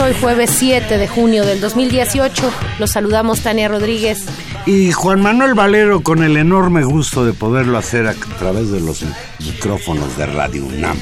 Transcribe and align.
Hoy 0.00 0.12
jueves 0.20 0.50
7 0.50 0.98
de 0.98 1.08
junio 1.08 1.46
del 1.46 1.62
2018. 1.62 2.52
Los 2.78 2.90
saludamos 2.90 3.40
Tania 3.40 3.68
Rodríguez. 3.68 4.26
Y 4.66 4.92
Juan 4.92 5.22
Manuel 5.22 5.54
Valero 5.54 6.02
con 6.02 6.22
el 6.22 6.36
enorme 6.36 6.84
gusto 6.84 7.24
de 7.24 7.32
poderlo 7.32 7.78
hacer 7.78 8.06
a 8.06 8.12
través 8.38 8.70
de 8.70 8.80
los 8.80 9.02
micrófonos 9.40 10.14
de 10.18 10.26
Radio 10.26 10.66
UNAM. 10.66 10.98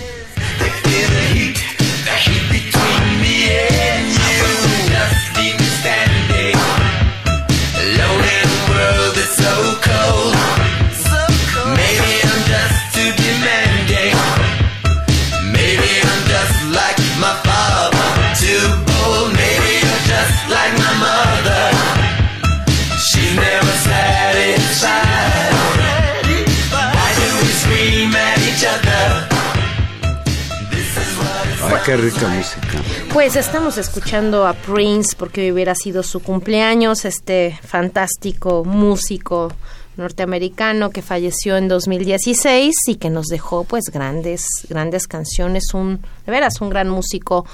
Rica 32.07 32.29
música. 32.29 32.83
Pues 33.13 33.35
estamos 33.35 33.79
escuchando 33.79 34.47
a 34.47 34.53
Prince 34.53 35.17
porque 35.19 35.41
hoy 35.41 35.53
hubiera 35.53 35.75
sido 35.75 36.05
su 36.05 36.21
cumpleaños, 36.21 37.05
este 37.05 37.59
fantástico 37.65 38.65
músico 38.65 39.53
norteamericano 39.97 40.91
que 40.91 41.03
falleció 41.03 41.57
en 41.57 41.67
2016 41.67 42.75
y 42.87 42.97
que 42.97 43.11
nos 43.11 43.27
dejó 43.27 43.65
pues 43.65 43.87
grandes 43.93 44.47
grandes 44.69 45.09
canciones, 45.09 45.75
un 45.75 46.01
de 46.27 46.33
veras 46.33 46.61
un 46.61 46.71
gran 46.71 46.89
músico, 46.89 47.45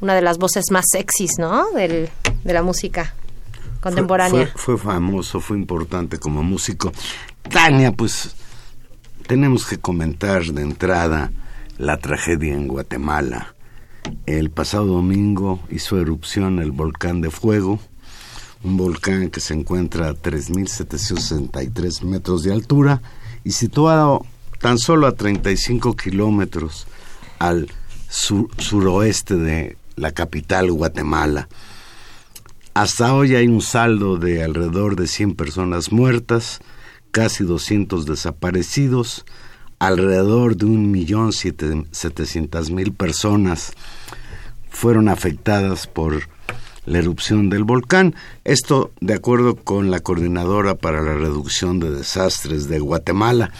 una 0.00 0.14
de 0.14 0.22
las 0.22 0.38
voces 0.38 0.66
más 0.70 0.84
sexys, 0.92 1.38
¿no? 1.38 1.72
Del, 1.72 2.08
de 2.44 2.52
la 2.52 2.62
música 2.62 3.12
contemporánea. 3.80 4.52
Fue, 4.54 4.76
fue 4.76 4.78
famoso, 4.78 5.40
fue 5.40 5.56
importante 5.56 6.18
como 6.18 6.44
músico. 6.44 6.92
Tania, 7.50 7.90
pues 7.90 8.36
tenemos 9.26 9.66
que 9.66 9.78
comentar 9.78 10.44
de 10.44 10.62
entrada 10.62 11.32
la 11.78 11.96
tragedia 11.96 12.52
en 12.52 12.68
Guatemala. 12.68 13.55
El 14.26 14.50
pasado 14.50 14.86
domingo 14.86 15.60
hizo 15.70 16.00
erupción 16.00 16.58
el 16.58 16.72
volcán 16.72 17.20
de 17.20 17.30
fuego, 17.30 17.78
un 18.62 18.76
volcán 18.76 19.30
que 19.30 19.40
se 19.40 19.54
encuentra 19.54 20.08
a 20.08 20.14
3.763 20.14 22.02
metros 22.02 22.42
de 22.42 22.52
altura 22.52 23.02
y 23.44 23.52
situado 23.52 24.26
tan 24.60 24.78
solo 24.78 25.06
a 25.06 25.12
35 25.12 25.94
kilómetros 25.96 26.86
al 27.38 27.68
suroeste 28.08 29.36
de 29.36 29.76
la 29.94 30.12
capital 30.12 30.72
Guatemala. 30.72 31.48
Hasta 32.74 33.14
hoy 33.14 33.34
hay 33.34 33.46
un 33.46 33.62
saldo 33.62 34.16
de 34.18 34.42
alrededor 34.42 34.96
de 34.96 35.06
100 35.06 35.34
personas 35.34 35.92
muertas, 35.92 36.60
casi 37.10 37.44
200 37.44 38.04
desaparecidos, 38.04 39.24
alrededor 39.78 40.56
de 40.56 40.66
un 40.66 40.90
millón 40.90 41.32
setecientas 41.32 42.70
mil 42.70 42.92
personas 42.92 43.72
fueron 44.70 45.08
afectadas 45.08 45.86
por 45.86 46.28
la 46.86 46.98
erupción 46.98 47.50
del 47.50 47.64
volcán. 47.64 48.14
Esto 48.44 48.92
de 49.00 49.14
acuerdo 49.14 49.56
con 49.56 49.90
la 49.90 50.00
Coordinadora 50.00 50.76
para 50.76 51.02
la 51.02 51.14
Reducción 51.14 51.80
de 51.80 51.90
Desastres 51.90 52.68
de 52.68 52.78
Guatemala. 52.78 53.52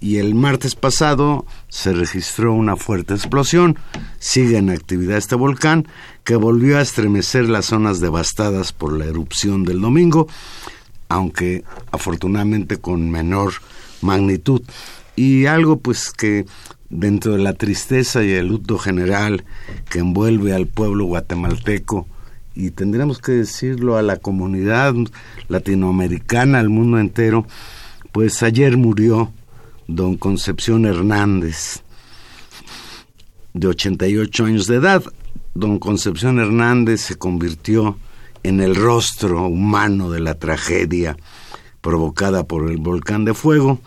Y 0.00 0.16
el 0.16 0.34
martes 0.34 0.74
pasado 0.74 1.46
se 1.68 1.92
registró 1.92 2.52
una 2.54 2.74
fuerte 2.74 3.14
explosión. 3.14 3.78
Sigue 4.18 4.56
en 4.56 4.70
actividad 4.70 5.16
este 5.16 5.36
volcán 5.36 5.86
que 6.24 6.34
volvió 6.34 6.78
a 6.78 6.82
estremecer 6.82 7.48
las 7.48 7.66
zonas 7.66 8.00
devastadas 8.00 8.72
por 8.72 8.98
la 8.98 9.04
erupción 9.04 9.62
del 9.62 9.80
domingo, 9.80 10.26
aunque 11.08 11.62
afortunadamente 11.92 12.78
con 12.78 13.10
menor 13.12 13.52
magnitud 14.00 14.62
y 15.16 15.46
algo 15.46 15.78
pues 15.78 16.10
que 16.10 16.46
dentro 16.90 17.32
de 17.32 17.42
la 17.42 17.54
tristeza 17.54 18.22
y 18.22 18.32
el 18.32 18.48
luto 18.48 18.78
general 18.78 19.44
que 19.90 20.00
envuelve 20.00 20.54
al 20.54 20.66
pueblo 20.66 21.06
guatemalteco 21.06 22.06
y 22.54 22.70
tendremos 22.70 23.18
que 23.18 23.32
decirlo 23.32 23.96
a 23.96 24.02
la 24.02 24.16
comunidad 24.16 24.94
latinoamericana, 25.48 26.58
al 26.58 26.68
mundo 26.68 26.98
entero, 26.98 27.46
pues 28.12 28.42
ayer 28.42 28.76
murió 28.76 29.32
don 29.88 30.16
Concepción 30.16 30.84
Hernández, 30.84 31.82
de 33.54 33.68
88 33.68 34.44
años 34.44 34.66
de 34.66 34.76
edad. 34.76 35.02
Don 35.54 35.78
Concepción 35.78 36.38
Hernández 36.38 37.00
se 37.00 37.16
convirtió 37.16 37.96
en 38.42 38.60
el 38.60 38.74
rostro 38.74 39.46
humano 39.46 40.10
de 40.10 40.20
la 40.20 40.34
tragedia 40.34 41.16
provocada 41.80 42.44
por 42.44 42.70
el 42.70 42.78
volcán 42.78 43.24
de 43.24 43.34
fuego 43.34 43.80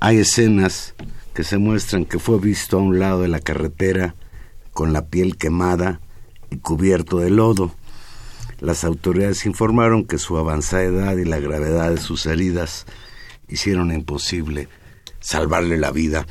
hay 0.00 0.18
escenas 0.18 0.94
que 1.34 1.44
se 1.44 1.58
muestran 1.58 2.04
que 2.04 2.18
fue 2.18 2.38
visto 2.38 2.78
a 2.78 2.82
un 2.82 2.98
lado 2.98 3.22
de 3.22 3.28
la 3.28 3.40
carretera 3.40 4.14
con 4.72 4.92
la 4.92 5.06
piel 5.06 5.36
quemada 5.36 6.00
y 6.50 6.56
cubierto 6.58 7.18
de 7.18 7.30
lodo. 7.30 7.74
Las 8.60 8.84
autoridades 8.84 9.46
informaron 9.46 10.04
que 10.04 10.18
su 10.18 10.36
avanzada 10.36 10.82
edad 10.84 11.16
y 11.16 11.24
la 11.24 11.38
gravedad 11.38 11.90
de 11.90 12.00
sus 12.00 12.26
heridas 12.26 12.86
hicieron 13.48 13.92
imposible 13.92 14.68
salvarle 15.20 15.78
la 15.78 15.90
vida. 15.90 16.26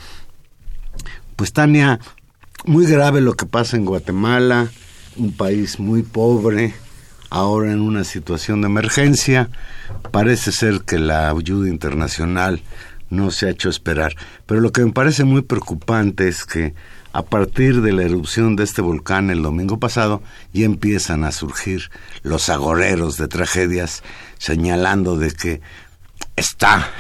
Pues 1.36 1.54
Tania, 1.54 2.00
muy 2.66 2.86
grave 2.86 3.22
lo 3.22 3.36
que 3.36 3.46
pasa 3.46 3.78
en 3.78 3.86
Guatemala, 3.86 4.70
un 5.16 5.32
país 5.32 5.80
muy 5.80 6.04
pobre, 6.04 6.74
ahora 7.30 7.72
en 7.72 7.82
una 7.82 8.04
situación 8.04 8.62
de 8.62 8.68
emergencia. 8.68 9.50
Parece 10.12 10.52
ser 10.52 10.82
que 10.82 11.00
la 11.00 11.30
ayuda 11.30 11.70
internacional 11.70 12.62
no 13.10 13.32
se 13.32 13.48
ha 13.48 13.50
hecho 13.50 13.70
esperar. 13.70 14.16
Pero 14.46 14.62
lo 14.62 14.72
que 14.72 14.84
me 14.84 14.92
parece 14.92 15.24
muy 15.24 15.42
preocupante 15.42 16.28
es 16.28 16.46
que 16.46 16.74
a 17.14 17.24
partir 17.24 17.82
de 17.82 17.94
la 17.94 18.04
erupción 18.04 18.56
de 18.56 18.64
este 18.64 18.82
volcán 18.82 19.30
el 19.30 19.42
domingo 19.42 19.80
pasado 19.80 20.22
ya 20.54 20.66
empiezan 20.66 21.24
a 21.24 21.32
surgir 21.32 21.90
los 22.22 22.50
agoreros 22.50 23.18
de 23.18 23.28
tragedias 23.28 24.04
señalando 24.38 25.18
de 25.18 25.32
que 25.32 25.62
está 26.36 26.92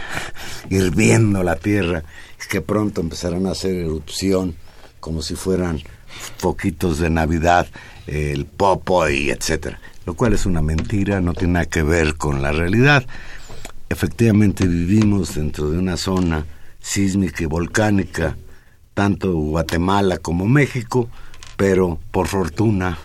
hirviendo 0.70 1.44
la 1.44 1.56
tierra 1.56 2.04
y 2.44 2.50
que 2.50 2.62
pronto 2.62 3.02
empezarán 3.02 3.46
a 3.46 3.52
hacer 3.52 3.76
erupción 3.76 4.56
como 5.00 5.22
si 5.22 5.36
fueran 5.36 5.82
foquitos 6.38 7.00
de 7.00 7.10
Navidad, 7.10 7.68
el 8.08 8.46
popo 8.46 9.08
y 9.08 9.30
etcétera, 9.30 9.80
lo 10.06 10.16
cual 10.16 10.34
es 10.34 10.46
una 10.46 10.62
mentira, 10.62 11.22
no 11.22 11.34
tiene 11.34 11.54
nada 11.54 11.66
que 11.66 11.84
ver 11.84 12.16
con 12.16 12.42
la 12.42 12.52
realidad. 12.52 13.06
Efectivamente 13.90 14.68
vivimos 14.68 15.36
dentro 15.36 15.70
de 15.70 15.78
una 15.78 15.98
zona 15.98 16.46
sísmica 16.80 17.44
y 17.44 17.48
volcánica, 17.48 18.38
tanto 18.94 19.34
Guatemala 19.34 20.18
como 20.18 20.46
México, 20.46 21.10
pero 21.56 22.00
por 22.12 22.28
fortuna 22.28 22.98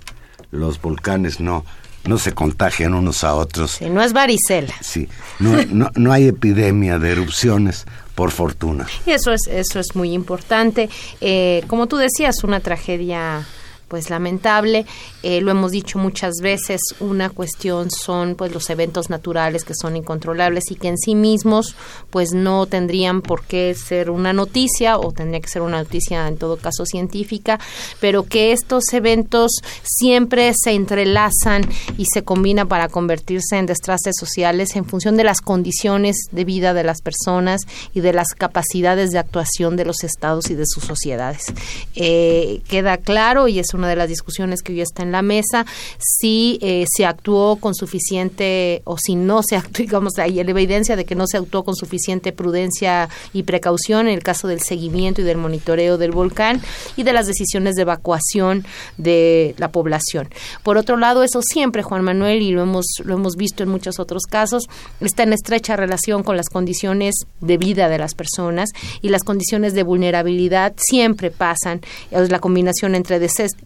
los 0.51 0.81
volcanes 0.81 1.41
no 1.41 1.65
no 2.05 2.19
se 2.19 2.33
contagian 2.33 2.95
unos 2.95 3.23
a 3.25 3.35
otros. 3.35 3.73
Sí, 3.79 3.89
no 3.89 4.03
es 4.03 4.13
varicela. 4.13 4.75
Sí, 4.81 5.09
no, 5.39 5.63
no, 5.71 5.91
no 5.95 6.13
hay 6.13 6.27
epidemia 6.27 6.99
de 6.99 7.13
erupciones, 7.13 7.87
por 8.15 8.31
fortuna. 8.31 8.87
Y 9.07 9.11
eso 9.11 9.33
es, 9.33 9.47
eso 9.47 9.81
es 9.81 9.95
muy 9.95 10.13
importante. 10.13 10.91
Eh, 11.21 11.63
como 11.67 11.87
tú 11.87 11.97
decías, 11.97 12.45
una 12.45 12.61
tragedia 12.61 13.47
pues 13.93 14.09
lamentable. 14.09 14.87
Eh, 15.23 15.43
lo 15.43 15.51
hemos 15.51 15.71
dicho 15.71 15.99
muchas 15.99 16.37
veces, 16.41 16.81
una 16.99 17.29
cuestión 17.29 17.91
son 17.91 18.37
pues 18.37 18.51
los 18.51 18.71
eventos 18.71 19.11
naturales 19.11 19.65
que 19.65 19.75
son 19.75 19.97
incontrolables 19.97 20.71
y 20.71 20.77
que 20.77 20.89
en 20.89 20.97
sí 20.97 21.15
mismos 21.15 21.77
pues 22.09 22.33
no 22.33 22.65
tendrían 22.65 23.21
por 23.21 23.45
qué 23.45 23.75
ser 23.75 24.09
una 24.09 24.33
noticia 24.33 24.97
o 24.97 25.13
tendría 25.13 25.41
que 25.41 25.51
ser 25.51 25.61
una 25.61 25.83
noticia 25.83 26.27
en 26.27 26.39
todo 26.39 26.57
caso 26.57 26.87
científica, 26.87 27.61
pero 28.01 28.23
que 28.23 28.53
estos 28.53 28.91
eventos 28.95 29.61
siempre 29.83 30.55
se 30.55 30.71
entrelazan 30.71 31.69
y 31.99 32.07
se 32.07 32.25
combinan 32.25 32.69
para 32.69 32.89
convertirse 32.89 33.59
en 33.59 33.67
destrastes 33.67 34.15
sociales 34.19 34.75
en 34.75 34.87
función 34.87 35.19
de 35.19 35.25
las 35.25 35.43
condiciones 35.43 36.17
de 36.31 36.47
vida 36.47 36.73
de 36.73 36.83
las 36.83 37.03
personas 37.03 37.61
y 37.93 38.01
de 38.01 38.15
las 38.15 38.29
capacidades 38.29 39.11
de 39.11 39.19
actuación 39.19 39.77
de 39.77 39.85
los 39.85 40.03
estados 40.03 40.49
y 40.49 40.55
de 40.55 40.65
sus 40.67 40.85
sociedades. 40.85 41.53
Eh, 41.95 42.63
queda 42.69 42.97
claro 42.97 43.49
y 43.49 43.59
es 43.59 43.75
de 43.89 43.97
las 43.97 44.09
discusiones 44.09 44.63
que 44.63 44.73
hoy 44.73 44.81
está 44.81 45.03
en 45.03 45.13
la 45.13 45.23
mesa, 45.23 45.67
si 45.99 46.59
eh, 46.63 46.85
se 46.89 47.05
actuó 47.05 47.57
con 47.57 47.75
suficiente 47.75 48.83
o 48.85 48.97
si 48.99 49.15
no 49.15 49.43
se 49.43 49.57
actuó, 49.57 49.73
digamos, 49.83 50.19
hay 50.19 50.41
evidencia 50.41 50.97
de 50.97 51.05
que 51.05 51.15
no 51.15 51.27
se 51.27 51.37
actuó 51.37 51.65
con 51.65 51.75
suficiente 51.75 52.33
prudencia 52.33 53.09
y 53.33 53.43
precaución 53.43 54.07
en 54.09 54.15
el 54.15 54.23
caso 54.23 54.49
del 54.49 54.61
seguimiento 54.61 55.21
y 55.21 55.25
del 55.25 55.37
monitoreo 55.37 55.99
del 55.99 56.13
volcán 56.13 56.61
y 56.97 57.03
de 57.03 57.13
las 57.13 57.27
decisiones 57.27 57.75
de 57.75 57.83
evacuación 57.83 58.65
de 58.97 59.55
la 59.59 59.71
población. 59.71 60.29
Por 60.63 60.79
otro 60.79 60.97
lado, 60.97 61.23
eso 61.23 61.41
siempre, 61.43 61.83
Juan 61.83 62.03
Manuel, 62.03 62.43
y 62.43 62.51
lo 62.51 62.63
hemos, 62.63 62.87
lo 63.05 63.15
hemos 63.15 63.37
visto 63.37 63.63
en 63.63 63.69
muchos 63.69 63.99
otros 63.99 64.25
casos, 64.25 64.69
está 65.01 65.23
en 65.23 65.33
estrecha 65.33 65.77
relación 65.77 66.23
con 66.23 66.37
las 66.37 66.49
condiciones 66.49 67.15
de 67.41 67.57
vida 67.57 67.89
de 67.89 67.99
las 67.99 68.15
personas 68.15 68.71
y 69.01 69.09
las 69.09 69.25
condiciones 69.25 69.75
de 69.75 69.83
vulnerabilidad 69.83 70.75
siempre 70.77 71.31
pasan, 71.31 71.81
es 72.11 72.31
la 72.31 72.39
combinación 72.39 72.95
entre 72.95 73.19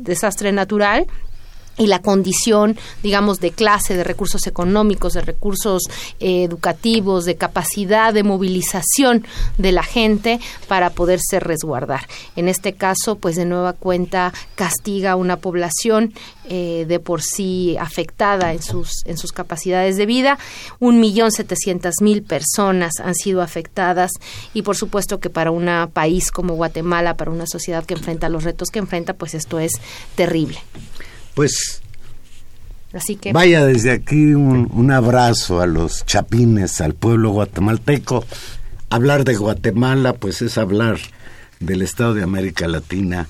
desastre 0.06 0.53
natural 0.53 1.06
y 1.78 1.87
la 1.87 2.00
condición, 2.00 2.76
digamos, 3.02 3.40
de 3.40 3.50
clase, 3.50 3.96
de 3.96 4.05
recursos 4.05 4.46
económicos, 4.46 5.12
de 5.12 5.20
recursos 5.20 5.82
eh, 6.20 6.44
educativos, 6.44 7.25
de 7.25 7.37
capacidad 7.37 8.14
de 8.14 8.23
movilización 8.23 9.26
de 9.58 9.73
la 9.73 9.82
gente 9.82 10.40
para 10.69 10.90
poderse 10.90 11.40
resguardar. 11.40 12.06
En 12.34 12.49
este 12.49 12.75
caso, 12.75 13.17
pues 13.17 13.37
de 13.37 13.44
nueva 13.44 13.73
cuenta 13.73 14.32
castiga 14.55 15.12
a 15.12 15.17
una 15.17 15.37
población 15.37 16.12
eh, 16.49 16.84
de 16.88 17.00
por 17.00 17.23
sí 17.23 17.76
afectada 17.79 18.52
en 18.52 18.62
sus, 18.62 19.05
en 19.05 19.19
sus 19.19 19.32
capacidades 19.32 19.96
de 19.96 20.06
vida. 20.06 20.38
Un 20.79 21.00
millón 21.00 21.32
setecientas 21.32 21.96
mil 22.00 22.22
personas 22.22 22.93
han 23.02 23.14
sido 23.14 23.43
afectadas 23.43 24.12
y 24.55 24.62
por 24.62 24.76
supuesto 24.76 25.20
que 25.20 25.31
para 25.31 25.50
un 25.50 25.67
país 25.93 26.31
como 26.31 26.55
Guatemala, 26.55 27.17
para 27.17 27.32
una 27.32 27.46
sociedad 27.46 27.84
que 27.84 27.94
enfrenta 27.94 28.29
los 28.29 28.44
retos 28.44 28.70
que 28.70 28.79
enfrenta, 28.79 29.14
pues 29.14 29.34
esto 29.34 29.58
es 29.58 29.72
terrible. 30.14 30.58
Pues 31.37 31.83
Así 32.94 33.17
que... 33.17 33.33
Vaya 33.33 33.67
desde 33.67 33.93
aquí 33.93 34.33
un, 34.33 34.71
un, 34.73 34.91
abrazo 34.91 35.61
a 35.61 35.67
los 35.67 36.06
chapines, 36.06 36.81
al 36.81 36.94
pueblo 36.94 37.31
guatemalteco. 37.31 38.25
Hablar 38.88 39.25
de 39.25 39.37
Guatemala, 39.37 40.15
pues 40.15 40.41
es 40.41 40.56
hablar 40.56 40.97
del 41.61 41.83
Estado 41.83 42.15
de 42.15 42.23
América 42.23 42.67
Latina 42.67 43.29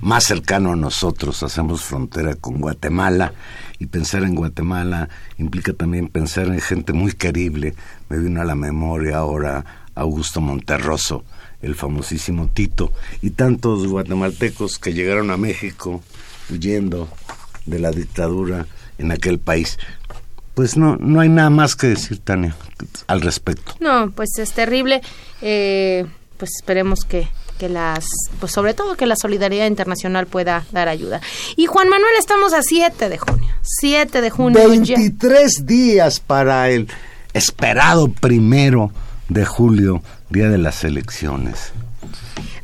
más 0.00 0.24
cercano 0.24 0.72
a 0.72 0.76
nosotros. 0.76 1.42
Hacemos 1.42 1.82
frontera 1.82 2.36
con 2.36 2.60
Guatemala 2.60 3.32
y 3.80 3.86
pensar 3.86 4.22
en 4.22 4.36
Guatemala 4.36 5.08
implica 5.36 5.72
también 5.72 6.06
pensar 6.06 6.46
en 6.46 6.60
gente 6.60 6.92
muy 6.92 7.12
querible. 7.12 7.74
Me 8.08 8.18
vino 8.18 8.40
a 8.40 8.44
la 8.44 8.54
memoria 8.54 9.16
ahora 9.16 9.88
Augusto 9.96 10.40
Monterroso, 10.40 11.24
el 11.60 11.74
famosísimo 11.74 12.46
Tito, 12.46 12.92
y 13.20 13.30
tantos 13.30 13.88
guatemaltecos 13.88 14.78
que 14.78 14.94
llegaron 14.94 15.32
a 15.32 15.36
México 15.36 16.02
huyendo 16.50 17.08
de 17.68 17.78
la 17.78 17.90
dictadura 17.90 18.66
en 18.98 19.12
aquel 19.12 19.38
país. 19.38 19.78
Pues 20.54 20.76
no, 20.76 20.96
no 20.96 21.20
hay 21.20 21.28
nada 21.28 21.50
más 21.50 21.76
que 21.76 21.88
decir, 21.88 22.18
Tania, 22.18 22.56
al 23.06 23.20
respecto. 23.20 23.74
No, 23.80 24.10
pues 24.10 24.30
es 24.38 24.52
terrible. 24.52 25.00
Eh, 25.40 26.04
pues 26.36 26.50
esperemos 26.56 27.04
que, 27.04 27.28
que 27.58 27.68
las, 27.68 28.06
pues 28.40 28.52
sobre 28.52 28.74
todo 28.74 28.96
que 28.96 29.06
la 29.06 29.14
solidaridad 29.16 29.66
internacional 29.66 30.26
pueda 30.26 30.64
dar 30.72 30.88
ayuda. 30.88 31.20
Y 31.56 31.66
Juan 31.66 31.88
Manuel, 31.88 32.14
estamos 32.18 32.52
a 32.52 32.62
7 32.62 33.08
de 33.08 33.18
junio. 33.18 33.48
7 33.62 34.20
de 34.20 34.30
junio. 34.30 34.68
23 34.68 35.66
días 35.66 36.18
para 36.18 36.70
el 36.70 36.88
esperado 37.34 38.08
primero 38.08 38.90
de 39.28 39.44
julio, 39.44 40.02
día 40.30 40.48
de 40.48 40.58
las 40.58 40.82
elecciones 40.82 41.72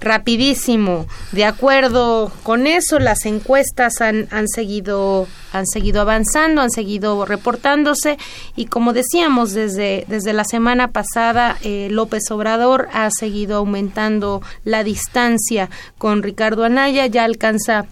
rapidísimo. 0.04 1.06
De 1.32 1.44
acuerdo 1.44 2.30
con 2.42 2.66
eso, 2.66 2.98
las 2.98 3.24
encuestas 3.24 4.00
han, 4.00 4.28
han, 4.30 4.46
seguido, 4.48 5.26
han 5.52 5.66
seguido 5.66 6.00
avanzando, 6.00 6.60
han 6.60 6.70
seguido 6.70 7.24
reportándose. 7.24 8.18
Y 8.54 8.66
como 8.66 8.92
decíamos 8.92 9.52
desde, 9.52 10.04
desde 10.08 10.32
la 10.32 10.44
semana 10.44 10.88
pasada, 10.88 11.56
eh, 11.62 11.88
López 11.90 12.30
Obrador 12.30 12.88
ha 12.92 13.10
seguido 13.10 13.56
aumentando 13.56 14.42
la 14.64 14.84
distancia 14.84 15.70
con 15.98 16.22
Ricardo 16.22 16.64
Anaya, 16.64 17.06
ya 17.06 17.24
alcanza 17.24 17.86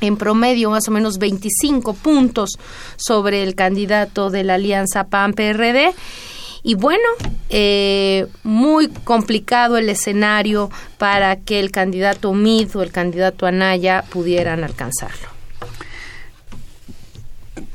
en 0.00 0.16
promedio 0.16 0.70
más 0.70 0.88
o 0.88 0.90
menos 0.90 1.18
25 1.18 1.94
puntos 1.94 2.50
sobre 2.96 3.42
el 3.42 3.54
candidato 3.54 4.30
de 4.30 4.42
la 4.42 4.54
alianza 4.54 5.04
PAN-PRD 5.04 5.94
y 6.62 6.74
bueno, 6.74 7.02
eh, 7.48 8.26
muy 8.44 8.88
complicado 8.88 9.76
el 9.76 9.88
escenario 9.88 10.70
para 10.98 11.36
que 11.36 11.58
el 11.58 11.70
candidato 11.70 12.32
Mid 12.32 12.76
o 12.76 12.82
el 12.82 12.92
candidato 12.92 13.46
Anaya 13.46 14.04
pudieran 14.10 14.62
alcanzarlo. 14.62 15.28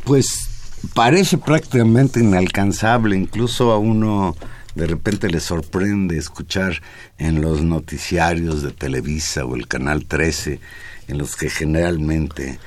Pues 0.06 0.48
parece 0.94 1.38
prácticamente 1.38 2.22
inalcanzable, 2.22 3.18
incluso 3.18 3.72
a 3.72 3.78
uno 3.78 4.36
de 4.78 4.86
repente 4.86 5.28
le 5.28 5.40
sorprende 5.40 6.18
escuchar 6.20 6.84
en 7.18 7.42
los 7.42 7.64
noticiarios 7.64 8.62
de 8.62 8.72
Televisa 8.72 9.44
o 9.44 9.56
el 9.56 9.68
Canal 9.68 10.06
13 10.06 10.60
en 11.08 11.18
los 11.18 11.36
que 11.36 11.50
generalmente 11.50 12.60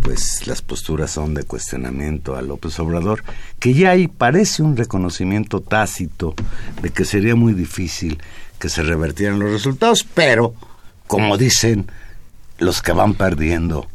pues 0.00 0.46
las 0.46 0.62
posturas 0.62 1.10
son 1.10 1.34
de 1.34 1.42
cuestionamiento 1.42 2.36
a 2.36 2.42
López 2.42 2.78
Obrador, 2.78 3.22
que 3.58 3.74
ya 3.74 3.90
ahí 3.90 4.08
parece 4.08 4.62
un 4.62 4.78
reconocimiento 4.78 5.60
tácito 5.60 6.34
de 6.80 6.88
que 6.88 7.04
sería 7.04 7.34
muy 7.34 7.52
difícil 7.52 8.18
que 8.58 8.70
se 8.70 8.82
revertieran 8.82 9.38
los 9.38 9.52
resultados, 9.52 10.06
pero 10.14 10.54
como 11.06 11.36
dicen 11.36 11.90
los 12.58 12.80
que 12.80 12.92
van 12.92 13.12
perdiendo, 13.12 13.86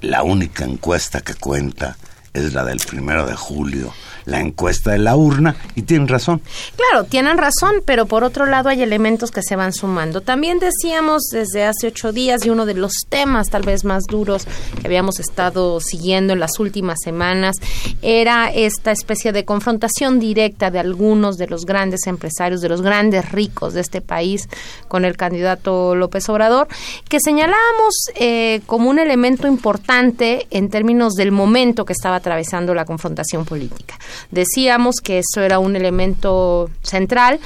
la 0.00 0.22
única 0.22 0.64
encuesta 0.64 1.22
que 1.22 1.34
cuenta 1.34 1.96
es 2.34 2.52
la 2.54 2.64
del 2.64 2.78
primero 2.78 3.26
de 3.26 3.34
julio 3.34 3.92
la 4.28 4.40
encuesta 4.40 4.92
de 4.92 4.98
la 4.98 5.16
urna 5.16 5.56
y 5.74 5.82
tienen 5.82 6.06
razón. 6.06 6.42
Claro, 6.76 7.04
tienen 7.04 7.38
razón, 7.38 7.76
pero 7.84 8.06
por 8.06 8.24
otro 8.24 8.46
lado 8.46 8.68
hay 8.68 8.82
elementos 8.82 9.30
que 9.30 9.42
se 9.42 9.56
van 9.56 9.72
sumando. 9.72 10.20
También 10.20 10.58
decíamos 10.58 11.22
desde 11.32 11.64
hace 11.64 11.88
ocho 11.88 12.12
días 12.12 12.44
y 12.44 12.50
uno 12.50 12.66
de 12.66 12.74
los 12.74 12.92
temas 13.08 13.48
tal 13.48 13.62
vez 13.62 13.84
más 13.84 14.04
duros 14.04 14.46
que 14.80 14.86
habíamos 14.86 15.18
estado 15.18 15.80
siguiendo 15.80 16.34
en 16.34 16.40
las 16.40 16.58
últimas 16.58 16.98
semanas 17.02 17.56
era 18.02 18.50
esta 18.52 18.92
especie 18.92 19.32
de 19.32 19.44
confrontación 19.46 20.18
directa 20.20 20.70
de 20.70 20.78
algunos 20.78 21.38
de 21.38 21.46
los 21.46 21.64
grandes 21.64 22.06
empresarios, 22.06 22.60
de 22.60 22.68
los 22.68 22.82
grandes 22.82 23.32
ricos 23.32 23.72
de 23.72 23.80
este 23.80 24.02
país 24.02 24.48
con 24.88 25.06
el 25.06 25.16
candidato 25.16 25.94
López 25.94 26.28
Obrador, 26.28 26.68
que 27.08 27.18
señalábamos 27.20 27.94
eh, 28.14 28.60
como 28.66 28.90
un 28.90 28.98
elemento 28.98 29.46
importante 29.46 30.46
en 30.50 30.68
términos 30.68 31.14
del 31.14 31.32
momento 31.32 31.86
que 31.86 31.94
estaba 31.94 32.16
atravesando 32.16 32.74
la 32.74 32.84
confrontación 32.84 33.46
política. 33.46 33.98
Decíamos 34.30 34.96
que 35.02 35.18
eso 35.18 35.40
era 35.40 35.58
un 35.58 35.76
elemento 35.76 36.70
central 36.82 37.40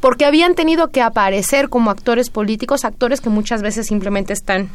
porque 0.00 0.24
habían 0.24 0.54
tenido 0.54 0.88
que 0.88 1.02
aparecer 1.02 1.68
como 1.68 1.90
actores 1.90 2.30
políticos, 2.30 2.84
actores 2.84 3.20
que 3.20 3.30
muchas 3.30 3.62
veces 3.62 3.86
simplemente 3.86 4.32
están 4.32 4.68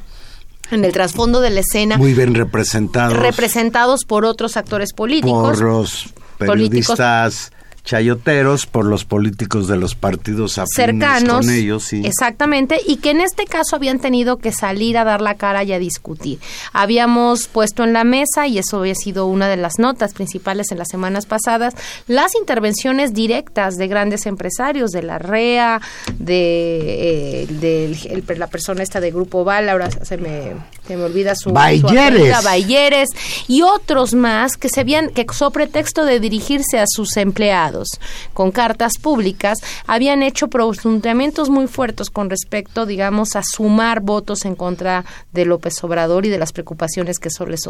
en 0.71 0.85
el 0.85 0.91
trasfondo 0.91 1.41
de 1.41 1.49
la 1.51 1.59
escena. 1.59 1.97
Muy 1.97 2.13
bien 2.13 2.33
representados. 2.33 3.17
Representados 3.17 4.05
por 4.05 4.25
otros 4.25 4.57
actores 4.57 4.93
políticos. 4.93 5.57
Por 5.57 5.61
los 5.61 6.13
periodistas 6.37 7.51
chayoteros 7.91 8.67
por 8.67 8.85
los 8.85 9.03
políticos 9.03 9.67
de 9.67 9.75
los 9.75 9.95
partidos 9.95 10.57
cercanos 10.73 11.45
con 11.45 11.49
ellos. 11.49 11.83
Sí. 11.83 12.01
exactamente 12.05 12.79
y 12.87 12.97
que 12.97 13.09
en 13.09 13.19
este 13.19 13.43
caso 13.43 13.75
habían 13.75 13.99
tenido 13.99 14.37
que 14.37 14.53
salir 14.53 14.97
a 14.97 15.03
dar 15.03 15.19
la 15.19 15.35
cara 15.35 15.65
y 15.65 15.73
a 15.73 15.79
discutir 15.79 16.39
habíamos 16.71 17.49
puesto 17.49 17.83
en 17.83 17.91
la 17.91 18.05
mesa 18.05 18.47
y 18.47 18.59
eso 18.59 18.79
había 18.79 18.95
sido 18.95 19.25
una 19.25 19.49
de 19.49 19.57
las 19.57 19.77
notas 19.77 20.13
principales 20.13 20.71
en 20.71 20.77
las 20.77 20.87
semanas 20.87 21.25
pasadas 21.25 21.73
las 22.07 22.33
intervenciones 22.35 23.13
directas 23.13 23.75
de 23.75 23.89
grandes 23.89 24.25
empresarios 24.25 24.91
de 24.91 25.03
la 25.03 25.17
REA 25.17 25.81
de, 26.17 27.43
eh, 27.43 28.23
la 28.37 28.47
persona 28.47 28.83
esta 28.83 29.01
de 29.01 29.11
Grupo 29.11 29.43
Val 29.43 29.67
ahora 29.67 29.91
se 29.91 30.15
me, 30.15 30.53
se 30.91 30.97
me 30.97 31.05
olvida 31.05 31.35
su, 31.35 31.51
Bayeres. 31.51 33.07
y 33.47 33.61
otros 33.61 34.13
más 34.13 34.57
que 34.57 34.67
se 34.67 34.81
habían 34.81 35.09
que 35.09 35.25
sobre 35.31 35.61
pretexto 35.61 36.03
de 36.03 36.19
dirigirse 36.19 36.79
a 36.79 36.85
sus 36.85 37.15
empleados 37.15 37.87
con 38.33 38.51
cartas 38.51 38.93
públicas 39.01 39.59
habían 39.87 40.21
hecho 40.21 40.49
pronunciamientos 40.49 41.49
muy 41.49 41.67
fuertes 41.67 42.09
con 42.09 42.29
respecto, 42.29 42.85
digamos, 42.85 43.37
a 43.37 43.43
sumar 43.43 44.01
votos 44.01 44.43
en 44.43 44.55
contra 44.55 45.05
de 45.31 45.45
López 45.45 45.81
Obrador 45.83 46.25
y 46.25 46.29
de 46.29 46.37
las 46.37 46.51
preocupaciones 46.51 47.19
que 47.19 47.29
eso 47.29 47.45
les, 47.45 47.61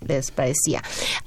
les, 0.00 0.30
parecía. 0.32 0.82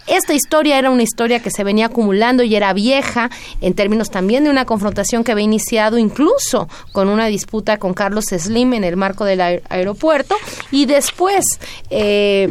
Esta 0.08 0.34
historia 0.34 0.78
era 0.80 0.90
una 0.90 1.04
historia 1.04 1.40
que 1.40 1.52
se 1.52 1.64
venía 1.64 1.86
acumulando 1.86 2.44
y 2.44 2.56
era 2.56 2.74
vieja 2.74 3.30
en 3.62 3.74
términos 3.74 4.10
también 4.10 4.44
de 4.44 4.50
una 4.50 4.66
confrontación 4.66 5.24
que 5.24 5.32
había 5.32 5.46
iniciado 5.46 5.98
incluso 5.98 6.68
con 6.92 7.08
una 7.08 7.28
disputa 7.28 7.78
con 7.78 7.94
Carlos 7.94 8.26
Slim 8.26 8.74
en 8.74 8.84
el 8.84 8.98
marco 8.98 9.24
del 9.24 9.62
aeropuerto 9.70 10.36
y 10.72 10.88
después 10.88 11.37
eh, 11.90 12.50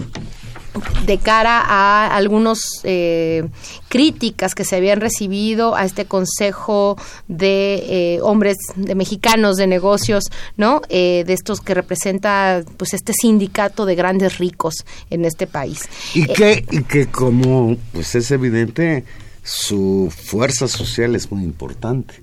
de 1.07 1.19
cara 1.19 1.61
a 1.61 2.15
algunos 2.15 2.81
eh, 2.85 3.49
críticas 3.89 4.55
que 4.55 4.65
se 4.65 4.77
habían 4.77 5.01
recibido 5.01 5.75
a 5.75 5.85
este 5.85 6.05
consejo 6.05 6.97
de 7.29 8.15
eh, 8.17 8.21
hombres 8.23 8.57
de 8.75 8.95
mexicanos 8.95 9.57
de 9.57 9.67
negocios 9.67 10.25
no 10.57 10.83
eh, 10.89 11.25
de 11.27 11.33
estos 11.33 11.61
que 11.61 11.75
representa 11.75 12.63
pues 12.77 12.95
este 12.95 13.13
sindicato 13.13 13.87
de 13.87 13.95
grandes 13.95 14.39
ricos 14.39 14.85
en 15.11 15.25
este 15.25 15.47
país. 15.47 15.89
Y 16.15 16.27
que 16.27 16.65
y 16.71 16.83
que 16.83 17.07
como 17.07 17.77
pues 17.93 18.15
es 18.15 18.31
evidente 18.31 19.05
su 19.43 20.13
fuerza 20.15 20.69
social 20.69 21.15
es 21.15 21.31
muy 21.31 21.45
importante. 21.45 22.15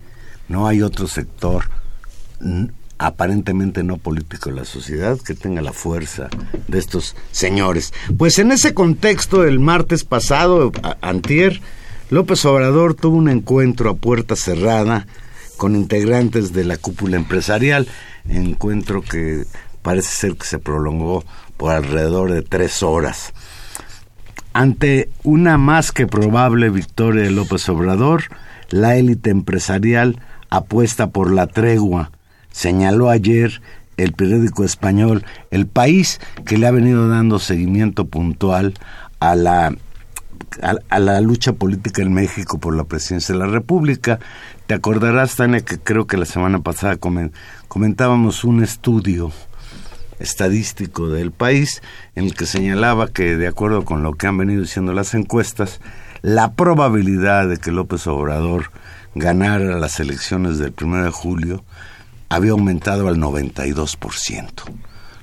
No 0.50 0.68
hay 0.68 0.82
otro 0.82 1.08
sector 1.08 1.70
aparentemente 2.98 3.84
no 3.84 3.98
político 3.98 4.50
de 4.50 4.56
la 4.56 4.66
sociedad 4.66 5.18
que 5.20 5.34
tenga 5.34 5.62
la 5.62 5.74
fuerza 5.74 6.30
de 6.68 6.80
estos 6.80 7.16
señores. 7.32 7.94
Pues 8.18 8.40
en 8.40 8.52
ese 8.52 8.74
contexto, 8.74 9.44
el 9.44 9.60
martes 9.60 10.04
pasado, 10.04 10.72
antier, 11.02 11.62
López 12.10 12.46
Obrador 12.46 12.94
tuvo 12.94 13.18
un 13.18 13.30
encuentro 13.30 13.90
a 13.90 13.96
puerta 13.96 14.36
cerrada 14.36 15.08
con 15.58 15.76
integrantes 15.76 16.54
de 16.54 16.64
la 16.64 16.78
cúpula 16.78 17.18
empresarial, 17.18 17.88
encuentro 18.28 19.02
que 19.02 19.46
parece 19.82 20.10
ser 20.10 20.36
que 20.36 20.46
se 20.46 20.60
prolongó 20.60 21.24
por 21.58 21.72
alrededor 21.72 22.32
de 22.32 22.42
tres 22.42 22.84
horas. 22.84 23.34
Ante 24.54 25.10
una 25.24 25.58
más 25.58 25.92
que 25.92 26.06
probable 26.06 26.70
victoria 26.70 27.24
de 27.24 27.32
López 27.32 27.68
Obrador, 27.70 28.24
la 28.70 28.96
élite 28.96 29.30
empresarial 29.30 30.20
apuesta 30.50 31.10
por 31.10 31.32
la 31.32 31.48
tregua 31.48 32.12
señaló 32.54 33.10
ayer 33.10 33.62
el 33.98 34.14
periódico 34.14 34.64
español 34.64 35.26
El 35.52 35.68
País, 35.68 36.22
que 36.46 36.58
le 36.58 36.68
ha 36.68 36.72
venido 36.72 37.10
dando 37.10 37.40
seguimiento 37.40 38.06
puntual 38.06 38.74
a 39.20 39.36
la, 39.36 39.76
a, 40.90 41.00
la 41.00 41.22
lucha 41.22 41.54
política 41.54 42.02
en 42.02 42.14
México 42.14 42.60
por 42.60 42.76
la 42.76 42.86
presidencia 42.86 43.34
de 43.34 43.40
la 43.40 43.48
República. 43.48 44.20
Te 44.68 44.74
acordarás, 44.74 45.36
Tania, 45.36 45.62
que 45.62 45.78
creo 45.78 46.08
que 46.08 46.18
la 46.18 46.26
semana 46.26 46.60
pasada 46.60 46.98
comentábamos 47.68 48.44
un 48.44 48.64
estudio 48.64 49.32
estadístico 50.20 51.10
del 51.10 51.32
país 51.32 51.82
en 52.16 52.26
el 52.26 52.36
que 52.36 52.46
señalaba 52.46 53.08
que, 53.10 53.36
de 53.36 53.48
acuerdo 53.48 53.84
con 53.84 54.04
lo 54.04 54.14
que 54.14 54.28
han 54.28 54.38
venido 54.38 54.62
diciendo 54.62 54.94
las 54.94 55.14
encuestas, 55.14 55.82
la 56.22 56.54
probabilidad 56.54 57.50
de 57.50 57.58
que 57.58 57.72
López 57.72 58.08
Obrador 58.08 58.72
ganara 59.16 59.78
las 59.78 60.00
elecciones 60.00 60.58
del 60.58 60.74
1 60.82 61.04
de 61.04 61.12
julio 61.12 61.64
había 62.34 62.52
aumentado 62.52 63.08
al 63.08 63.18
92%, 63.18 64.48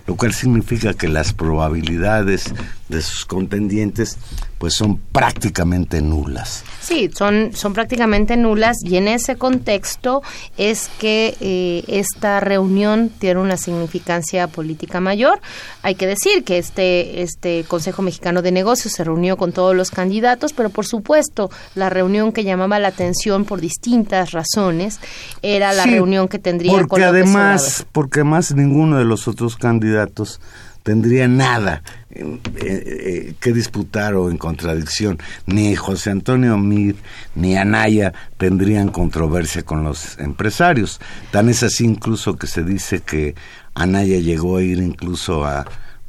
lo 0.07 0.17
cual 0.17 0.33
significa 0.33 0.95
que 0.95 1.09
las 1.09 1.33
probabilidades 1.33 2.55
de 2.89 3.03
sus 3.03 3.27
contendientes 3.27 4.17
pues 4.61 4.75
son 4.75 4.99
prácticamente 4.99 6.03
nulas. 6.03 6.65
Sí, 6.83 7.09
son, 7.15 7.53
son 7.55 7.73
prácticamente 7.73 8.37
nulas 8.37 8.77
y 8.85 8.99
en 8.99 9.09
ese 9.09 9.37
contexto 9.37 10.23
es 10.59 10.91
que 10.99 11.35
eh, 11.41 11.83
esta 11.89 12.41
reunión 12.41 13.09
tiene 13.09 13.41
una 13.41 13.57
significancia 13.57 14.49
política 14.49 15.01
mayor. 15.01 15.41
Hay 15.81 15.95
que 15.95 16.07
decir 16.07 16.45
que 16.45 16.59
este, 16.59 17.23
este 17.23 17.65
Consejo 17.65 18.03
Mexicano 18.03 18.43
de 18.43 18.53
Negocios 18.53 18.93
se 18.93 19.03
reunió 19.03 19.39
con 19.39 19.53
todos 19.53 19.75
los 19.75 19.91
candidatos, 19.91 20.53
pero 20.53 20.69
por 20.69 20.85
supuesto 20.85 21.51
la 21.75 21.89
reunión 21.89 22.31
que 22.31 22.45
llamaba 22.45 22.79
la 22.79 22.89
atención 22.89 23.47
por 23.47 23.63
distintas 23.63 24.33
razones 24.33 25.01
era 25.41 25.73
la 25.73 25.87
reunión 25.87 26.29
que 26.29 26.39
tendría 26.39 26.73
porque 26.73 26.87
con 26.87 27.03
además, 27.03 27.87
Porque 27.93 28.21
además 28.21 28.55
ninguno 28.55 28.99
de 28.99 29.07
los 29.07 29.27
otros 29.27 29.57
candidatos 29.57 30.39
tendría 30.83 31.29
nada 31.29 31.83
eh, 32.13 32.39
eh, 32.57 33.35
que 33.39 33.53
disputar 33.53 34.15
o 34.15 34.31
en 34.31 34.39
contradicción. 34.39 35.19
Ni 35.47 35.77
José 35.77 36.11
Antonio 36.11 36.59
Mir 36.59 36.97
ni 37.35 37.57
Anaya 37.57 38.13
tendrían 38.37 38.89
controversia 38.89 39.63
con 39.63 39.85
los 39.85 40.19
empresarios. 40.19 41.01
Tan 41.31 41.49
es 41.49 41.63
así 41.63 41.85
incluso 41.85 42.37
que 42.37 42.47
se 42.49 42.65
dice 42.65 43.01
que 43.01 43.35
Anaya 43.75 44.19
llegó 44.19 44.57
a 44.57 44.63
ir 44.63 44.79
incluso 44.79 45.45
a 45.45 45.67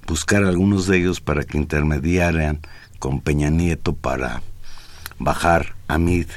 buscar 0.07 0.43
a 0.43 0.49
algunos 0.49 0.87
de 0.87 0.97
ellos 0.97 1.21
para 1.21 1.43
que 1.43 1.57
intermediaran 1.57 2.59
con 2.97 3.21
Peña 3.21 3.49
Nieto 3.49 3.93
para 3.93 4.41
bajar 5.19 5.75
a 5.87 5.97
Mid 5.97 6.27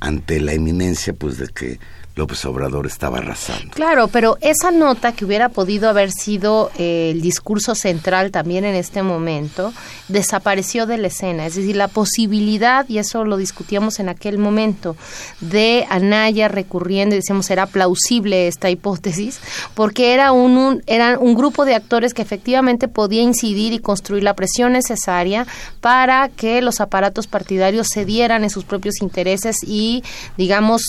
ante 0.00 0.40
la 0.40 0.52
eminencia 0.52 1.12
pues 1.12 1.38
de 1.38 1.48
que 1.48 1.78
López 2.16 2.44
Obrador 2.44 2.86
estaba 2.86 3.18
arrasando. 3.18 3.70
Claro, 3.74 4.06
pero 4.08 4.38
esa 4.40 4.70
nota 4.70 5.12
que 5.12 5.24
hubiera 5.24 5.48
podido 5.48 5.88
haber 5.88 6.12
sido 6.12 6.70
eh, 6.78 7.10
el 7.12 7.20
discurso 7.20 7.74
central 7.74 8.30
también 8.30 8.64
en 8.64 8.76
este 8.76 9.02
momento, 9.02 9.72
desapareció 10.06 10.86
de 10.86 10.98
la 10.98 11.08
escena. 11.08 11.46
Es 11.46 11.56
decir, 11.56 11.74
la 11.74 11.88
posibilidad, 11.88 12.88
y 12.88 12.98
eso 12.98 13.24
lo 13.24 13.36
discutíamos 13.36 13.98
en 13.98 14.08
aquel 14.08 14.38
momento, 14.38 14.96
de 15.40 15.86
Anaya 15.90 16.46
recurriendo, 16.46 17.16
y 17.16 17.18
decíamos, 17.18 17.50
era 17.50 17.66
plausible 17.66 18.46
esta 18.46 18.70
hipótesis, 18.70 19.40
porque 19.74 20.14
era 20.14 20.30
un, 20.30 20.56
un, 20.56 20.82
era 20.86 21.18
un 21.18 21.34
grupo 21.34 21.64
de 21.64 21.74
actores 21.74 22.14
que 22.14 22.22
efectivamente 22.22 22.86
podía 22.86 23.22
incidir 23.22 23.72
y 23.72 23.80
construir 23.80 24.22
la 24.22 24.34
presión 24.34 24.72
necesaria 24.72 25.46
para 25.80 26.28
que 26.28 26.62
los 26.62 26.80
aparatos 26.80 27.26
partidarios 27.26 27.88
cedieran 27.92 28.44
en 28.44 28.50
sus 28.50 28.64
propios 28.64 29.02
intereses 29.02 29.56
y, 29.66 30.04
digamos, 30.36 30.82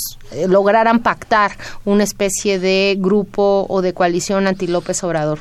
lograran 0.48 1.00
pactar 1.00 1.58
una 1.86 2.04
especie 2.04 2.60
de 2.60 2.96
grupo 2.98 3.66
o 3.70 3.82
de 3.82 3.94
coalición 3.94 4.48
anti 4.48 4.68
López 4.68 5.04
Obrador 5.04 5.40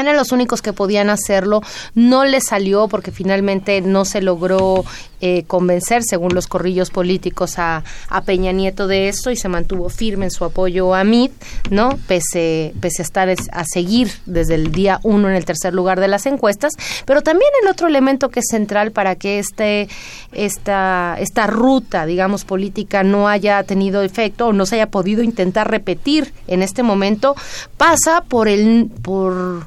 eran 0.00 0.16
los 0.16 0.32
únicos 0.32 0.62
que 0.62 0.72
podían 0.72 1.10
hacerlo. 1.10 1.60
No 1.94 2.24
le 2.24 2.40
salió 2.40 2.88
porque 2.88 3.10
finalmente 3.10 3.80
no 3.80 4.04
se 4.04 4.22
logró 4.22 4.84
eh, 5.20 5.44
convencer, 5.46 6.02
según 6.04 6.34
los 6.34 6.46
corrillos 6.46 6.90
políticos, 6.90 7.58
a, 7.58 7.84
a, 8.08 8.22
Peña 8.22 8.52
Nieto 8.52 8.86
de 8.86 9.08
esto 9.08 9.30
y 9.30 9.36
se 9.36 9.48
mantuvo 9.48 9.88
firme 9.88 10.26
en 10.26 10.30
su 10.30 10.44
apoyo 10.44 10.94
a 10.94 11.04
MIT, 11.04 11.32
¿no? 11.70 11.98
Pese, 12.06 12.74
pese 12.80 13.02
a 13.02 13.04
estar 13.04 13.28
a 13.28 13.64
seguir 13.64 14.10
desde 14.26 14.54
el 14.54 14.72
día 14.72 15.00
uno 15.02 15.28
en 15.28 15.34
el 15.34 15.44
tercer 15.44 15.74
lugar 15.74 16.00
de 16.00 16.08
las 16.08 16.26
encuestas. 16.26 16.72
Pero 17.04 17.22
también 17.22 17.50
el 17.62 17.68
otro 17.68 17.86
elemento 17.86 18.28
que 18.28 18.40
es 18.40 18.46
central 18.48 18.92
para 18.92 19.16
que 19.16 19.38
este, 19.38 19.88
esta, 20.32 21.16
esta 21.18 21.46
ruta, 21.46 22.06
digamos, 22.06 22.44
política 22.44 23.02
no 23.02 23.28
haya 23.28 23.62
tenido 23.64 24.02
efecto 24.02 24.48
o 24.48 24.52
no 24.52 24.66
se 24.66 24.76
haya 24.76 24.90
podido 24.90 25.22
intentar 25.22 25.70
repetir 25.70 26.32
en 26.46 26.62
este 26.62 26.82
momento, 26.82 27.34
pasa 27.76 28.22
por 28.28 28.48
el 28.48 28.90
por 29.02 29.66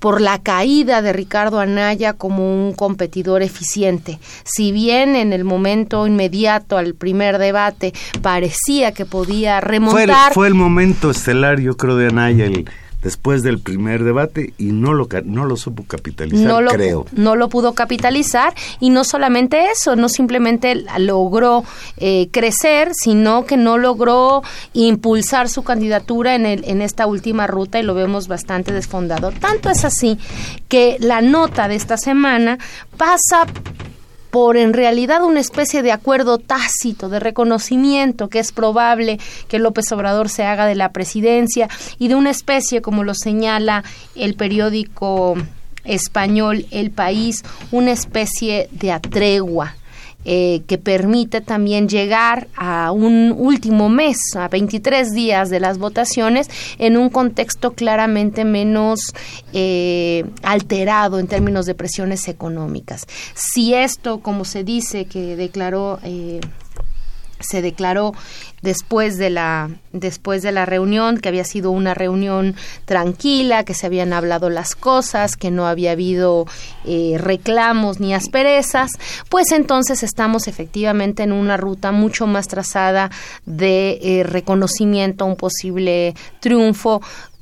por 0.00 0.20
la 0.20 0.42
caída 0.42 1.02
de 1.02 1.12
Ricardo 1.12 1.60
Anaya 1.60 2.14
como 2.14 2.52
un 2.52 2.72
competidor 2.72 3.42
eficiente. 3.42 4.18
Si 4.44 4.72
bien 4.72 5.14
en 5.14 5.32
el 5.32 5.44
momento 5.44 6.06
inmediato 6.06 6.76
al 6.76 6.94
primer 6.94 7.38
debate 7.38 7.92
parecía 8.22 8.92
que 8.92 9.06
podía 9.06 9.60
remontar... 9.60 10.32
Fue 10.32 10.48
el, 10.48 10.54
momento 10.54 11.10
estelar, 11.10 11.60
yo 11.60 11.76
creo, 11.76 11.96
de 11.96 12.08
Anaya, 12.08 12.46
el 12.46 12.68
después 13.02 13.42
del 13.42 13.58
primer 13.58 14.04
debate 14.04 14.52
y 14.58 14.72
no 14.72 14.92
lo, 14.92 15.08
no 15.24 15.46
lo 15.46 15.56
supo 15.56 15.84
capitalizar, 15.84 16.46
no 16.46 16.60
lo, 16.60 16.70
creo. 16.70 17.06
No 17.12 17.36
lo 17.36 17.48
pudo 17.48 17.74
capitalizar 17.74 18.54
y 18.78 18.90
no 18.90 19.04
solamente 19.04 19.70
eso, 19.70 19.96
no 19.96 20.08
simplemente 20.08 20.84
logró 20.98 21.64
eh, 21.96 22.28
crecer, 22.30 22.92
sino 22.94 23.44
que 23.46 23.56
no 23.56 23.78
logró 23.78 24.42
impulsar 24.72 25.48
su 25.48 25.62
candidatura 25.62 26.34
en, 26.34 26.46
el, 26.46 26.64
en 26.64 26.82
esta 26.82 27.06
última 27.06 27.46
ruta 27.46 27.78
y 27.78 27.82
lo 27.82 27.94
vemos 27.94 28.28
bastante 28.28 28.72
desfondado. 28.72 29.32
Tanto 29.32 29.70
es 29.70 29.84
así 29.84 30.18
que 30.68 30.96
la 31.00 31.20
nota 31.20 31.68
de 31.68 31.76
esta 31.76 31.96
semana 31.96 32.58
pasa 32.96 33.46
por 34.30 34.56
en 34.56 34.72
realidad 34.72 35.24
una 35.24 35.40
especie 35.40 35.82
de 35.82 35.92
acuerdo 35.92 36.38
tácito, 36.38 37.08
de 37.08 37.20
reconocimiento 37.20 38.28
que 38.28 38.38
es 38.38 38.52
probable 38.52 39.18
que 39.48 39.58
López 39.58 39.90
Obrador 39.92 40.28
se 40.28 40.44
haga 40.44 40.66
de 40.66 40.74
la 40.74 40.92
presidencia 40.92 41.68
y 41.98 42.08
de 42.08 42.14
una 42.14 42.30
especie, 42.30 42.82
como 42.82 43.04
lo 43.04 43.14
señala 43.14 43.84
el 44.14 44.34
periódico 44.34 45.36
español 45.84 46.66
El 46.70 46.90
País, 46.90 47.42
una 47.70 47.92
especie 47.92 48.68
de 48.72 48.92
atregua 48.92 49.74
eh, 50.24 50.62
que 50.66 50.76
permite 50.76 51.40
también 51.40 51.88
llegar 51.88 52.48
a 52.54 52.92
un 52.92 53.34
último 53.36 53.88
mes, 53.88 54.18
a 54.36 54.48
23 54.48 55.10
días 55.12 55.48
de 55.48 55.60
las 55.60 55.78
votaciones, 55.78 56.48
en 56.78 56.96
un 56.96 57.08
contexto 57.08 57.72
claramente 57.72 58.44
menos 58.44 59.00
eh, 59.52 60.24
alterado 60.42 61.18
en 61.18 61.26
términos 61.26 61.64
de 61.66 61.74
presiones 61.74 62.28
económicas. 62.28 63.06
Si 63.34 63.74
esto, 63.74 64.20
como 64.20 64.44
se 64.44 64.62
dice 64.62 65.06
que 65.06 65.36
declaró 65.36 65.98
eh, 66.02 66.40
se 67.40 67.62
declaró 67.62 68.12
después 68.62 69.16
de 69.18 69.30
la 69.30 69.70
después 69.92 70.42
de 70.42 70.52
la 70.52 70.66
reunión 70.66 71.18
que 71.18 71.28
había 71.28 71.44
sido 71.44 71.70
una 71.70 71.94
reunión 71.94 72.54
tranquila 72.84 73.64
que 73.64 73.74
se 73.74 73.86
habían 73.86 74.12
hablado 74.12 74.50
las 74.50 74.74
cosas 74.74 75.36
que 75.36 75.50
no 75.50 75.66
había 75.66 75.92
habido 75.92 76.46
eh, 76.84 77.16
reclamos 77.18 78.00
ni 78.00 78.14
asperezas 78.14 78.92
pues 79.28 79.50
entonces 79.52 80.02
estamos 80.02 80.46
efectivamente 80.46 81.22
en 81.22 81.32
una 81.32 81.56
ruta 81.56 81.90
mucho 81.90 82.26
más 82.26 82.48
trazada 82.48 83.10
de 83.46 83.98
eh, 84.02 84.22
reconocimiento 84.24 85.24
a 85.24 85.28
un 85.28 85.36
posible 85.36 86.14
triunfo 86.40 87.00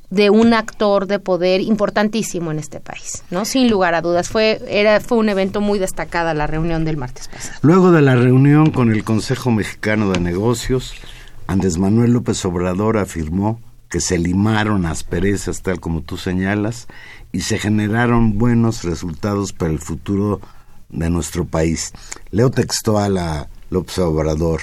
de 0.09 0.29
un 0.29 0.53
actor 0.53 1.05
de 1.05 1.19
poder 1.19 1.61
importantísimo 1.61 2.51
en 2.51 2.59
este 2.59 2.79
país, 2.79 3.23
¿no? 3.29 3.45
Sin 3.45 3.69
lugar 3.69 3.93
a 3.93 4.01
dudas. 4.01 4.29
Fue, 4.29 4.61
era, 4.67 4.99
fue 4.99 5.17
un 5.17 5.29
evento 5.29 5.61
muy 5.61 5.77
destacada 5.77 6.33
la 6.33 6.47
reunión 6.47 6.83
del 6.85 6.97
martes 6.97 7.27
pasado. 7.27 7.59
Luego 7.61 7.91
de 7.91 8.01
la 8.01 8.15
reunión 8.15 8.71
con 8.71 8.91
el 8.91 9.03
Consejo 9.03 9.51
Mexicano 9.51 10.11
de 10.11 10.19
Negocios, 10.19 10.95
Andrés 11.47 11.77
Manuel 11.77 12.13
López 12.13 12.43
Obrador 12.45 12.97
afirmó 12.97 13.59
que 13.89 14.01
se 14.01 14.17
limaron 14.17 14.85
asperezas, 14.85 15.61
tal 15.61 15.79
como 15.79 16.01
tú 16.01 16.17
señalas, 16.17 16.87
y 17.31 17.41
se 17.41 17.57
generaron 17.57 18.37
buenos 18.37 18.83
resultados 18.83 19.53
para 19.53 19.71
el 19.71 19.79
futuro 19.79 20.41
de 20.89 21.09
nuestro 21.09 21.45
país. 21.45 21.93
Leo 22.31 22.51
textual 22.51 23.17
a 23.17 23.47
López 23.69 23.99
Obrador. 23.99 24.61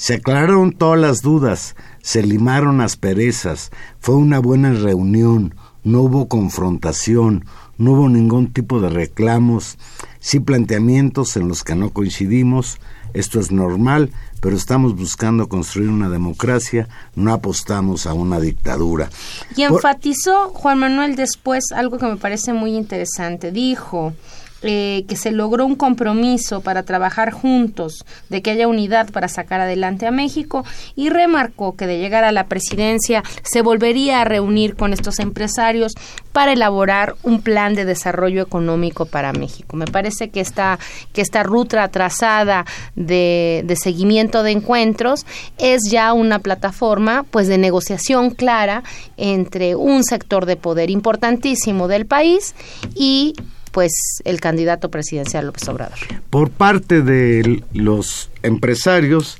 Se 0.00 0.14
aclararon 0.14 0.72
todas 0.72 0.98
las 0.98 1.20
dudas, 1.20 1.76
se 2.00 2.22
limaron 2.22 2.80
asperezas, 2.80 3.70
fue 3.98 4.14
una 4.14 4.38
buena 4.38 4.72
reunión, 4.72 5.54
no 5.84 6.00
hubo 6.00 6.26
confrontación, 6.26 7.44
no 7.76 7.92
hubo 7.92 8.08
ningún 8.08 8.50
tipo 8.50 8.80
de 8.80 8.88
reclamos, 8.88 9.76
sí 10.18 10.40
planteamientos 10.40 11.36
en 11.36 11.48
los 11.48 11.64
que 11.64 11.74
no 11.74 11.90
coincidimos, 11.90 12.78
esto 13.12 13.38
es 13.40 13.52
normal, 13.52 14.10
pero 14.40 14.56
estamos 14.56 14.96
buscando 14.96 15.50
construir 15.50 15.90
una 15.90 16.08
democracia, 16.08 16.88
no 17.14 17.34
apostamos 17.34 18.06
a 18.06 18.14
una 18.14 18.40
dictadura. 18.40 19.10
Y 19.54 19.64
enfatizó 19.64 20.48
Juan 20.48 20.78
Manuel 20.78 21.14
después 21.14 21.72
algo 21.72 21.98
que 21.98 22.06
me 22.06 22.16
parece 22.16 22.54
muy 22.54 22.74
interesante. 22.74 23.52
Dijo, 23.52 24.14
eh, 24.62 25.04
que 25.08 25.16
se 25.16 25.32
logró 25.32 25.64
un 25.64 25.74
compromiso 25.74 26.60
para 26.60 26.82
trabajar 26.82 27.30
juntos, 27.32 28.04
de 28.28 28.42
que 28.42 28.50
haya 28.50 28.68
unidad 28.68 29.10
para 29.10 29.28
sacar 29.28 29.60
adelante 29.60 30.06
a 30.06 30.10
México 30.10 30.64
y 30.94 31.08
remarcó 31.08 31.76
que 31.76 31.86
de 31.86 31.98
llegar 31.98 32.24
a 32.24 32.32
la 32.32 32.46
presidencia 32.46 33.22
se 33.42 33.62
volvería 33.62 34.20
a 34.20 34.24
reunir 34.24 34.76
con 34.76 34.92
estos 34.92 35.18
empresarios 35.18 35.92
para 36.32 36.52
elaborar 36.52 37.14
un 37.22 37.40
plan 37.40 37.74
de 37.74 37.84
desarrollo 37.84 38.42
económico 38.42 39.06
para 39.06 39.32
México. 39.32 39.76
Me 39.76 39.86
parece 39.86 40.28
que 40.28 40.40
esta, 40.40 40.78
que 41.12 41.22
esta 41.22 41.42
ruta 41.42 41.88
trazada 41.88 42.66
de, 42.94 43.62
de 43.64 43.76
seguimiento 43.76 44.42
de 44.42 44.50
encuentros 44.50 45.24
es 45.58 45.90
ya 45.90 46.12
una 46.12 46.38
plataforma 46.38 47.24
pues 47.30 47.48
de 47.48 47.58
negociación 47.58 48.30
clara 48.30 48.82
entre 49.16 49.74
un 49.74 50.04
sector 50.04 50.46
de 50.46 50.56
poder 50.56 50.90
importantísimo 50.90 51.88
del 51.88 52.06
país 52.06 52.54
y 52.94 53.34
pues 53.72 53.92
el 54.24 54.40
candidato 54.40 54.90
presidencial 54.90 55.46
López 55.46 55.68
Obrador. 55.68 55.98
Por 56.30 56.50
parte 56.50 57.02
de 57.02 57.62
los 57.72 58.30
empresarios 58.42 59.38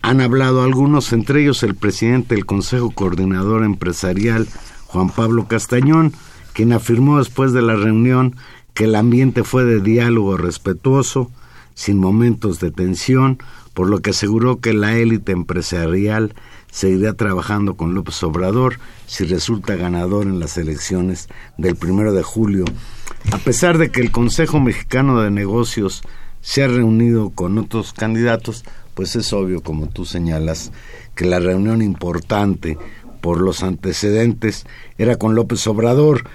han 0.00 0.20
hablado 0.20 0.62
algunos, 0.62 1.12
entre 1.12 1.42
ellos 1.42 1.62
el 1.62 1.74
presidente 1.74 2.34
del 2.34 2.46
Consejo 2.46 2.90
Coordinador 2.90 3.64
Empresarial, 3.64 4.48
Juan 4.86 5.10
Pablo 5.10 5.46
Castañón, 5.46 6.12
quien 6.52 6.72
afirmó 6.72 7.18
después 7.18 7.52
de 7.52 7.62
la 7.62 7.76
reunión 7.76 8.36
que 8.74 8.84
el 8.84 8.94
ambiente 8.94 9.44
fue 9.44 9.64
de 9.64 9.80
diálogo 9.80 10.36
respetuoso, 10.36 11.30
sin 11.74 11.98
momentos 11.98 12.58
de 12.58 12.70
tensión, 12.70 13.38
por 13.74 13.88
lo 13.88 14.00
que 14.00 14.10
aseguró 14.10 14.60
que 14.60 14.72
la 14.72 14.96
élite 14.96 15.32
empresarial 15.32 16.34
seguirá 16.70 17.14
trabajando 17.14 17.74
con 17.74 17.94
López 17.94 18.22
Obrador 18.22 18.78
si 19.06 19.24
resulta 19.24 19.76
ganador 19.76 20.26
en 20.26 20.40
las 20.40 20.56
elecciones 20.56 21.28
del 21.58 21.76
primero 21.76 22.12
de 22.12 22.22
julio 22.22 22.64
a 23.30 23.38
pesar 23.38 23.78
de 23.78 23.90
que 23.90 24.00
el 24.00 24.10
Consejo 24.10 24.58
Mexicano 24.60 25.22
de 25.22 25.30
Negocios 25.30 26.02
se 26.40 26.64
ha 26.64 26.68
reunido 26.68 27.30
con 27.30 27.56
otros 27.58 27.92
candidatos, 27.92 28.64
pues 28.94 29.14
es 29.14 29.32
obvio, 29.32 29.62
como 29.62 29.86
tú 29.88 30.04
señalas, 30.04 30.72
que 31.14 31.24
la 31.24 31.38
reunión 31.38 31.82
importante 31.82 32.78
por 33.20 33.40
los 33.40 33.62
antecedentes 33.62 34.66
era 34.98 35.16
con 35.16 35.36
López 35.36 35.64
Obrador. 35.68 36.28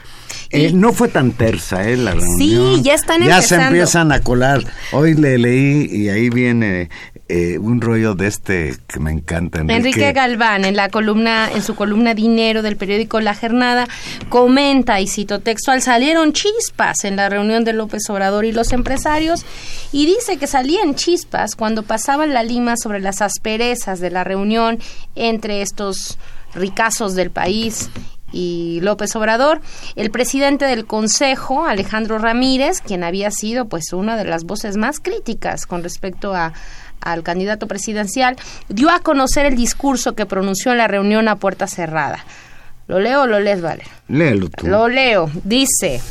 Eh, 0.50 0.72
no 0.74 0.94
fue 0.94 1.10
tan 1.10 1.32
tersa 1.32 1.90
eh, 1.90 1.98
la 1.98 2.12
reunión. 2.12 2.38
Sí, 2.38 2.82
ya 2.82 2.94
están 2.94 3.22
Ya 3.22 3.42
se 3.42 3.56
empiezan 3.56 4.14
a 4.14 4.22
colar. 4.22 4.64
Hoy 4.94 5.14
le 5.14 5.38
leí 5.38 5.90
y 5.92 6.08
ahí 6.08 6.30
viene 6.30 6.90
eh, 7.30 7.58
un 7.58 7.82
rollo 7.82 8.16
de 8.16 8.28
este 8.28 8.78
que 8.88 9.00
me 9.00 9.12
encanta. 9.12 9.60
Enrique. 9.60 10.14
Galván, 10.14 10.64
en 10.64 10.76
la 10.76 10.90
columna, 10.90 11.50
en 11.54 11.62
su 11.62 11.76
columna 11.76 12.14
Dinero 12.14 12.62
del 12.62 12.78
periódico 12.78 13.20
La 13.20 13.36
Jornada, 13.36 13.88
comenta 14.30 15.02
y 15.02 15.08
cito 15.08 15.40
textual, 15.40 15.82
salieron 15.82 16.32
chispas 16.32 17.04
en 17.04 17.18
la 17.18 17.28
reunión 17.28 17.66
de 17.66 17.74
López 17.74 18.10
Obrador 18.10 18.46
y 18.46 18.54
los 18.54 18.72
empresarios 18.72 19.46
y 19.92 20.06
dice 20.06 20.38
que 20.38 20.48
salían 20.48 20.96
chispas 20.96 21.56
cuando 21.56 21.84
pasaban 21.84 22.34
la 22.34 22.44
lima 22.44 22.78
sobre 22.78 23.02
las 23.02 23.22
asperezas 23.22 24.00
de 24.00 24.10
la 24.10 24.24
reunión 24.24 24.80
entre 25.16 25.62
estos 25.62 26.18
ricazos 26.56 27.14
del 27.16 27.32
país 27.32 27.90
y 28.32 28.80
López 28.82 29.16
Obrador, 29.16 29.62
el 29.96 30.12
presidente 30.12 30.66
del 30.66 30.86
Consejo, 30.86 31.66
Alejandro 31.66 32.18
Ramírez, 32.18 32.82
quien 32.82 33.04
había 33.04 33.32
sido 33.32 33.66
pues 33.66 33.94
una 33.94 34.18
de 34.18 34.26
las 34.26 34.44
voces 34.44 34.78
más 34.78 35.00
críticas 35.00 35.66
con 35.66 35.84
respecto 35.84 36.34
a 36.34 36.54
al 37.02 37.24
candidato 37.24 37.68
presidencial, 37.68 38.36
dio 38.70 38.90
a 38.90 39.00
conocer 39.00 39.46
el 39.46 39.56
discurso 39.56 40.16
que 40.16 40.26
pronunció 40.26 40.72
en 40.72 40.80
la 40.80 40.88
reunión 40.88 41.28
a 41.28 41.38
puerta 41.38 41.68
cerrada. 41.68 42.26
¿Lo 42.88 43.00
leo 43.00 43.24
o 43.24 43.28
lo 43.28 43.40
lees, 43.40 43.62
Vale? 43.62 43.84
Léelo 44.08 44.50
tú. 44.50 44.68
Lo 44.68 44.88
leo. 44.88 45.30
Dice, 45.44 46.02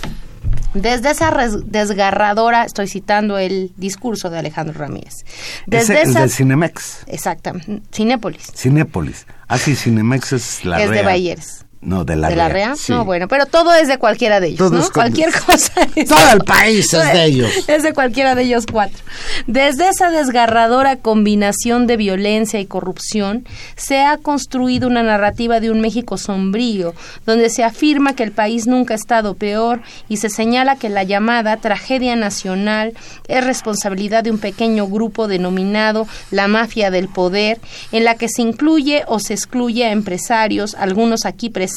desde 0.74 1.10
esa 1.10 1.34
desgarradora, 1.64 2.64
estoy 2.64 2.86
citando 2.86 3.38
el 3.38 3.72
discurso 3.76 4.28
de 4.28 4.38
Alejandro 4.38 4.78
Ramírez. 4.78 5.24
Desde 5.66 6.02
esa, 6.02 6.22
el 6.22 6.28
de 6.28 6.34
Cinemex. 6.34 7.04
Exactamente, 7.06 7.82
Cinépolis. 7.92 8.52
Cinépolis. 8.54 9.26
Ah, 9.48 9.58
sí, 9.58 9.74
Cinemex 9.74 10.32
es 10.32 10.64
la 10.64 10.82
Es 10.82 10.90
de 10.90 11.02
Bayeres. 11.02 11.65
No, 11.82 12.04
de 12.04 12.16
la, 12.16 12.28
¿De 12.28 12.36
la 12.36 12.48
REA. 12.48 12.74
No, 12.88 13.04
bueno, 13.04 13.28
pero 13.28 13.46
todo 13.46 13.72
es 13.74 13.86
de 13.86 13.98
cualquiera 13.98 14.40
de 14.40 14.48
ellos, 14.48 14.72
¿no? 14.72 14.90
Cualquier 14.90 15.30
cosa. 15.46 15.72
todo 16.08 16.32
el 16.32 16.40
país 16.40 16.92
es 16.92 17.12
de 17.12 17.24
ellos. 17.24 17.50
Es 17.68 17.82
de 17.82 17.92
cualquiera 17.92 18.34
de 18.34 18.42
ellos 18.42 18.64
cuatro. 18.70 18.98
Desde 19.46 19.88
esa 19.88 20.10
desgarradora 20.10 20.96
combinación 20.96 21.86
de 21.86 21.96
violencia 21.96 22.58
y 22.60 22.66
corrupción, 22.66 23.46
se 23.76 24.00
ha 24.00 24.16
construido 24.16 24.88
una 24.88 25.02
narrativa 25.02 25.60
de 25.60 25.70
un 25.70 25.80
México 25.80 26.16
sombrío, 26.16 26.94
donde 27.26 27.50
se 27.50 27.62
afirma 27.62 28.14
que 28.14 28.22
el 28.22 28.32
país 28.32 28.66
nunca 28.66 28.94
ha 28.94 28.96
estado 28.96 29.34
peor 29.34 29.82
y 30.08 30.16
se 30.16 30.30
señala 30.30 30.76
que 30.76 30.88
la 30.88 31.02
llamada 31.02 31.56
tragedia 31.58 32.16
nacional 32.16 32.94
es 33.28 33.44
responsabilidad 33.44 34.24
de 34.24 34.30
un 34.30 34.38
pequeño 34.38 34.86
grupo 34.86 35.28
denominado 35.28 36.06
la 36.30 36.48
mafia 36.48 36.90
del 36.90 37.08
poder, 37.08 37.60
en 37.92 38.04
la 38.04 38.14
que 38.14 38.28
se 38.28 38.42
incluye 38.42 39.04
o 39.06 39.18
se 39.20 39.34
excluye 39.34 39.84
a 39.84 39.92
empresarios, 39.92 40.74
algunos 40.74 41.26
aquí 41.26 41.50
presentes, 41.50 41.75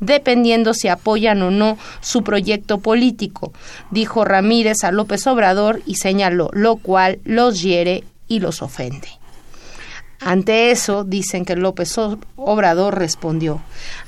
dependiendo 0.00 0.74
si 0.74 0.88
apoyan 0.88 1.42
o 1.42 1.50
no 1.50 1.78
su 2.00 2.22
proyecto 2.22 2.78
político, 2.78 3.52
dijo 3.90 4.24
Ramírez 4.24 4.84
a 4.84 4.92
López 4.92 5.26
Obrador 5.26 5.82
y 5.86 5.96
señaló, 5.96 6.50
lo 6.52 6.76
cual 6.76 7.18
los 7.24 7.62
hiere 7.62 8.04
y 8.26 8.40
los 8.40 8.62
ofende. 8.62 9.08
Ante 10.20 10.72
eso, 10.72 11.04
dicen 11.04 11.44
que 11.44 11.54
López 11.54 11.96
Obrador 12.36 12.98
respondió, 12.98 13.60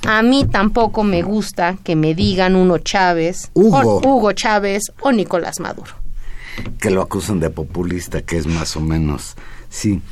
a 0.06 0.22
mí 0.22 0.44
tampoco 0.44 1.04
me 1.04 1.22
gusta 1.22 1.76
que 1.84 1.94
me 1.94 2.14
digan 2.14 2.56
uno 2.56 2.78
Chávez, 2.78 3.50
Hugo, 3.54 4.00
Hugo 4.04 4.32
Chávez 4.32 4.82
o 5.02 5.12
Nicolás 5.12 5.60
Maduro. 5.60 5.92
Que 6.80 6.90
lo 6.90 7.00
acusan 7.02 7.38
de 7.38 7.50
populista, 7.50 8.22
que 8.22 8.38
es 8.38 8.46
más 8.46 8.76
o 8.76 8.80
menos, 8.80 9.36
sí. 9.68 10.02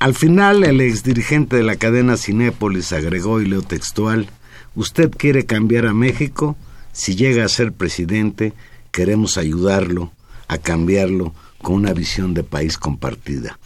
Al 0.00 0.14
final, 0.14 0.64
el 0.64 0.80
exdirigente 0.80 1.56
de 1.56 1.62
la 1.62 1.76
cadena 1.76 2.16
Cinépolis 2.16 2.90
agregó, 2.94 3.42
y 3.42 3.46
leo 3.46 3.60
textual, 3.60 4.30
usted 4.74 5.10
quiere 5.10 5.44
cambiar 5.44 5.84
a 5.84 5.92
México, 5.92 6.56
si 6.90 7.16
llega 7.16 7.44
a 7.44 7.50
ser 7.50 7.74
presidente, 7.74 8.54
queremos 8.92 9.36
ayudarlo 9.36 10.10
a 10.48 10.56
cambiarlo 10.56 11.34
con 11.60 11.74
una 11.74 11.92
visión 11.92 12.32
de 12.32 12.44
país 12.44 12.78
compartida. 12.78 13.58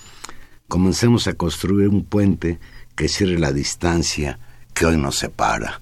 Comencemos 0.67 1.29
a 1.29 1.35
construir 1.35 1.89
un 1.89 2.05
puente 2.05 2.59
que 2.97 3.09
cierre 3.09 3.39
la 3.39 3.53
distancia 3.53 4.41
que 4.75 4.87
hoy 4.87 4.97
nos 4.97 5.17
separa. 5.19 5.79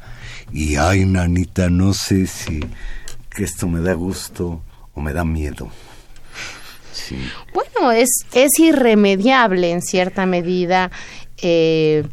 Y 0.53 0.77
ay, 0.77 1.07
nanita, 1.07 1.71
no 1.71 1.95
sé 1.95 2.27
si 2.27 2.61
esto 3.39 3.69
me 3.69 3.81
da 3.81 3.95
gusto 3.95 4.63
o 4.93 5.01
me 5.01 5.15
da 5.15 5.25
miedo. 5.25 5.71
Bueno, 7.55 7.93
es, 7.93 8.11
es 8.33 8.59
irremediable 8.59 9.71
en 9.71 9.83
cierta 9.83 10.27
medida 10.27 10.91
eh, 11.43 12.05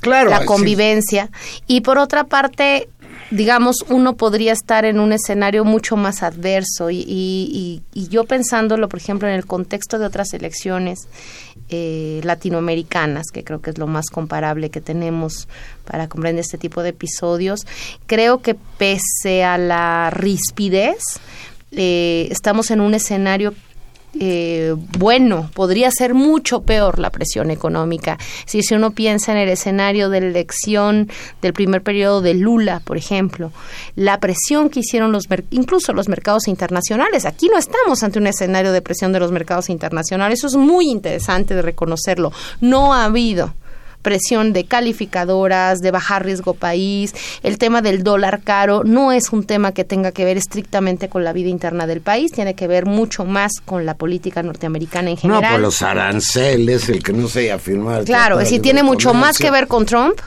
claro, 0.00 0.30
la 0.30 0.44
convivencia. 0.44 1.30
Y 1.66 1.80
por 1.80 1.98
otra 1.98 2.24
parte, 2.24 2.88
digamos, 3.30 3.76
uno 3.88 4.14
podría 4.16 4.52
estar 4.52 4.84
en 4.84 5.00
un 5.00 5.12
escenario 5.12 5.64
mucho 5.64 5.96
más 5.96 6.22
adverso. 6.22 6.90
Y, 6.90 7.04
y, 7.06 7.82
y, 7.94 8.08
yo 8.08 8.24
pensándolo, 8.24 8.88
por 8.88 9.00
ejemplo, 9.00 9.28
en 9.28 9.34
el 9.34 9.46
contexto 9.46 9.98
de 9.98 10.06
otras 10.06 10.32
elecciones 10.34 11.08
eh, 11.68 12.20
latinoamericanas, 12.24 13.28
que 13.32 13.44
creo 13.44 13.62
que 13.62 13.70
es 13.70 13.78
lo 13.78 13.86
más 13.86 14.10
comparable 14.10 14.70
que 14.70 14.80
tenemos 14.80 15.48
para 15.84 16.08
comprender 16.08 16.40
este 16.40 16.58
tipo 16.58 16.82
de 16.82 16.90
episodios, 16.90 17.66
creo 18.06 18.42
que 18.42 18.54
pese 18.54 19.44
a 19.44 19.56
la 19.56 20.10
rispidez, 20.10 20.98
eh, 21.70 22.28
estamos 22.30 22.70
en 22.70 22.82
un 22.82 22.92
escenario 22.92 23.54
eh, 24.18 24.74
bueno, 24.98 25.50
podría 25.54 25.90
ser 25.90 26.14
mucho 26.14 26.62
peor 26.62 26.98
la 26.98 27.10
presión 27.10 27.50
económica. 27.50 28.18
Si, 28.44 28.60
uno 28.72 28.92
piensa 28.92 29.32
en 29.32 29.38
el 29.38 29.48
escenario 29.48 30.08
de 30.08 30.20
la 30.20 30.26
elección 30.28 31.10
del 31.40 31.52
primer 31.52 31.82
periodo 31.82 32.20
de 32.20 32.34
Lula, 32.34 32.80
por 32.80 32.96
ejemplo, 32.96 33.52
la 33.96 34.20
presión 34.20 34.70
que 34.70 34.80
hicieron 34.80 35.12
los 35.12 35.24
incluso 35.50 35.92
los 35.92 36.08
mercados 36.08 36.48
internacionales. 36.48 37.24
Aquí 37.24 37.48
no 37.48 37.58
estamos 37.58 38.02
ante 38.02 38.18
un 38.18 38.26
escenario 38.26 38.72
de 38.72 38.82
presión 38.82 39.12
de 39.12 39.20
los 39.20 39.32
mercados 39.32 39.68
internacionales. 39.70 40.38
Eso 40.38 40.46
es 40.48 40.56
muy 40.56 40.88
interesante 40.88 41.54
de 41.54 41.62
reconocerlo. 41.62 42.32
No 42.60 42.94
ha 42.94 43.04
habido 43.04 43.54
presión 44.02 44.52
de 44.52 44.64
calificadoras, 44.64 45.78
de 45.78 45.90
bajar 45.90 46.24
riesgo 46.24 46.54
país, 46.54 47.14
el 47.42 47.58
tema 47.58 47.82
del 47.82 48.02
dólar 48.02 48.42
caro 48.42 48.82
no 48.84 49.12
es 49.12 49.32
un 49.32 49.44
tema 49.44 49.72
que 49.72 49.84
tenga 49.84 50.12
que 50.12 50.24
ver 50.24 50.36
estrictamente 50.36 51.08
con 51.08 51.24
la 51.24 51.32
vida 51.32 51.48
interna 51.48 51.86
del 51.86 52.00
país, 52.00 52.32
tiene 52.32 52.54
que 52.54 52.66
ver 52.66 52.86
mucho 52.86 53.24
más 53.24 53.52
con 53.64 53.86
la 53.86 53.94
política 53.94 54.42
norteamericana 54.42 55.10
en 55.10 55.16
general. 55.16 55.42
No, 55.42 55.50
por 55.50 55.60
los 55.60 55.82
aranceles, 55.82 56.88
el 56.88 57.02
que 57.02 57.12
no 57.12 57.28
se 57.28 57.40
haya 57.40 57.58
firmado. 57.58 58.04
Claro, 58.04 58.38
es 58.40 58.46
decir, 58.46 58.62
tiene 58.62 58.82
mucho 58.82 59.14
más 59.14 59.38
que 59.38 59.50
ver 59.50 59.68
con 59.68 59.86
Trump 59.86 60.20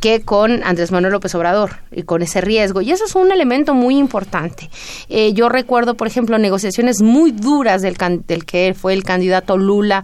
que 0.00 0.22
con 0.22 0.62
Andrés 0.64 0.90
Manuel 0.90 1.12
López 1.12 1.34
Obrador 1.34 1.76
y 1.90 2.02
con 2.02 2.22
ese 2.22 2.40
riesgo. 2.40 2.80
Y 2.80 2.90
eso 2.92 3.04
es 3.04 3.14
un 3.14 3.30
elemento 3.30 3.74
muy 3.74 3.96
importante. 3.96 4.70
Eh, 5.08 5.32
yo 5.32 5.48
recuerdo, 5.48 5.94
por 5.94 6.06
ejemplo, 6.06 6.38
negociaciones 6.38 7.02
muy 7.02 7.32
duras 7.32 7.82
del, 7.82 7.96
del 8.26 8.44
que 8.44 8.74
fue 8.78 8.94
el 8.94 9.04
candidato 9.04 9.56
Lula 9.56 10.02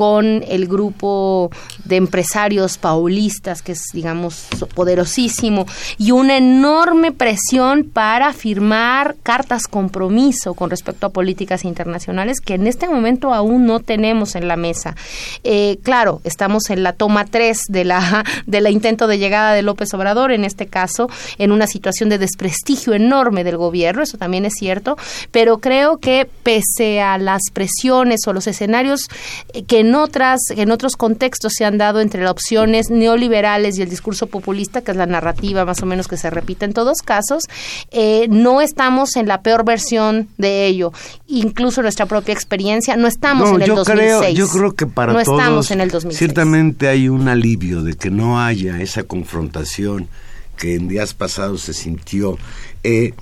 con 0.00 0.42
el 0.48 0.66
grupo 0.66 1.50
de 1.84 1.96
empresarios 1.96 2.78
paulistas, 2.78 3.60
que 3.60 3.72
es, 3.72 3.82
digamos, 3.92 4.46
poderosísimo, 4.74 5.66
y 5.98 6.12
una 6.12 6.38
enorme 6.38 7.12
presión 7.12 7.84
para 7.84 8.32
firmar 8.32 9.16
cartas 9.22 9.66
compromiso 9.66 10.54
con 10.54 10.70
respecto 10.70 11.06
a 11.06 11.10
políticas 11.10 11.66
internacionales 11.66 12.40
que 12.40 12.54
en 12.54 12.66
este 12.66 12.88
momento 12.88 13.34
aún 13.34 13.66
no 13.66 13.80
tenemos 13.80 14.36
en 14.36 14.48
la 14.48 14.56
mesa. 14.56 14.96
Eh, 15.44 15.76
claro, 15.82 16.22
estamos 16.24 16.70
en 16.70 16.82
la 16.82 16.94
toma 16.94 17.26
3 17.26 17.64
de 17.68 17.84
la, 17.84 18.24
de 18.46 18.62
la 18.62 18.70
intento 18.70 19.06
de 19.06 19.18
llegada 19.18 19.52
de 19.52 19.60
López 19.60 19.92
Obrador, 19.92 20.32
en 20.32 20.46
este 20.46 20.66
caso, 20.66 21.10
en 21.36 21.52
una 21.52 21.66
situación 21.66 22.08
de 22.08 22.16
desprestigio 22.16 22.94
enorme 22.94 23.44
del 23.44 23.58
gobierno, 23.58 24.02
eso 24.02 24.16
también 24.16 24.46
es 24.46 24.54
cierto, 24.54 24.96
pero 25.30 25.58
creo 25.58 25.98
que 25.98 26.26
pese 26.42 27.02
a 27.02 27.18
las 27.18 27.42
presiones 27.52 28.20
o 28.26 28.32
los 28.32 28.46
escenarios 28.46 29.10
eh, 29.52 29.64
que 29.64 29.89
en 29.90 29.96
otras, 29.96 30.40
en 30.50 30.70
otros 30.70 30.96
contextos 30.96 31.54
se 31.56 31.64
han 31.64 31.76
dado 31.76 32.00
entre 32.00 32.22
las 32.22 32.30
opciones 32.30 32.90
neoliberales 32.90 33.76
y 33.76 33.82
el 33.82 33.90
discurso 33.90 34.28
populista, 34.28 34.82
que 34.82 34.92
es 34.92 34.96
la 34.96 35.06
narrativa 35.06 35.64
más 35.64 35.82
o 35.82 35.86
menos 35.86 36.06
que 36.06 36.16
se 36.16 36.30
repite 36.30 36.64
en 36.64 36.72
todos 36.72 37.02
casos, 37.02 37.44
eh, 37.90 38.28
no 38.30 38.60
estamos 38.60 39.16
en 39.16 39.26
la 39.26 39.42
peor 39.42 39.64
versión 39.64 40.28
de 40.38 40.66
ello. 40.66 40.92
Incluso 41.26 41.82
nuestra 41.82 42.06
propia 42.06 42.32
experiencia, 42.32 42.96
no 42.96 43.08
estamos 43.08 43.50
en 43.50 43.62
el 43.62 43.68
yo 43.68 43.74
2006. 43.76 44.18
Creo, 44.18 44.30
yo 44.32 44.48
creo 44.48 44.74
que 44.76 44.86
para 44.86 45.12
no 45.12 45.22
todos, 45.24 45.40
estamos 45.40 45.70
en 45.72 45.80
el 45.80 45.90
2006. 45.90 46.18
ciertamente 46.18 46.86
hay 46.86 47.08
un 47.08 47.28
alivio 47.28 47.82
de 47.82 47.94
que 47.94 48.10
no 48.10 48.40
haya 48.40 48.80
esa 48.80 49.02
confrontación 49.02 50.08
que 50.56 50.76
en 50.76 50.86
días 50.86 51.14
pasados 51.14 51.62
se 51.62 51.74
sintió. 51.74 52.38
Eh, 52.84 53.12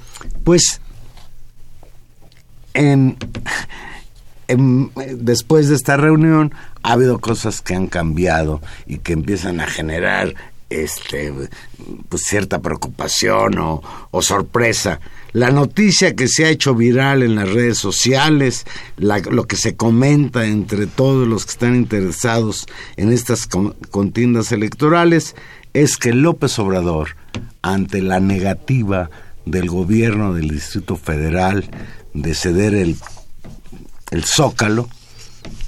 pues 0.45 0.83
en 2.75 3.17
después 4.57 5.69
de 5.69 5.75
esta 5.75 5.97
reunión 5.97 6.55
ha 6.83 6.93
habido 6.93 7.19
cosas 7.19 7.61
que 7.61 7.75
han 7.75 7.87
cambiado 7.87 8.61
y 8.87 8.99
que 8.99 9.13
empiezan 9.13 9.61
a 9.61 9.67
generar 9.67 10.35
este 10.71 11.33
pues 12.09 12.23
cierta 12.25 12.61
preocupación 12.61 13.59
o, 13.59 14.23
sorpresa. 14.23 15.01
La 15.33 15.51
noticia 15.51 16.17
que 16.17 16.29
se 16.29 16.47
ha 16.47 16.51
hecho 16.51 16.75
viral 16.75 17.23
en 17.23 17.35
las 17.35 17.49
redes 17.51 17.79
sociales, 17.79 18.67
lo 18.97 19.45
que 19.45 19.57
se 19.57 19.77
comenta 19.77 20.47
entre 20.47 20.87
todos 20.87 21.29
los 21.29 21.45
que 21.45 21.53
están 21.53 21.77
interesados 21.77 22.67
en 22.97 23.13
estas 23.13 23.47
contiendas 23.47 24.53
electorales, 24.53 25.37
es 25.75 25.97
que 25.97 26.13
López 26.13 26.59
Obrador, 26.59 27.17
ante 27.63 28.01
la 28.01 28.21
negativa 28.21 29.11
del 29.45 29.69
gobierno 29.69 30.35
del 30.35 30.49
Distrito 30.49 30.97
Federal 30.97 31.71
de 32.15 32.35
ceder 32.35 32.75
el 32.75 32.97
el 34.11 34.25
Zócalo, 34.25 34.89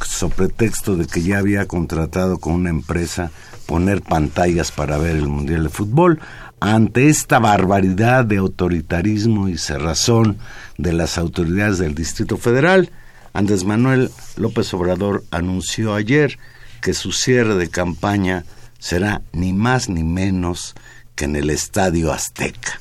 sobre 0.04 0.34
pretexto 0.34 0.96
de 0.96 1.06
que 1.06 1.22
ya 1.22 1.38
había 1.38 1.66
contratado 1.66 2.38
con 2.38 2.54
una 2.54 2.70
empresa 2.70 3.30
poner 3.66 4.02
pantallas 4.02 4.72
para 4.72 4.98
ver 4.98 5.16
el 5.16 5.28
Mundial 5.28 5.64
de 5.64 5.68
Fútbol, 5.68 6.20
ante 6.60 7.08
esta 7.08 7.38
barbaridad 7.38 8.24
de 8.24 8.38
autoritarismo 8.38 9.48
y 9.48 9.56
cerrazón 9.56 10.38
de 10.76 10.92
las 10.92 11.16
autoridades 11.18 11.78
del 11.78 11.94
Distrito 11.94 12.36
Federal, 12.36 12.90
Andrés 13.32 13.64
Manuel 13.64 14.10
López 14.36 14.72
Obrador 14.74 15.24
anunció 15.30 15.94
ayer 15.94 16.38
que 16.82 16.94
su 16.94 17.12
cierre 17.12 17.54
de 17.54 17.68
campaña 17.68 18.44
será 18.78 19.22
ni 19.32 19.52
más 19.52 19.88
ni 19.88 20.02
menos 20.02 20.74
que 21.14 21.26
en 21.26 21.36
el 21.36 21.50
Estadio 21.50 22.12
Azteca. 22.12 22.80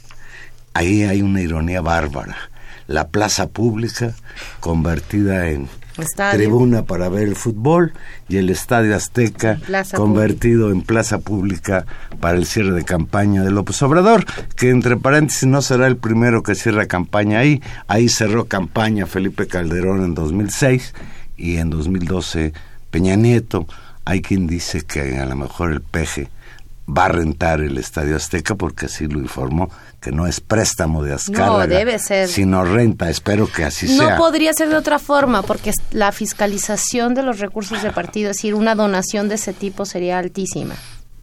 Ahí 0.74 1.04
hay 1.04 1.22
una 1.22 1.42
ironía 1.42 1.82
bárbara 1.82 2.50
la 2.90 3.08
plaza 3.10 3.48
pública 3.48 4.14
convertida 4.60 5.48
en 5.50 5.70
tribuna 6.32 6.86
para 6.86 7.08
ver 7.08 7.28
el 7.28 7.36
fútbol 7.36 7.94
y 8.28 8.38
el 8.38 8.50
Estadio 8.50 8.96
Azteca 8.96 9.60
convertido 9.96 10.72
en 10.72 10.82
plaza 10.82 11.20
pública 11.20 11.86
para 12.20 12.38
el 12.38 12.48
cierre 12.48 12.72
de 12.72 12.84
campaña 12.84 13.44
de 13.44 13.52
López 13.52 13.82
Obrador, 13.84 14.26
que 14.56 14.72
entre 14.72 14.98
paréntesis 14.98 15.48
no 15.48 15.62
será 15.62 15.86
el 15.86 15.98
primero 15.98 16.42
que 16.42 16.56
cierra 16.56 16.88
campaña 16.88 17.40
ahí, 17.40 17.62
ahí 17.88 18.10
cerró 18.10 18.46
campaña 18.46 19.06
Felipe 19.06 19.46
Calderón 19.46 20.04
en 20.04 20.16
2006 20.16 20.94
y 21.38 21.58
en 21.58 21.70
2012 21.70 22.54
Peña 22.90 23.16
Nieto, 23.16 23.68
hay 24.04 24.24
quien 24.24 24.48
dice 24.48 24.82
que 24.82 25.20
a 25.20 25.26
lo 25.28 25.36
mejor 25.36 25.72
el 25.72 25.82
peje 25.82 26.30
va 26.90 27.06
a 27.06 27.10
rentar 27.10 27.62
el 27.62 27.78
Estadio 27.78 28.16
Azteca 28.16 28.56
porque 28.56 28.88
así 28.88 29.08
lo 29.08 29.20
informó 29.20 29.70
que 30.00 30.12
no 30.12 30.28
es 30.28 30.40
préstamo 30.40 31.04
de 31.04 31.14
Azcárraga, 31.14 31.68
no, 31.68 31.68
debe 31.68 32.00
ser. 32.00 32.28
sino 32.28 32.64
renta. 32.64 33.10
Espero 33.10 33.48
que 33.48 33.66
así 33.66 33.88
sea. 33.88 34.12
No 34.12 34.18
podría 34.18 34.54
ser 34.54 34.70
de 34.70 34.76
otra 34.76 34.98
forma, 34.98 35.42
porque 35.44 35.72
la 35.92 36.12
fiscalización 36.12 37.14
de 37.14 37.24
los 37.24 37.40
recursos 37.40 37.84
de 37.84 37.92
partido, 37.92 38.32
es 38.32 38.38
decir, 38.38 38.56
una 38.56 38.76
donación 38.76 39.28
de 39.30 39.36
ese 39.36 39.54
tipo 39.54 39.86
sería 39.86 40.18
altísima. 40.20 40.76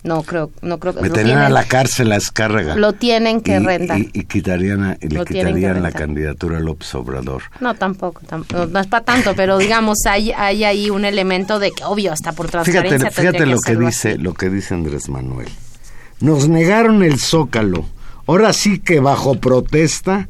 No 0.03 0.23
creo, 0.23 0.51
no 0.63 0.79
creo 0.79 0.95
que 0.95 1.03
meterían 1.03 1.39
a 1.39 1.49
la 1.49 1.65
cárcel 1.65 2.13
a 2.13 2.17
Azcárraga. 2.17 2.77
Lo 2.77 2.93
tienen 2.93 3.41
que 3.41 3.59
rentar. 3.59 3.99
Y, 3.99 4.25
quitarían, 4.25 4.97
y 5.01 5.09
le 5.09 5.25
quitarían 5.25 5.83
la 5.83 5.91
candidatura 5.91 6.59
a 6.59 6.61
López 6.61 6.95
Obrador. 6.95 7.43
No, 7.61 7.75
tampoco, 7.75 8.23
no, 8.31 8.81
es 8.81 8.87
para 8.87 9.05
tanto, 9.05 9.35
pero 9.35 9.59
digamos 9.59 9.99
hay, 10.07 10.33
hay 10.33 10.65
ahí 10.65 10.91
un 10.91 11.05
elemento 11.05 11.59
de 11.59 11.73
que 11.73 11.85
obvio 11.85 12.13
hasta 12.13 12.33
por 12.33 12.49
transparencia. 12.49 13.11
Fíjate, 13.11 13.15
fíjate 13.15 13.47
lo 13.47 13.59
que 13.59 13.77
dice, 13.77 14.19
lo 14.19 14.35
que 14.35 14.49
dice 14.49 14.75
Andrés 14.75 15.09
Manuel. 15.09 15.49
Nos 16.21 16.49
negaron 16.49 17.03
el 17.03 17.19
zócalo 17.19 17.85
Ahora 18.27 18.53
sí 18.53 18.81
que 18.81 18.99
bajo 18.99 19.37
protesta, 19.37 20.29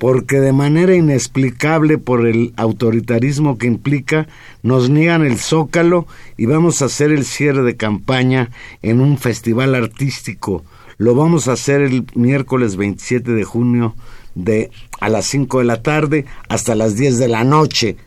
porque 0.00 0.40
de 0.40 0.54
manera 0.54 0.94
inexplicable 0.94 1.98
por 1.98 2.26
el 2.26 2.54
autoritarismo 2.56 3.58
que 3.58 3.66
implica, 3.66 4.28
nos 4.62 4.88
niegan 4.88 5.26
el 5.26 5.38
zócalo 5.38 6.06
y 6.38 6.46
vamos 6.46 6.80
a 6.80 6.86
hacer 6.86 7.12
el 7.12 7.26
cierre 7.26 7.62
de 7.64 7.76
campaña 7.76 8.50
en 8.80 9.02
un 9.02 9.18
festival 9.18 9.74
artístico. 9.74 10.64
Lo 10.96 11.14
vamos 11.14 11.48
a 11.48 11.52
hacer 11.52 11.82
el 11.82 12.06
miércoles 12.14 12.76
27 12.76 13.32
de 13.32 13.44
junio 13.44 13.94
de 14.34 14.70
a 15.00 15.10
las 15.10 15.26
5 15.26 15.58
de 15.58 15.64
la 15.66 15.82
tarde 15.82 16.24
hasta 16.48 16.74
las 16.74 16.96
10 16.96 17.18
de 17.18 17.28
la 17.28 17.44
noche 17.44 17.98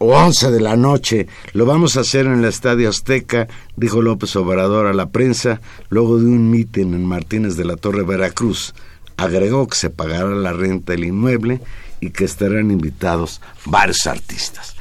o 0.00 0.14
11 0.14 0.50
de 0.50 0.60
la 0.60 0.76
noche. 0.76 1.26
Lo 1.54 1.64
vamos 1.64 1.96
a 1.96 2.00
hacer 2.00 2.26
en 2.26 2.34
el 2.40 2.44
Estadio 2.44 2.90
Azteca, 2.90 3.48
dijo 3.76 4.02
López 4.02 4.36
Obrador 4.36 4.84
a 4.84 4.92
la 4.92 5.08
prensa, 5.08 5.62
luego 5.88 6.18
de 6.18 6.26
un 6.26 6.50
mitin 6.50 6.92
en 6.92 7.06
Martínez 7.06 7.56
de 7.56 7.64
la 7.64 7.76
Torre, 7.76 8.02
Veracruz. 8.02 8.74
Agregó 9.18 9.66
que 9.68 9.76
se 9.76 9.90
pagará 9.90 10.28
la 10.30 10.52
renta 10.52 10.92
del 10.92 11.04
inmueble 11.04 11.60
y 12.00 12.10
que 12.10 12.24
estarán 12.24 12.70
invitados 12.70 13.40
varios 13.66 14.06
artistas. 14.06 14.74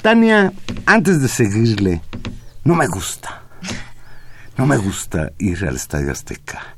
Tania, 0.00 0.52
antes 0.86 1.20
de 1.20 1.28
seguirle, 1.28 2.00
no 2.64 2.74
me 2.76 2.86
gusta. 2.86 3.42
No 4.56 4.66
me 4.66 4.76
gusta 4.78 5.32
ir 5.38 5.64
al 5.66 5.76
Estadio 5.76 6.12
Azteca, 6.12 6.76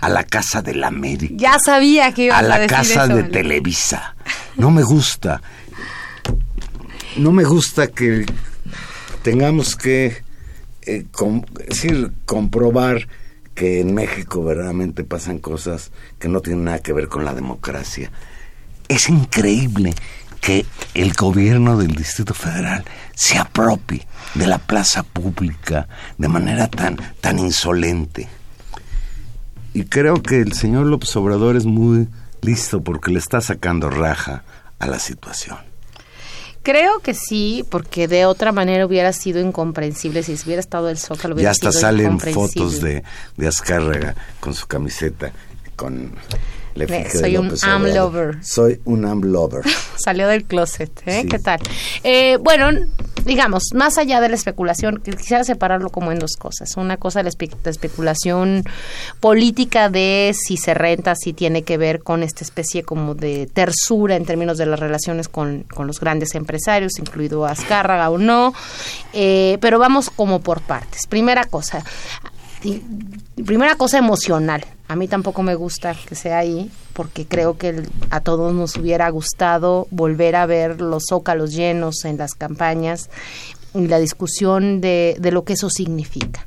a 0.00 0.08
la 0.08 0.24
Casa 0.24 0.62
de 0.62 0.74
la 0.74 0.88
América. 0.88 1.34
Ya 1.36 1.58
sabía 1.64 2.12
que 2.12 2.24
iba 2.24 2.34
a, 2.36 2.38
a 2.38 2.42
la 2.42 2.58
decir 2.58 2.76
Casa 2.76 3.04
eso, 3.04 3.16
de. 3.16 3.22
Televisa. 3.24 4.16
No 4.56 4.70
me 4.70 4.82
gusta. 4.82 5.40
No 7.18 7.32
me 7.32 7.44
gusta 7.44 7.88
que 7.88 8.24
tengamos 9.22 9.76
que 9.76 10.22
eh, 10.82 11.04
com- 11.12 11.44
es 11.60 11.68
decir, 11.68 12.10
comprobar 12.24 13.06
que 13.60 13.78
en 13.78 13.92
México 13.92 14.42
verdaderamente 14.42 15.04
pasan 15.04 15.38
cosas 15.38 15.92
que 16.18 16.28
no 16.28 16.40
tienen 16.40 16.64
nada 16.64 16.78
que 16.78 16.94
ver 16.94 17.08
con 17.08 17.26
la 17.26 17.34
democracia. 17.34 18.10
Es 18.88 19.10
increíble 19.10 19.94
que 20.40 20.64
el 20.94 21.12
gobierno 21.12 21.76
del 21.76 21.94
Distrito 21.94 22.32
Federal 22.32 22.86
se 23.14 23.36
apropie 23.36 24.06
de 24.34 24.46
la 24.46 24.56
plaza 24.56 25.02
pública 25.02 25.88
de 26.16 26.28
manera 26.28 26.68
tan, 26.68 26.96
tan 27.20 27.38
insolente. 27.38 28.30
Y 29.74 29.84
creo 29.84 30.22
que 30.22 30.40
el 30.40 30.54
señor 30.54 30.86
López 30.86 31.14
Obrador 31.16 31.54
es 31.56 31.66
muy 31.66 32.08
listo 32.40 32.82
porque 32.82 33.12
le 33.12 33.18
está 33.18 33.42
sacando 33.42 33.90
raja 33.90 34.42
a 34.78 34.86
la 34.86 34.98
situación. 34.98 35.69
Creo 36.62 37.00
que 37.00 37.14
sí, 37.14 37.64
porque 37.70 38.06
de 38.06 38.26
otra 38.26 38.52
manera 38.52 38.84
hubiera 38.84 39.12
sido 39.12 39.40
incomprensible. 39.40 40.22
Si 40.22 40.34
hubiera 40.44 40.60
estado 40.60 40.90
el 40.90 40.98
Zócalo, 40.98 41.34
hubiera 41.34 41.48
Ya 41.48 41.52
hasta 41.52 41.70
sido 41.70 41.80
salen 41.80 42.20
fotos 42.20 42.80
de, 42.80 43.02
de 43.36 43.46
Azcárraga 43.46 44.14
con 44.40 44.52
su 44.52 44.66
camiseta, 44.66 45.32
con 45.76 46.12
soy 46.88 47.36
un 47.36 47.52
am 47.62 47.84
lover. 47.86 48.38
Soy 48.44 48.80
un 48.84 49.04
am 49.04 49.20
lover. 49.22 49.62
Salió 49.96 50.28
del 50.28 50.44
closet, 50.44 50.90
¿eh? 51.06 51.22
Sí. 51.22 51.28
¿Qué 51.28 51.38
tal? 51.38 51.60
Eh, 52.04 52.38
bueno, 52.40 52.70
digamos, 53.24 53.64
más 53.74 53.98
allá 53.98 54.20
de 54.20 54.28
la 54.28 54.34
especulación, 54.34 55.02
quisiera 55.04 55.44
separarlo 55.44 55.90
como 55.90 56.10
en 56.12 56.18
dos 56.18 56.36
cosas. 56.38 56.76
Una 56.76 56.96
cosa, 56.96 57.22
la, 57.22 57.30
espe- 57.30 57.54
la 57.64 57.70
especulación 57.70 58.64
política 59.20 59.88
de 59.90 60.34
si 60.34 60.56
se 60.56 60.72
renta, 60.74 61.14
si 61.14 61.32
tiene 61.32 61.62
que 61.62 61.76
ver 61.76 62.02
con 62.02 62.22
esta 62.22 62.44
especie 62.44 62.82
como 62.82 63.14
de 63.14 63.46
tersura 63.52 64.16
en 64.16 64.24
términos 64.24 64.56
de 64.58 64.66
las 64.66 64.80
relaciones 64.80 65.28
con, 65.28 65.64
con 65.74 65.86
los 65.86 66.00
grandes 66.00 66.34
empresarios, 66.34 66.98
incluido 66.98 67.44
Azcárraga 67.46 68.08
o 68.10 68.16
no. 68.18 68.54
Eh, 69.12 69.58
pero 69.60 69.78
vamos 69.78 70.08
como 70.10 70.40
por 70.40 70.60
partes. 70.62 71.06
Primera 71.06 71.44
cosa, 71.44 71.84
primera 73.44 73.74
cosa 73.76 73.98
emocional. 73.98 74.64
A 74.90 74.96
mí 74.96 75.06
tampoco 75.06 75.44
me 75.44 75.54
gusta 75.54 75.94
que 75.94 76.16
sea 76.16 76.38
ahí, 76.38 76.68
porque 76.94 77.24
creo 77.24 77.56
que 77.56 77.80
a 78.10 78.22
todos 78.22 78.52
nos 78.52 78.76
hubiera 78.76 79.08
gustado 79.08 79.86
volver 79.92 80.34
a 80.34 80.46
ver 80.46 80.80
los 80.80 81.04
zócalos 81.08 81.54
llenos 81.54 82.04
en 82.04 82.16
las 82.16 82.34
campañas 82.34 83.08
y 83.72 83.86
la 83.86 84.00
discusión 84.00 84.80
de, 84.80 85.14
de 85.20 85.30
lo 85.30 85.44
que 85.44 85.52
eso 85.52 85.70
significa. 85.70 86.44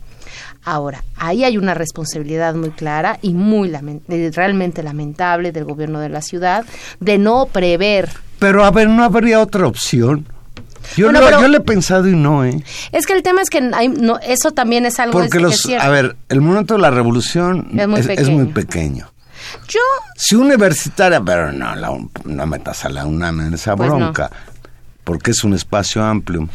Ahora, 0.66 1.06
ahí 1.16 1.46
hay 1.46 1.58
una 1.58 1.74
responsabilidad 1.74 2.54
muy 2.54 2.72
clara 2.72 3.18
y 3.22 3.34
muy 3.34 3.72
realmente 4.34 4.84
lamentable 4.84 5.54
del 5.54 5.64
gobierno 5.64 6.02
de 6.02 6.10
la 6.10 6.22
ciudad 6.22 6.66
de 7.00 7.18
no 7.18 7.46
prever 7.46 8.10
Pero 8.40 8.66
a 8.66 8.72
ver, 8.72 8.90
¿no 8.90 9.06
habría 9.06 9.40
otra 9.40 9.68
opción? 9.68 10.28
Yo, 10.98 11.06
Bueno, 11.12 11.22
lo, 11.22 11.42
yo 11.42 11.48
le 11.48 11.58
he 11.58 11.62
pensado 11.62 12.08
y 12.08 12.16
no, 12.16 12.44
¿eh? 12.46 12.64
Es 12.92 13.06
que 13.06 13.14
el 13.14 13.24
tema 13.24 13.42
es 13.42 13.50
que 13.50 13.70
hay- 13.74 13.90
no, 13.90 14.20
eso 14.20 14.52
también 14.52 14.86
es 14.86 15.00
algo 15.00 15.14
Porque 15.14 15.28
es- 15.28 15.32
que 15.34 15.40
los, 15.40 15.54
es 15.56 15.62
cierto. 15.62 15.86
a 15.86 15.90
ver, 15.90 16.16
el 16.30 16.42
momento 16.42 16.76
de 16.76 16.82
la 16.82 16.90
revolución 16.92 17.68
Es 17.78 17.88
muy 17.88 18.00
es, 18.02 18.08
es 18.08 18.16
pequeño. 18.18 18.32
muy 18.38 18.46
pequeño. 18.48 19.10
Yo 19.68 19.80
Si 20.16 20.36
universitaria, 20.36 21.22
pero 21.22 21.52
no, 21.52 21.76
la 21.76 21.90
no 22.26 22.46
metas 22.48 22.86
a 22.86 22.90
la 22.90 23.06
UNAM 23.06 23.42
en 23.42 23.54
esa 23.54 23.76
Pues 23.76 23.90
no. 23.90 23.98
bronca, 23.98 24.32
porque 25.04 25.32
es 25.32 25.44
un 25.44 25.54
espacio 25.54 26.04
amplio. 26.04 26.48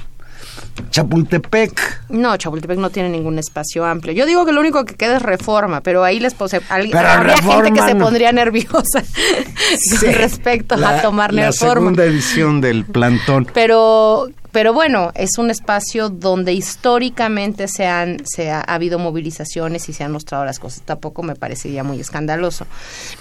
Chapultepec, 0.91 2.03
No, 2.11 2.37
Chapultepec 2.37 2.79
no 2.79 2.91
tiene 2.91 3.09
ningún 3.09 3.39
espacio 3.39 3.85
amplio. 3.85 4.13
Yo 4.15 4.27
digo 4.27 4.45
que 4.47 4.53
lo 4.53 4.61
único 4.61 4.85
que 4.85 4.95
queda 4.95 5.17
es 5.17 5.23
reforma, 5.23 5.81
pero 5.81 6.05
ahí 6.05 6.21
les 6.21 6.35
pose, 6.35 6.61
alguien- 6.69 6.97
Pero 6.97 7.09
habría 7.09 7.37
gente 7.37 7.73
que 7.73 7.83
se 7.83 7.95
pondría 7.97 8.33
nerviosa 8.33 9.03
con 10.01 10.13
respecto 10.15 10.77
la, 10.77 10.99
a 10.99 11.03
tomar 11.03 11.33
la 11.35 11.47
reforma. 11.47 11.75
segunda 11.75 12.05
edición 12.05 12.61
del 12.61 12.85
plantón. 12.85 13.47
Pero, 13.53 14.27
pero 14.59 14.73
bueno, 14.73 15.13
es 15.15 15.39
un 15.39 15.53
espacio 15.53 16.09
donde 16.09 16.53
históricamente 16.53 17.69
se 17.69 17.87
han, 17.87 18.27
se 18.27 18.51
ha, 18.51 18.59
ha 18.59 18.75
habido 18.75 18.99
movilizaciones 18.99 19.89
y 19.89 19.93
se 19.93 20.03
han 20.03 20.11
mostrado 20.11 20.45
las 20.45 20.59
cosas. 20.59 20.83
Tampoco 20.85 21.23
me 21.23 21.37
parecería 21.37 21.85
muy 21.85 22.01
escandaloso. 22.01 22.67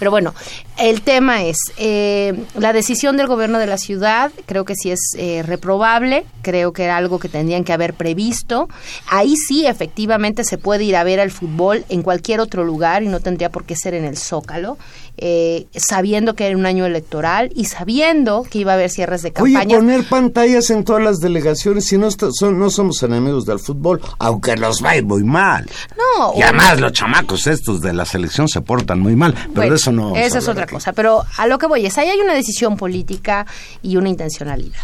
Pero 0.00 0.10
bueno, 0.10 0.34
el 0.78 1.00
tema 1.02 1.44
es 1.44 1.58
eh, 1.76 2.44
la 2.56 2.72
decisión 2.72 3.16
del 3.16 3.28
gobierno 3.28 3.60
de 3.60 3.68
la 3.68 3.78
ciudad. 3.78 4.32
Creo 4.46 4.64
que 4.64 4.74
sí 4.74 4.90
es 4.90 5.12
eh, 5.16 5.44
reprobable. 5.46 6.26
Creo 6.42 6.72
que 6.72 6.82
era 6.82 6.96
algo 6.96 7.20
que 7.20 7.28
tendrían 7.28 7.62
que 7.62 7.72
haber 7.72 7.94
previsto. 7.94 8.68
Ahí 9.06 9.36
sí, 9.36 9.64
efectivamente, 9.64 10.42
se 10.42 10.58
puede 10.58 10.82
ir 10.82 10.96
a 10.96 11.04
ver 11.04 11.20
al 11.20 11.30
fútbol 11.30 11.84
en 11.88 12.02
cualquier 12.02 12.40
otro 12.40 12.64
lugar 12.64 13.04
y 13.04 13.06
no 13.06 13.20
tendría 13.20 13.52
por 13.52 13.64
qué 13.64 13.76
ser 13.76 13.94
en 13.94 14.04
el 14.04 14.16
Zócalo. 14.16 14.76
Eh, 15.20 15.66
sabiendo 15.74 16.34
que 16.34 16.46
era 16.46 16.56
un 16.56 16.66
año 16.66 16.86
electoral 16.86 17.50
y 17.54 17.64
sabiendo 17.66 18.44
que 18.48 18.58
iba 18.60 18.72
a 18.72 18.74
haber 18.76 18.90
cierres 18.90 19.22
de 19.22 19.32
Oye, 19.40 19.52
campaña. 19.54 19.76
poner 19.78 20.04
pantallas 20.04 20.70
en 20.70 20.84
todas 20.84 21.02
las 21.02 21.18
delegaciones, 21.18 21.86
si 21.86 21.98
no, 21.98 22.08
está- 22.08 22.28
son, 22.32 22.58
no 22.58 22.70
somos 22.70 23.02
enemigos 23.02 23.44
del 23.46 23.58
fútbol, 23.58 24.00
aunque 24.18 24.56
nos 24.56 24.82
va 24.84 24.90
a 24.90 24.96
ir 24.96 25.04
muy 25.04 25.24
mal. 25.24 25.68
No, 25.96 26.32
Y 26.38 26.42
además 26.42 26.80
los 26.80 26.92
chamacos 26.92 27.46
estos 27.46 27.80
de 27.80 27.92
la 27.92 28.04
selección 28.04 28.48
se 28.48 28.60
portan 28.60 29.00
muy 29.00 29.16
mal, 29.16 29.32
pero 29.34 29.52
Bueno, 29.54 29.74
eso 29.74 29.92
no 29.92 30.16
Esa 30.16 30.38
es 30.38 30.48
otra 30.48 30.64
aquí. 30.64 30.74
cosa. 30.74 30.92
Pero 30.92 31.24
a 31.36 31.46
lo 31.46 31.58
que 31.58 31.66
voy 31.66 31.84
es, 31.86 31.98
ahí 31.98 32.08
hay 32.08 32.20
una 32.20 32.34
decisión 32.34 32.76
política 32.76 33.46
y 33.82 33.96
una 33.96 34.08
intencionalidad. 34.08 34.80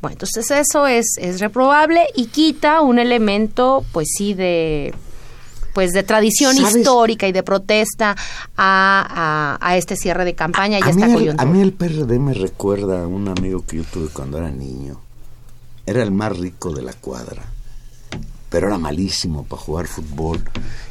Bueno, 0.00 0.14
entonces 0.14 0.50
eso 0.50 0.86
es, 0.86 1.06
es 1.18 1.40
reprobable 1.40 2.06
y 2.16 2.26
quita 2.26 2.80
un 2.80 2.98
elemento, 2.98 3.84
pues 3.92 4.08
sí, 4.16 4.32
de 4.34 4.94
pues 5.72 5.92
de 5.92 6.02
tradición 6.02 6.54
¿Sabes? 6.56 6.76
histórica 6.76 7.26
y 7.28 7.32
de 7.32 7.42
protesta 7.42 8.16
a, 8.56 9.56
a- 9.60 9.66
a 9.66 9.76
este 9.76 9.96
cierre 9.96 10.24
de 10.24 10.34
campaña 10.34 10.78
y 10.78 10.82
a 10.82 10.86
a, 10.86 10.90
esta 10.90 11.06
coyuntura. 11.12 11.42
a 11.42 11.46
mí 11.46 11.60
el 11.60 11.72
PRD 11.72 12.18
me 12.18 12.34
recuerda 12.34 13.02
a 13.02 13.06
un 13.06 13.28
amigo 13.28 13.64
que 13.66 13.78
yo 13.78 13.84
tuve 13.84 14.08
cuando 14.08 14.38
era 14.38 14.50
niño. 14.50 15.00
Era 15.86 16.02
el 16.02 16.10
más 16.12 16.36
rico 16.38 16.72
de 16.72 16.82
la 16.82 16.92
cuadra, 16.92 17.42
pero 18.48 18.66
era 18.68 18.78
malísimo 18.78 19.44
para 19.44 19.62
jugar 19.62 19.86
fútbol. 19.86 20.40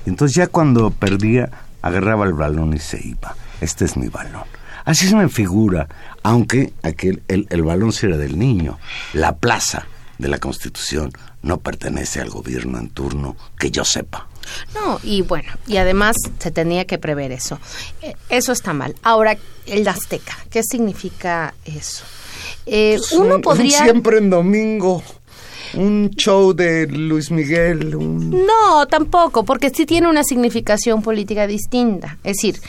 Y 0.05 0.09
entonces 0.09 0.35
ya 0.35 0.47
cuando 0.47 0.89
perdía, 0.91 1.49
agarraba 1.81 2.25
el 2.25 2.33
balón 2.33 2.73
y 2.73 2.79
se 2.79 2.99
iba. 3.05 3.35
Este 3.61 3.85
es 3.85 3.95
mi 3.97 4.07
balón. 4.09 4.43
Así 4.85 5.07
se 5.07 5.15
me 5.15 5.29
figura, 5.29 5.87
aunque 6.23 6.73
aquel, 6.83 7.21
el, 7.27 7.45
el 7.49 7.61
balón 7.63 7.91
sí 7.93 8.07
era 8.07 8.17
del 8.17 8.39
niño. 8.39 8.79
La 9.13 9.35
plaza 9.35 9.85
de 10.17 10.27
la 10.29 10.39
Constitución 10.39 11.11
no 11.43 11.57
pertenece 11.59 12.19
al 12.21 12.29
gobierno 12.29 12.79
en 12.79 12.89
turno, 12.89 13.35
que 13.57 13.71
yo 13.71 13.85
sepa. 13.85 14.27
No, 14.75 14.99
y 15.03 15.21
bueno, 15.21 15.51
y 15.67 15.77
además 15.77 16.15
se 16.39 16.51
tenía 16.51 16.85
que 16.85 16.97
prever 16.97 17.31
eso. 17.31 17.59
Eh, 18.01 18.15
Eso 18.29 18.51
está 18.51 18.73
mal. 18.73 18.95
Ahora, 19.03 19.37
el 19.65 19.87
Azteca, 19.87 20.37
¿qué 20.49 20.61
significa 20.63 21.53
eso? 21.65 22.03
Eh, 22.65 22.99
uno 23.13 23.35
Un- 23.35 23.41
podría... 23.41 23.83
siempre 23.83 24.17
en 24.17 24.29
domingo. 24.29 25.03
Un 25.75 26.09
show 26.15 26.53
de 26.53 26.87
Luis 26.87 27.29
Miguel. 27.29 27.95
Un... 27.95 28.31
No, 28.31 28.87
tampoco, 28.87 29.45
porque 29.45 29.69
sí 29.69 29.85
tiene 29.85 30.07
una 30.07 30.23
significación 30.23 31.01
política 31.03 31.45
distinta. 31.45 32.17
Es 32.23 32.37
decir, 32.37 32.59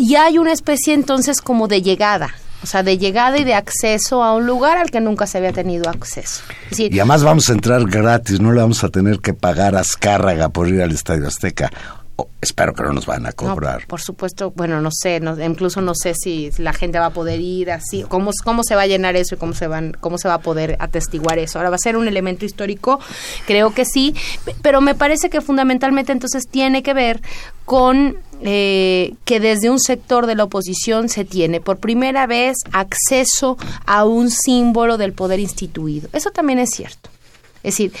ya 0.00 0.24
hay 0.26 0.38
una 0.38 0.52
especie 0.52 0.92
entonces 0.94 1.40
como 1.40 1.68
de 1.68 1.82
llegada, 1.82 2.34
o 2.62 2.66
sea, 2.66 2.82
de 2.82 2.98
llegada 2.98 3.38
y 3.38 3.44
de 3.44 3.54
acceso 3.54 4.22
a 4.22 4.34
un 4.34 4.46
lugar 4.46 4.78
al 4.78 4.90
que 4.90 5.00
nunca 5.00 5.26
se 5.26 5.38
había 5.38 5.52
tenido 5.52 5.88
acceso. 5.88 6.42
Y 6.76 6.98
además 6.98 7.22
vamos 7.22 7.48
a 7.48 7.52
entrar 7.52 7.84
gratis, 7.84 8.40
no 8.40 8.52
le 8.52 8.60
vamos 8.60 8.82
a 8.82 8.88
tener 8.88 9.20
que 9.20 9.34
pagar 9.34 9.76
a 9.76 9.80
Azcárraga 9.80 10.48
por 10.48 10.68
ir 10.68 10.82
al 10.82 10.92
Estadio 10.92 11.26
Azteca. 11.26 11.70
Oh, 12.18 12.28
espero 12.40 12.72
que 12.72 12.82
no 12.82 12.94
nos 12.94 13.04
van 13.04 13.26
a 13.26 13.28
no, 13.28 13.36
cobrar. 13.36 13.86
por 13.86 14.00
supuesto, 14.00 14.50
bueno, 14.56 14.80
no 14.80 14.88
sé, 14.90 15.20
no- 15.20 15.38
incluso 15.44 15.82
no 15.82 15.94
sé 15.94 16.14
si 16.14 16.50
la 16.56 16.72
gente 16.72 16.98
va 16.98 17.06
a 17.06 17.10
poder 17.10 17.40
ir 17.40 17.70
así, 17.70 18.04
cómo, 18.08 18.30
cómo 18.42 18.62
se 18.64 18.74
va 18.74 18.82
a 18.82 18.86
llenar 18.86 19.16
eso 19.16 19.34
y 19.34 19.38
cómo 19.38 19.52
se 19.52 19.66
van, 19.66 19.94
cómo 20.00 20.16
se 20.16 20.26
va 20.26 20.34
a 20.34 20.40
poder 20.40 20.76
atestiguar 20.80 21.38
eso. 21.38 21.58
Ahora 21.58 21.68
va 21.68 21.76
a 21.76 21.78
ser 21.78 21.94
un 21.98 22.08
elemento 22.08 22.46
histórico, 22.46 23.00
creo 23.46 23.74
que 23.74 23.84
sí, 23.84 24.14
pe- 24.46 24.56
pero 24.62 24.80
me 24.80 24.94
parece 24.94 25.28
que 25.28 25.42
fundamentalmente 25.42 26.10
entonces 26.12 26.44
tiene 26.50 26.82
que 26.82 26.94
ver 26.94 27.20
con 27.66 28.16
eh, 28.40 29.14
que 29.26 29.38
desde 29.38 29.68
un 29.68 29.78
sector 29.78 30.24
de 30.26 30.36
la 30.36 30.44
oposición 30.44 31.10
se 31.10 31.26
tiene 31.26 31.60
por 31.60 31.76
primera 31.78 32.26
vez 32.26 32.56
acceso 32.72 33.58
a 33.84 34.04
un 34.06 34.30
símbolo 34.30 34.96
del 34.96 35.12
poder 35.12 35.38
instituido. 35.40 36.08
Eso 36.14 36.30
también 36.30 36.58
es 36.60 36.70
cierto. 36.70 37.10
Es 37.62 37.74
decir, 37.74 37.92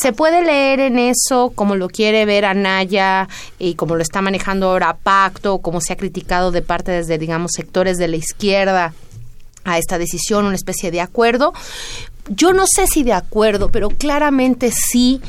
se 0.00 0.12
puede 0.12 0.42
leer 0.44 0.80
en 0.80 0.98
eso 0.98 1.52
como 1.54 1.76
lo 1.76 1.88
quiere 1.88 2.24
ver 2.24 2.44
Anaya 2.44 3.28
y 3.58 3.74
como 3.74 3.96
lo 3.96 4.02
está 4.02 4.22
manejando 4.22 4.68
ahora 4.70 4.96
Pacto, 5.02 5.58
como 5.58 5.80
se 5.80 5.92
ha 5.92 5.96
criticado 5.96 6.52
de 6.52 6.62
parte 6.62 6.92
desde, 6.92 7.18
digamos, 7.18 7.52
sectores 7.54 7.98
de 7.98 8.08
la 8.08 8.16
izquierda 8.16 8.94
a 9.64 9.78
esta 9.78 9.98
decisión, 9.98 10.44
una 10.44 10.54
especie 10.54 10.90
de 10.90 11.00
acuerdo. 11.00 11.52
Yo 12.28 12.52
no 12.52 12.64
sé 12.66 12.86
si 12.86 13.02
de 13.02 13.12
acuerdo, 13.12 13.70
pero 13.70 13.88
claramente 13.88 14.70
sí. 14.72 15.20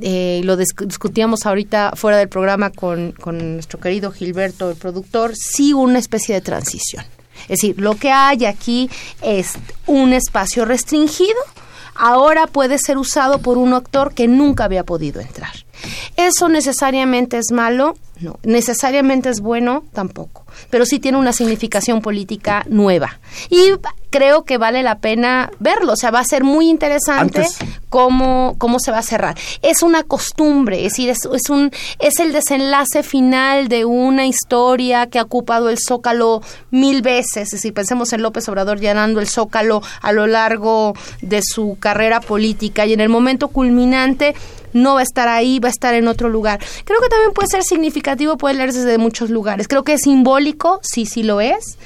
eh, 0.00 0.40
lo 0.44 0.58
dis- 0.58 0.86
discutíamos 0.86 1.46
ahorita 1.46 1.92
fuera 1.96 2.18
del 2.18 2.28
programa 2.28 2.70
con, 2.70 3.12
con 3.12 3.54
nuestro 3.54 3.80
querido 3.80 4.10
Gilberto, 4.12 4.70
el 4.70 4.76
productor, 4.76 5.32
sí 5.34 5.72
una 5.72 5.98
especie 5.98 6.34
de 6.34 6.40
transición. 6.40 7.04
Es 7.42 7.60
decir, 7.60 7.76
lo 7.78 7.96
que 7.96 8.10
hay 8.10 8.44
aquí 8.44 8.90
es 9.22 9.54
un 9.86 10.12
espacio 10.12 10.64
restringido 10.64 11.36
ahora 11.98 12.46
puede 12.46 12.78
ser 12.78 12.98
usado 12.98 13.38
por 13.38 13.58
un 13.58 13.74
actor 13.74 14.14
que 14.14 14.28
nunca 14.28 14.64
había 14.64 14.84
podido 14.84 15.20
entrar. 15.20 15.52
¿Eso 16.16 16.48
necesariamente 16.48 17.38
es 17.38 17.52
malo? 17.52 17.96
No. 18.20 18.38
¿Necesariamente 18.42 19.28
es 19.28 19.40
bueno? 19.40 19.84
Tampoco. 19.92 20.45
Pero 20.70 20.86
sí 20.86 20.98
tiene 20.98 21.18
una 21.18 21.32
significación 21.32 22.00
política 22.00 22.64
nueva. 22.68 23.18
Y 23.50 23.72
creo 24.10 24.44
que 24.44 24.58
vale 24.58 24.82
la 24.82 24.98
pena 24.98 25.50
verlo. 25.58 25.92
O 25.92 25.96
sea, 25.96 26.10
va 26.10 26.20
a 26.20 26.24
ser 26.24 26.44
muy 26.44 26.68
interesante 26.68 27.46
cómo, 27.88 28.54
cómo 28.58 28.78
se 28.78 28.90
va 28.90 28.98
a 28.98 29.02
cerrar. 29.02 29.36
Es 29.62 29.82
una 29.82 30.02
costumbre, 30.02 30.78
es 30.84 30.92
decir, 30.92 31.10
es, 31.10 31.28
es, 31.32 31.50
un, 31.50 31.70
es 31.98 32.18
el 32.18 32.32
desenlace 32.32 33.02
final 33.02 33.68
de 33.68 33.84
una 33.84 34.26
historia 34.26 35.06
que 35.06 35.18
ha 35.18 35.22
ocupado 35.22 35.68
el 35.68 35.78
Zócalo 35.78 36.42
mil 36.70 37.02
veces. 37.02 37.36
Es 37.36 37.50
decir, 37.50 37.74
pensemos 37.74 38.12
en 38.12 38.22
López 38.22 38.48
Obrador 38.48 38.80
llenando 38.80 39.20
el 39.20 39.28
Zócalo 39.28 39.82
a 40.00 40.12
lo 40.12 40.26
largo 40.26 40.94
de 41.20 41.40
su 41.42 41.76
carrera 41.78 42.20
política 42.20 42.86
y 42.86 42.92
en 42.92 43.00
el 43.00 43.08
momento 43.08 43.48
culminante 43.48 44.34
no 44.72 44.94
va 44.94 45.00
a 45.00 45.02
estar 45.02 45.28
ahí, 45.28 45.58
va 45.58 45.68
a 45.68 45.70
estar 45.70 45.94
en 45.94 46.08
otro 46.08 46.28
lugar. 46.28 46.60
Creo 46.84 47.00
que 47.00 47.08
también 47.08 47.32
puede 47.32 47.48
ser 47.48 47.62
significativo, 47.62 48.36
puede 48.36 48.54
leerse 48.54 48.80
desde 48.80 48.98
muchos 48.98 49.30
lugares. 49.30 49.68
Creo 49.68 49.84
que 49.84 49.94
es 49.94 50.02
simbólico, 50.02 50.80
sí, 50.82 51.06
sí 51.06 51.22
lo 51.22 51.40
es, 51.40 51.78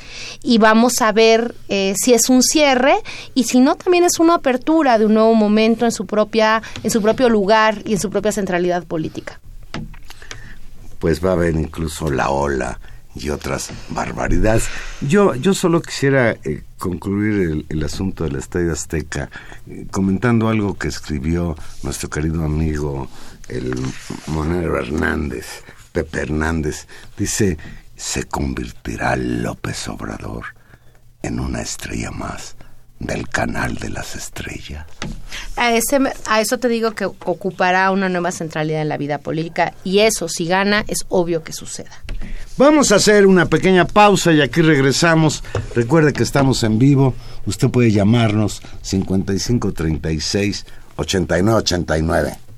y 0.42 0.58
vamos 0.58 1.00
a 1.00 1.12
ver 1.12 1.54
eh, 1.68 1.94
si 1.96 2.14
es 2.14 2.28
un 2.28 2.42
cierre 2.42 2.94
y 3.34 3.44
si 3.44 3.60
no 3.60 3.76
también 3.76 4.04
es 4.04 4.18
una 4.18 4.34
apertura 4.34 4.98
de 4.98 5.06
un 5.06 5.14
nuevo 5.14 5.34
momento 5.34 5.84
en 5.84 5.92
su 5.92 6.06
propia, 6.06 6.62
en 6.82 6.90
su 6.90 7.02
propio 7.02 7.28
lugar 7.28 7.82
y 7.84 7.92
en 7.92 8.00
su 8.00 8.10
propia 8.10 8.32
centralidad 8.32 8.84
política. 8.84 9.40
Pues 10.98 11.24
va 11.24 11.30
a 11.30 11.32
haber 11.32 11.54
incluso 11.54 12.10
la 12.10 12.30
ola 12.30 12.78
y 13.14 13.30
otras 13.30 13.70
barbaridades. 13.88 14.68
Yo, 15.00 15.34
yo 15.34 15.54
solo 15.54 15.82
quisiera 15.82 16.32
eh, 16.44 16.62
concluir 16.78 17.66
el, 17.68 17.82
asunto 17.84 18.24
del 18.24 18.36
Estadio 18.36 18.72
Azteca 18.72 19.30
eh, 19.68 19.86
comentando 19.90 20.48
algo 20.48 20.76
que 20.78 20.88
escribió 20.88 21.56
nuestro 21.82 22.08
querido 22.08 22.44
amigo 22.44 23.08
el 23.48 23.74
Monero 24.28 24.78
Hernández, 24.78 25.46
Pepe 25.92 26.20
Hernández. 26.20 26.86
Dice, 27.16 27.58
se 27.96 28.24
convertirá 28.24 29.16
López 29.16 29.88
Obrador 29.88 30.44
en 31.22 31.40
una 31.40 31.60
estrella 31.60 32.10
más 32.10 32.56
del 33.00 33.28
canal 33.28 33.74
de 33.76 33.90
las 33.90 34.14
estrellas. 34.14 34.86
A, 35.56 35.74
ese, 35.74 35.98
a 36.26 36.40
eso 36.40 36.58
te 36.58 36.68
digo 36.68 36.92
que 36.92 37.06
ocupará 37.06 37.90
una 37.90 38.08
nueva 38.08 38.30
centralidad 38.30 38.82
en 38.82 38.88
la 38.88 38.98
vida 38.98 39.18
política 39.18 39.74
y 39.82 40.00
eso, 40.00 40.28
si 40.28 40.46
gana, 40.46 40.84
es 40.86 40.98
obvio 41.08 41.42
que 41.42 41.52
suceda. 41.52 41.90
Vamos 42.56 42.92
a 42.92 42.96
hacer 42.96 43.26
una 43.26 43.46
pequeña 43.46 43.86
pausa 43.86 44.32
y 44.32 44.42
aquí 44.42 44.60
regresamos. 44.60 45.42
Recuerde 45.74 46.12
que 46.12 46.22
estamos 46.22 46.62
en 46.62 46.78
vivo. 46.78 47.14
Usted 47.46 47.70
puede 47.70 47.90
llamarnos 47.90 48.60
5536 48.82 50.66
8989. 50.96 52.49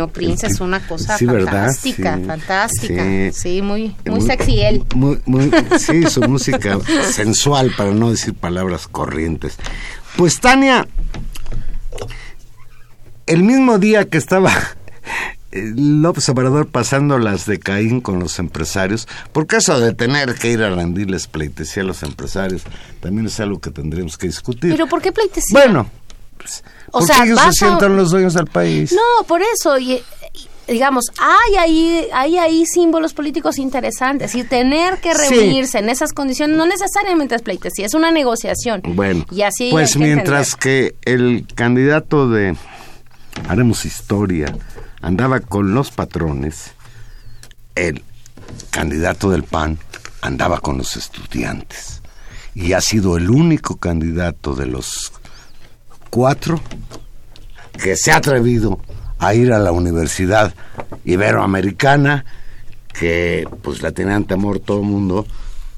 No, 0.00 0.08
Prince 0.08 0.46
es 0.46 0.60
una 0.60 0.80
cosa 0.86 1.18
fantástica, 1.18 2.18
fantástica. 2.26 3.32
Sí, 3.32 3.60
muy, 3.60 3.94
muy, 4.06 4.20
sexy 4.22 4.60
él. 4.60 4.84
sí, 5.78 6.08
su 6.08 6.22
música 6.22 6.78
sensual, 7.10 7.72
para 7.76 7.92
no 7.92 8.10
decir 8.10 8.34
palabras 8.34 8.88
corrientes. 8.88 9.56
Pues 10.16 10.40
Tania, 10.40 10.88
el 13.26 13.42
mismo 13.42 13.78
día 13.78 14.08
que 14.08 14.16
estaba 14.18 14.52
López 15.52 16.28
Obrador 16.28 16.68
pasando 16.68 17.18
las 17.18 17.44
de 17.44 17.58
Caín 17.58 18.00
con 18.00 18.20
los 18.20 18.38
empresarios, 18.38 19.06
porque 19.32 19.56
eso 19.56 19.78
de 19.80 19.92
tener 19.92 20.34
que 20.34 20.50
ir 20.52 20.62
a 20.62 20.74
rendirles 20.74 21.26
pleitesía 21.26 21.82
a 21.82 21.86
los 21.86 22.02
empresarios 22.02 22.62
también 23.00 23.26
es 23.26 23.38
algo 23.40 23.60
que 23.60 23.70
tendremos 23.70 24.16
que 24.16 24.28
discutir. 24.28 24.70
¿Pero 24.70 24.86
por 24.86 25.02
qué 25.02 25.12
pleitesía? 25.12 25.58
Bueno, 25.60 25.90
pues, 26.40 26.64
o 26.90 27.02
sea, 27.02 27.24
ellos 27.24 27.40
se 27.40 27.52
sientan 27.52 27.96
los 27.96 28.10
dueños 28.10 28.34
del 28.34 28.46
país. 28.46 28.92
No, 28.92 29.24
por 29.26 29.42
eso. 29.42 29.78
Y, 29.78 30.02
digamos, 30.66 31.06
hay 31.18 31.56
ahí, 31.56 32.08
hay 32.12 32.38
ahí 32.38 32.64
símbolos 32.66 33.12
políticos 33.12 33.58
interesantes 33.58 34.34
y 34.34 34.44
tener 34.44 34.98
que 34.98 35.14
reunirse 35.14 35.78
en 35.78 35.88
esas 35.88 36.12
condiciones 36.12 36.56
no 36.56 36.66
necesariamente 36.66 37.34
es 37.34 37.42
pleitesía, 37.42 37.86
es 37.86 37.94
una 37.94 38.10
negociación. 38.10 38.82
Bueno, 38.94 39.24
y 39.30 39.42
así 39.42 39.70
pues 39.70 39.96
mientras 39.96 40.54
que 40.54 40.94
el 41.02 41.46
candidato 41.54 42.28
de 42.28 42.56
Haremos 43.48 43.84
Historia 43.84 44.56
andaba 45.02 45.40
con 45.40 45.74
los 45.74 45.90
patrones, 45.90 46.72
el 47.74 48.04
candidato 48.70 49.30
del 49.30 49.42
PAN 49.42 49.78
andaba 50.22 50.60
con 50.60 50.78
los 50.78 50.96
estudiantes 50.96 52.02
y 52.54 52.72
ha 52.72 52.80
sido 52.80 53.16
el 53.16 53.30
único 53.30 53.76
candidato 53.76 54.54
de 54.54 54.66
los 54.66 55.12
cuatro 56.10 56.60
que 57.82 57.96
se 57.96 58.12
ha 58.12 58.16
atrevido 58.16 58.80
a 59.18 59.34
ir 59.34 59.52
a 59.52 59.58
la 59.58 59.72
Universidad 59.72 60.54
Iberoamericana, 61.04 62.24
que 62.92 63.46
pues 63.62 63.82
la 63.82 63.92
tenían 63.92 64.24
temor 64.24 64.58
todo 64.58 64.80
el 64.80 64.86
mundo, 64.86 65.26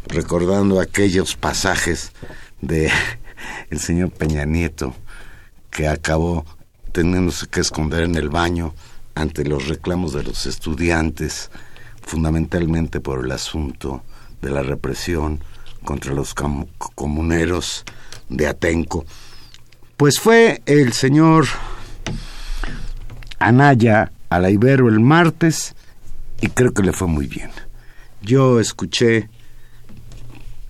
recordando 0.07 0.81
aquellos 0.81 1.37
pasajes 1.37 2.13
de 2.61 2.91
el 3.71 3.79
señor 3.79 4.11
Peña 4.11 4.45
Nieto, 4.45 4.95
que 5.71 5.89
acabó 5.89 6.45
teniéndose 6.93 7.47
que 7.47 7.61
esconder 7.61 8.03
en 8.05 8.15
el 8.17 8.29
baño 8.29 8.75
ante 9.15 9.45
los 9.45 9.69
reclamos 9.69 10.13
de 10.13 10.23
los 10.23 10.47
estudiantes, 10.47 11.51
fundamentalmente 12.03 13.01
por 13.01 13.25
el 13.25 13.33
asunto 13.33 14.03
de 14.41 14.51
la 14.51 14.63
represión 14.63 15.43
contra 15.85 16.13
los 16.15 16.35
comuneros 16.35 17.85
de 18.29 18.47
Atenco. 18.47 19.05
Pues 19.97 20.19
fue 20.19 20.63
el 20.67 20.93
señor 20.93 21.47
Anaya 23.39 24.13
a 24.31 24.39
la 24.39 24.51
Ibero 24.51 24.89
el 24.89 25.01
martes 25.01 25.75
y 26.41 26.49
creo 26.49 26.73
que 26.73 26.83
le 26.83 26.93
fue 26.93 27.09
muy 27.09 27.27
bien. 27.27 27.51
Yo 28.23 28.61
escuché 28.61 29.29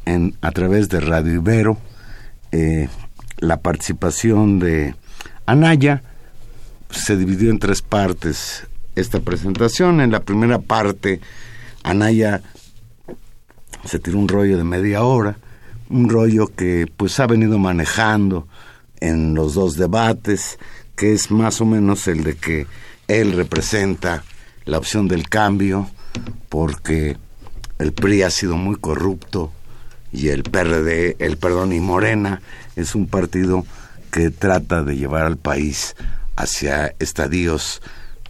en, 0.05 0.37
a 0.41 0.51
través 0.51 0.89
de 0.89 1.01
Radio 1.01 1.35
Ibero 1.35 1.79
eh, 2.51 2.89
la 3.39 3.59
participación 3.59 4.59
de 4.59 4.95
Anaya. 5.47 6.03
Se 6.91 7.17
dividió 7.17 7.51
en 7.51 7.59
tres 7.59 7.83
partes 7.83 8.67
esta 8.95 9.21
presentación. 9.21 10.01
En 10.01 10.11
la 10.11 10.21
primera 10.21 10.59
parte, 10.59 11.21
Anaya 11.83 12.43
se 13.85 13.99
tiró 13.99 14.19
un 14.19 14.29
rollo 14.29 14.57
de 14.59 14.65
media 14.65 15.03
hora, 15.03 15.37
un 15.89 16.09
rollo 16.09 16.49
que 16.49 16.87
pues 16.97 17.19
ha 17.21 17.27
venido 17.27 17.59
manejando 17.59 18.47
en 19.03 19.35
los 19.35 19.55
dos 19.55 19.77
debates, 19.77 20.59
que 20.97 21.13
es 21.13 21.31
más 21.31 21.61
o 21.61 21.67
menos 21.67 22.07
el 22.07 22.23
de 22.23 22.37
que 22.37 22.67
él 23.09 23.33
representa 23.33 24.23
la 24.65 24.79
opción 24.79 25.09
del 25.09 25.29
cambio, 25.29 25.91
porque 26.49 27.17
el 27.79 27.93
PRI 27.93 28.23
ha 28.23 28.31
sido 28.31 28.57
muy 28.57 28.77
corrupto 28.77 29.53
y 30.13 30.29
el 30.29 30.45
PRD, 30.45 31.17
el 31.19 31.37
perdón, 31.37 31.73
y 31.73 31.81
Morena 31.81 32.43
es 32.77 32.95
un 32.95 33.09
partido 33.09 33.67
que 34.13 34.31
trata 34.31 34.85
de 34.85 34.97
llevar 34.97 35.27
al 35.27 35.37
país 35.37 35.97
hacia 36.37 36.95
estadios 37.01 37.83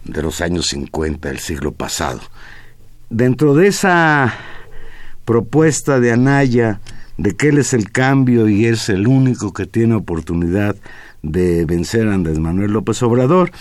de 0.03 0.23
los 0.23 0.41
años 0.41 0.67
50 0.67 1.29
del 1.29 1.39
siglo 1.39 1.71
pasado. 1.71 2.21
Dentro 3.09 3.53
de 3.53 3.67
esa 3.67 4.33
propuesta 5.23 5.99
de 5.99 6.11
Anaya 6.11 6.79
de 7.17 7.35
que 7.35 7.49
él 7.49 7.57
es 7.57 7.73
el 7.73 7.91
cambio 7.91 8.47
y 8.49 8.65
es 8.65 8.89
el 8.89 9.07
único 9.07 9.53
que 9.53 9.65
tiene 9.65 9.95
oportunidad 9.95 10.75
de 11.21 11.65
vencer 11.65 12.07
a 12.07 12.13
Andrés 12.13 12.39
Manuel 12.39 12.71
López 12.71 13.01
Obrador, 13.03 13.51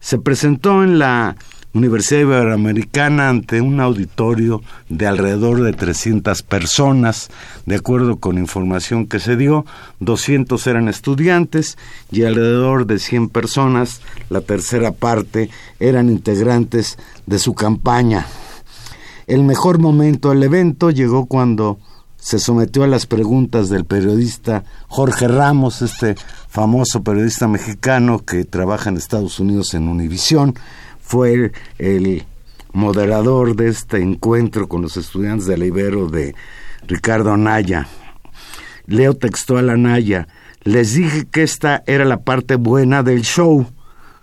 se 0.00 0.18
presentó 0.18 0.84
en 0.84 0.98
la 0.98 1.36
Universidad 1.74 2.22
Iberoamericana 2.22 3.28
ante 3.28 3.60
un 3.60 3.80
auditorio 3.80 4.62
de 4.88 5.06
alrededor 5.06 5.62
de 5.62 5.72
300 5.72 6.42
personas, 6.42 7.28
de 7.66 7.76
acuerdo 7.76 8.16
con 8.16 8.38
información 8.38 9.06
que 9.06 9.20
se 9.20 9.36
dio, 9.36 9.66
200 10.00 10.66
eran 10.66 10.88
estudiantes 10.88 11.76
y 12.10 12.24
alrededor 12.24 12.86
de 12.86 12.98
100 12.98 13.28
personas, 13.28 14.00
la 14.30 14.40
tercera 14.40 14.92
parte, 14.92 15.50
eran 15.78 16.08
integrantes 16.08 16.98
de 17.26 17.38
su 17.38 17.54
campaña. 17.54 18.26
El 19.26 19.42
mejor 19.42 19.78
momento 19.78 20.30
del 20.30 20.42
evento 20.42 20.90
llegó 20.90 21.26
cuando 21.26 21.78
se 22.28 22.38
sometió 22.38 22.84
a 22.84 22.86
las 22.86 23.06
preguntas 23.06 23.70
del 23.70 23.86
periodista 23.86 24.62
Jorge 24.88 25.28
Ramos, 25.28 25.80
este 25.80 26.14
famoso 26.50 27.02
periodista 27.02 27.48
mexicano 27.48 28.18
que 28.18 28.44
trabaja 28.44 28.90
en 28.90 28.98
Estados 28.98 29.40
Unidos 29.40 29.72
en 29.72 29.88
Univisión, 29.88 30.54
fue 31.00 31.52
el, 31.78 32.26
moderador 32.74 33.56
de 33.56 33.68
este 33.68 34.02
encuentro 34.02 34.68
con 34.68 34.82
los 34.82 34.98
estudiantes 34.98 35.46
del 35.46 35.62
Ibero 35.62 36.08
de 36.08 36.34
Ricardo 36.86 37.32
Anaya. 37.32 37.88
Leo 38.84 39.14
textual 39.14 39.70
a 39.70 39.72
Anaya, 39.72 40.28
les 40.64 40.92
dije 40.92 41.24
que 41.24 41.42
esta 41.42 41.82
era 41.86 42.04
la 42.04 42.18
parte 42.18 42.56
buena 42.56 43.02
del 43.02 43.22
show. 43.22 43.66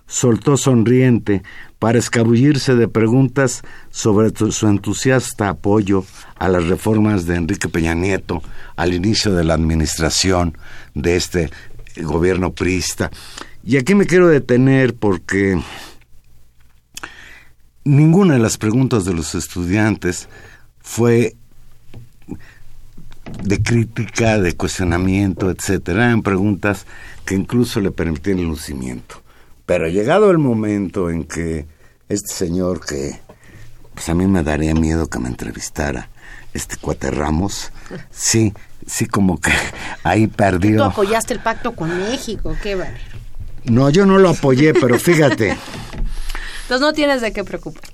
Soltó 0.06 0.58
sonriente 0.58 1.42
para 1.86 2.00
escabullirse 2.00 2.74
de 2.74 2.88
preguntas 2.88 3.62
sobre 3.92 4.32
su 4.52 4.68
entusiasta 4.68 5.50
apoyo 5.50 6.04
a 6.36 6.50
las 6.50 6.66
reformas 6.66 7.28
de 7.28 7.36
Enrique 7.36 7.70
Peña 7.70 7.94
Nieto 7.94 8.42
al 8.76 8.96
inicio 8.96 9.36
de 9.36 9.44
la 9.44 9.54
administración 9.54 10.58
de 10.96 11.16
este 11.16 11.52
gobierno 11.98 12.54
priista. 12.54 13.12
Y 13.64 13.78
aquí 13.78 13.94
me 13.94 14.08
quiero 14.08 14.30
detener 14.30 14.96
porque 14.96 15.62
ninguna 17.84 18.34
de 18.34 18.40
las 18.40 18.58
preguntas 18.58 19.06
de 19.06 19.14
los 19.14 19.36
estudiantes 19.36 20.28
fue 20.80 21.36
de 23.44 23.62
crítica, 23.62 24.40
de 24.40 24.56
cuestionamiento, 24.56 25.52
etcétera. 25.52 26.08
Eran 26.08 26.24
preguntas 26.24 26.88
que 27.26 27.36
incluso 27.36 27.80
le 27.80 27.92
permitían 27.92 28.40
el 28.40 28.46
lucimiento. 28.46 29.22
Pero 29.68 29.88
llegado 29.88 30.32
el 30.32 30.40
momento 30.40 31.12
en 31.12 31.26
que 31.26 31.75
este 32.10 32.34
señor 32.34 32.86
que 32.86 33.20
pues 33.94 34.10
a 34.10 34.14
mí 34.14 34.28
me 34.28 34.44
daría 34.44 34.74
miedo 34.74 35.08
que 35.08 35.20
me 35.20 35.30
entrevistara, 35.30 36.10
este 36.54 36.76
cuate 36.78 37.12
Ramos, 37.12 37.72
sí, 38.12 38.54
sí 38.86 39.06
como 39.06 39.40
que 39.40 39.52
ahí 40.04 40.28
perdió. 40.28 40.78
Tú 40.78 40.84
apoyaste 40.84 41.34
el 41.34 41.40
pacto 41.40 41.76
con 41.76 41.98
México, 41.98 42.56
qué 42.62 42.76
vale. 42.76 42.98
No, 43.64 43.90
yo 43.90 44.06
no 44.06 44.20
lo 44.20 44.30
apoyé, 44.30 44.74
pero 44.74 45.00
fíjate. 45.00 45.58
Entonces 46.64 46.82
no 46.82 46.94
tienes 46.94 47.22
de 47.22 47.32
qué 47.34 47.44
preocuparte. 47.44 47.90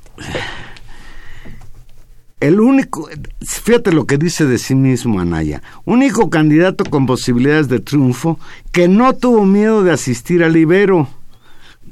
El 2.42 2.60
único, 2.60 3.08
fíjate 3.42 3.92
lo 3.92 4.06
que 4.08 4.18
dice 4.18 4.46
de 4.46 4.58
sí 4.58 4.74
mismo 4.74 5.20
Anaya, 5.20 5.62
único 5.86 6.32
candidato 6.32 6.84
con 6.86 7.06
posibilidades 7.06 7.68
de 7.68 7.80
triunfo 7.80 8.40
que 8.72 8.88
no 8.88 9.14
tuvo 9.14 9.46
miedo 9.46 9.84
de 9.84 9.92
asistir 9.92 10.44
al 10.44 10.58
Ibero. 10.58 11.08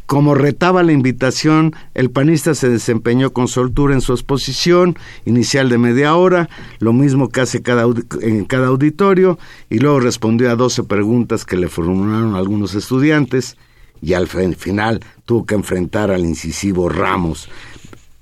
Como 0.10 0.34
retaba 0.34 0.82
la 0.82 0.92
invitación, 0.92 1.76
el 1.94 2.10
panista 2.10 2.56
se 2.56 2.68
desempeñó 2.68 3.32
con 3.32 3.48
soltura 3.48 3.94
en 3.94 4.02
su 4.02 4.12
exposición 4.12 4.98
inicial 5.26 5.70
de 5.70 5.78
media 5.78 6.16
hora, 6.16 6.50
lo 6.80 6.94
mismo 6.94 7.30
que 7.30 7.42
hace 7.42 7.62
cada, 7.62 7.86
en 8.20 8.46
cada 8.46 8.70
auditorio, 8.70 9.38
y 9.70 9.78
luego 9.78 10.00
respondió 10.00 10.50
a 10.50 10.56
12 10.56 10.86
preguntas 10.86 11.46
que 11.46 11.58
le 11.58 11.68
formularon 11.68 12.34
algunos 12.34 12.74
estudiantes 12.74 13.56
y 14.02 14.14
al 14.14 14.28
final 14.28 15.02
tuvo 15.26 15.46
que 15.46 15.54
enfrentar 15.54 16.10
al 16.10 16.26
incisivo 16.26 16.90
Ramos. 16.90 17.48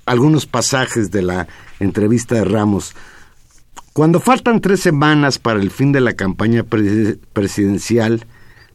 Algunos 0.04 0.44
pasajes 0.44 1.10
de 1.10 1.22
la 1.22 1.48
entrevista 1.80 2.34
de 2.34 2.44
Ramos. 2.44 2.94
Cuando 3.94 4.20
faltan 4.20 4.60
tres 4.60 4.80
semanas 4.80 5.38
para 5.38 5.58
el 5.58 5.70
fin 5.70 5.92
de 5.92 6.02
la 6.02 6.12
campaña 6.12 6.64
presidencial, 7.32 8.26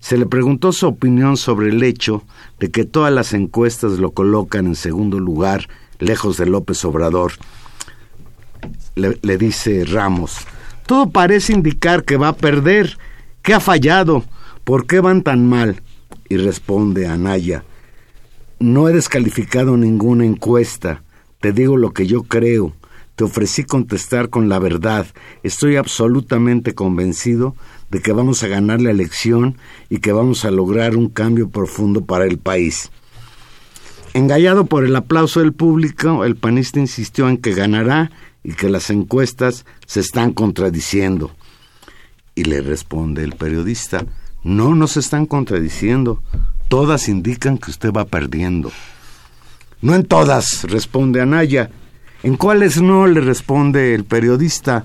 se 0.04 0.18
le 0.18 0.26
preguntó 0.26 0.74
su 0.74 0.86
opinión 0.86 1.38
sobre 1.38 1.70
el 1.70 1.82
hecho 1.82 2.24
de 2.60 2.70
que 2.70 2.84
todas 2.84 3.14
las 3.14 3.32
encuestas 3.32 3.99
lo 3.99 4.12
colocan 4.12 4.66
en 4.66 4.76
segundo 4.76 5.18
lugar, 5.18 5.70
lejos 5.97 6.36
de 6.36 6.45
López 6.45 6.84
Obrador. 6.84 7.32
Le, 8.95 9.38
dice 9.38 9.86
Ramos, 9.86 10.39
todo 10.86 11.10
parece 11.10 11.54
indicar 11.54 12.04
que 12.04 12.18
va 12.18 12.28
a 12.28 12.36
perder, 12.36 12.97
que 13.43 13.54
ha 13.54 13.62
fallado, 13.62 14.26
¿por 14.66 14.88
qué 14.88 14.99
van 14.99 15.22
tan 15.22 15.47
mal? 15.47 15.82
Y 16.28 16.36
responde 16.36 17.08
Anaya, 17.08 17.64
no 18.60 18.89
he 18.89 18.93
descalificado 18.93 19.78
ninguna 19.78 20.26
encuesta, 20.26 21.01
te 21.39 21.54
digo 21.54 21.78
lo 21.78 21.93
que 21.93 22.08
yo 22.08 22.24
creo, 22.24 22.74
te 23.16 23.24
ofrecí 23.24 23.64
contestar 23.64 24.30
con 24.30 24.49
la 24.49 24.60
verdad, 24.60 25.08
estoy 25.43 25.78
absolutamente 25.78 26.76
convencido 26.76 27.56
de 27.93 28.01
que 28.01 28.11
vamos 28.11 28.41
a 28.41 28.47
ganar 28.47 28.81
la 28.81 28.89
elección 28.89 29.59
y 29.87 29.99
que 29.99 30.11
vamos 30.11 30.45
a 30.45 30.51
lograr 30.51 30.97
un 30.97 31.09
cambio 31.09 31.49
profundo 31.49 32.03
para 32.03 32.25
el 32.25 32.39
país. 32.39 32.89
Engallado 34.15 34.65
por 34.65 34.83
el 34.83 34.95
aplauso 34.95 35.41
del 35.41 35.53
público, 35.53 36.25
el 36.25 36.35
panista 36.35 36.79
insistió 36.79 37.29
en 37.29 37.37
que 37.37 37.53
ganará 37.53 38.09
y 38.43 38.53
que 38.53 38.67
las 38.67 38.89
encuestas 38.89 39.67
se 39.85 39.99
están 39.99 40.33
contradiciendo. 40.33 41.35
Y 42.33 42.45
le 42.45 42.61
responde 42.61 43.23
el 43.23 43.33
periodista, 43.35 44.03
no, 44.43 44.73
no 44.73 44.87
se 44.87 44.99
están 44.99 45.27
contradiciendo. 45.27 46.23
Todas 46.69 47.07
indican 47.07 47.59
que 47.59 47.69
usted 47.69 47.91
va 47.91 48.05
perdiendo. 48.05 48.71
No 49.81 49.93
en 49.93 50.05
todas, 50.05 50.63
responde 50.63 51.21
Anaya. 51.21 51.69
¿En 52.23 52.37
cuáles 52.37 52.81
no? 52.81 53.05
le 53.05 53.21
responde 53.21 53.93
el 53.93 54.03
periodista. 54.03 54.83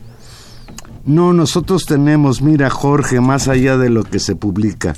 No, 1.09 1.33
nosotros 1.33 1.87
tenemos, 1.87 2.43
mira 2.43 2.69
Jorge, 2.69 3.19
más 3.23 3.49
allá 3.49 3.79
de 3.79 3.89
lo 3.89 4.05
que 4.05 4.19
se 4.19 4.37
publica. 4.37 4.95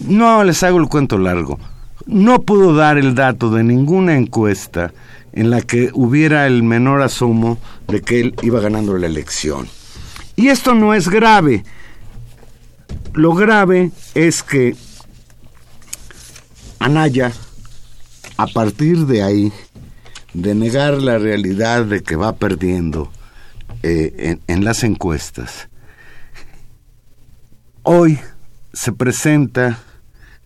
No, 0.00 0.42
les 0.42 0.64
hago 0.64 0.80
el 0.80 0.88
cuento 0.88 1.16
largo. 1.16 1.60
No 2.06 2.42
pudo 2.42 2.74
dar 2.74 2.98
el 2.98 3.14
dato 3.14 3.50
de 3.50 3.62
ninguna 3.62 4.16
encuesta 4.16 4.92
en 5.32 5.50
la 5.50 5.60
que 5.60 5.90
hubiera 5.94 6.44
el 6.48 6.64
menor 6.64 7.02
asomo 7.02 7.58
de 7.86 8.02
que 8.02 8.18
él 8.18 8.34
iba 8.42 8.58
ganando 8.58 8.98
la 8.98 9.06
elección. 9.06 9.68
Y 10.34 10.48
esto 10.48 10.74
no 10.74 10.92
es 10.92 11.08
grave, 11.08 11.62
lo 13.14 13.34
grave 13.34 13.92
es 14.16 14.42
que 14.42 14.74
Anaya, 16.80 17.30
a 18.36 18.48
partir 18.48 19.06
de 19.06 19.22
ahí, 19.22 19.52
de 20.34 20.56
negar 20.56 20.94
la 20.94 21.16
realidad 21.18 21.84
de 21.84 22.02
que 22.02 22.16
va 22.16 22.34
perdiendo 22.34 23.12
eh, 23.82 24.38
en 24.46 24.64
las 24.64 24.82
encuestas, 24.84 25.68
hoy 27.82 28.18
se 28.72 28.92
presenta 28.92 29.78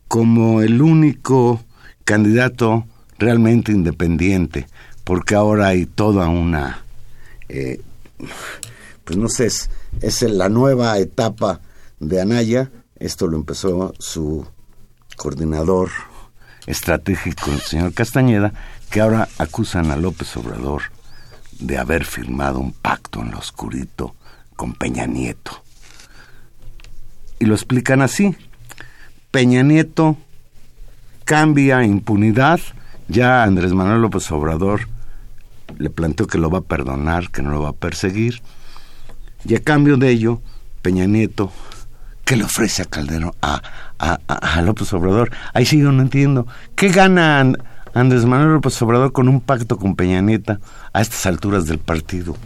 como 0.09 0.62
el 0.62 0.80
único 0.83 1.61
candidato 2.05 2.87
realmente 3.18 3.72
independiente, 3.72 4.66
porque 5.05 5.35
ahora 5.35 5.68
hay 5.68 5.87
toda 5.87 6.28
una, 6.28 6.85
eh, 7.49 7.80
pues 9.05 9.18
no 9.18 9.28
sé, 9.28 9.47
es, 9.47 9.70
es 10.01 10.22
la 10.22 10.49
nueva 10.49 10.99
etapa 10.99 11.61
de 11.99 12.20
Anaya. 12.20 12.70
Esto 12.97 13.26
lo 13.26 13.37
empezó 13.37 13.95
su 13.99 14.47
coordinador 15.16 15.91
estratégico, 16.66 17.51
el 17.51 17.61
señor 17.61 17.93
Castañeda, 17.93 18.53
que 18.91 19.01
ahora 19.01 19.28
acusan 19.39 19.91
a 19.91 19.97
López 19.97 20.37
Obrador 20.37 20.83
de 21.62 21.78
haber 21.78 22.04
firmado 22.04 22.58
un 22.58 22.72
pacto 22.72 23.20
en 23.20 23.30
lo 23.30 23.38
oscurito 23.38 24.14
con 24.56 24.74
Peña 24.74 25.06
Nieto. 25.06 25.62
Y 27.38 27.46
lo 27.46 27.54
explican 27.54 28.02
así. 28.02 28.36
Peña 29.30 29.62
Nieto 29.62 30.16
cambia 31.24 31.84
impunidad, 31.84 32.60
ya 33.08 33.42
Andrés 33.42 33.72
Manuel 33.72 34.02
López 34.02 34.30
Obrador 34.30 34.88
le 35.78 35.88
planteó 35.88 36.26
que 36.26 36.38
lo 36.38 36.50
va 36.50 36.58
a 36.58 36.62
perdonar, 36.62 37.30
que 37.30 37.42
no 37.42 37.50
lo 37.50 37.62
va 37.62 37.70
a 37.70 37.74
perseguir, 37.74 38.42
y 39.44 39.54
a 39.54 39.62
cambio 39.62 39.96
de 39.96 40.10
ello, 40.10 40.40
Peña 40.82 41.06
Nieto 41.06 41.50
¿Qué 42.24 42.36
le 42.36 42.44
ofrece 42.44 42.82
a 42.82 42.84
Calderón, 42.84 43.32
a, 43.40 44.62
López 44.62 44.92
Obrador? 44.92 45.30
Ahí 45.52 45.66
sí 45.66 45.78
yo 45.78 45.90
no 45.90 46.02
entiendo. 46.02 46.46
¿Qué 46.76 46.88
gana 46.88 47.52
Andrés 47.95 48.24
Manuel 48.24 48.55
López 48.55 48.80
Obrador 48.82 49.12
con 49.12 49.28
un 49.28 49.40
pacto 49.40 49.76
con 49.76 49.97
Peña 49.97 50.22
Nieto 50.22 50.59
a 50.93 51.01
estas 51.03 51.26
alturas 51.26 51.66
del 51.66 51.78
partido. 51.78 52.36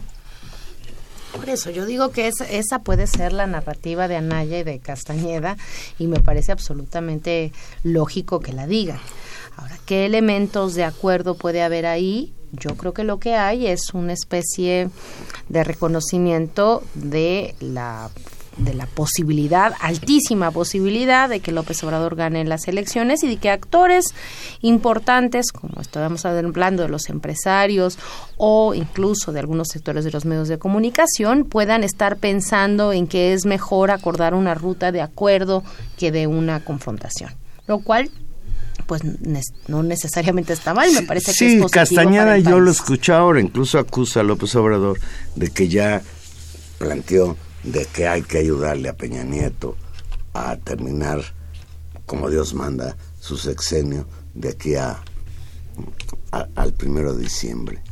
Por 1.37 1.49
eso 1.51 1.71
yo 1.71 1.85
digo 1.85 2.11
que 2.11 2.29
esa 2.29 2.79
puede 2.81 3.07
ser 3.07 3.33
la 3.33 3.47
narrativa 3.47 4.09
de 4.09 4.17
Anaya 4.17 4.59
y 4.59 4.65
de 4.65 4.79
Castañeda 4.79 5.57
y 5.99 6.07
me 6.07 6.21
parece 6.21 6.51
absolutamente 6.51 7.53
lógico 7.83 8.41
que 8.41 8.53
la 8.53 8.67
digan. 8.67 8.99
Ahora, 9.57 9.77
¿qué 9.85 10.07
elementos 10.07 10.75
de 10.75 10.85
acuerdo 10.85 11.35
puede 11.35 11.63
haber 11.63 11.87
ahí? 11.87 12.33
Yo 12.53 12.77
creo 12.77 12.95
que 12.95 13.05
lo 13.05 13.19
que 13.21 13.35
hay 13.35 13.67
es 13.67 13.93
una 13.93 14.15
especie 14.15 14.89
de 15.49 15.65
reconocimiento 15.65 16.83
de 16.95 17.55
la 17.61 18.11
de 18.57 18.75
la 18.75 18.87
posibilidad, 18.87 19.75
altísima 19.81 20.51
posibilidad 20.51 21.29
de 21.29 21.41
que 21.41 21.53
López 21.53 21.83
Obrador 21.85 22.17
gane 22.17 22.45
las 22.45 22.69
elecciones 22.69 23.23
y 23.23 23.29
de 23.29 23.37
que 23.37 23.51
actores 23.51 24.15
importantes, 24.63 25.53
como 25.53 25.81
estábamos 25.81 26.25
hablando 26.25 26.83
de 26.83 26.89
los 26.89 27.09
empresarios 27.09 27.99
o 28.37 28.75
incluso 28.75 29.33
de 29.33 29.41
algunos 29.41 29.69
sectores 29.69 30.05
de 30.05 30.11
los 30.11 30.25
medios 30.25 30.49
de 30.49 30.59
comunicación, 30.59 31.45
puedan 31.45 31.85
estar 31.85 32.17
pensando 32.17 32.93
en 32.93 33.07
que 33.07 33.33
es 33.33 33.45
mejor 33.45 33.91
acordar 33.91 34.35
una 34.35 34.55
ruta 34.55 34.93
de 34.93 35.03
acuerdo 35.03 35.63
que 35.99 36.11
de 36.11 36.27
una 36.27 36.65
confrontación. 36.65 37.31
Lo 37.67 37.81
cual 37.81 38.11
pues 38.87 39.03
no 39.67 39.83
necesariamente 39.83 40.53
está 40.53 40.73
mal, 40.73 40.93
me 40.93 41.03
parece 41.03 41.33
que 41.33 41.33
es 41.33 41.63
positivo 41.63 41.69
Castañeda 41.69 42.39
yo 42.39 42.61
lo 42.61 42.71
escuché 42.71 43.13
ahora, 43.13 43.41
incluso 43.41 43.79
acusa 43.79 44.21
a 44.21 44.23
López 44.23 44.55
Obrador 44.55 45.01
de 45.35 45.51
que 45.51 45.67
ya 45.67 46.03
planteó 46.79 47.37
de 47.67 47.85
que 47.85 48.09
hay 48.09 48.23
que 48.23 48.39
ayudarle 48.39 48.89
a 48.89 48.97
Peña 48.97 49.25
Nieto 49.25 49.77
a 50.33 50.57
terminar 50.57 51.21
como 52.07 52.31
Dios 52.31 52.55
manda 52.55 52.97
su 53.21 53.37
sexenio 53.37 54.07
de 54.35 54.51
aquí 54.51 54.77
a, 54.77 55.03
al 56.31 56.73
primero 56.73 57.15
de 57.15 57.25
diciembre. 57.25 57.83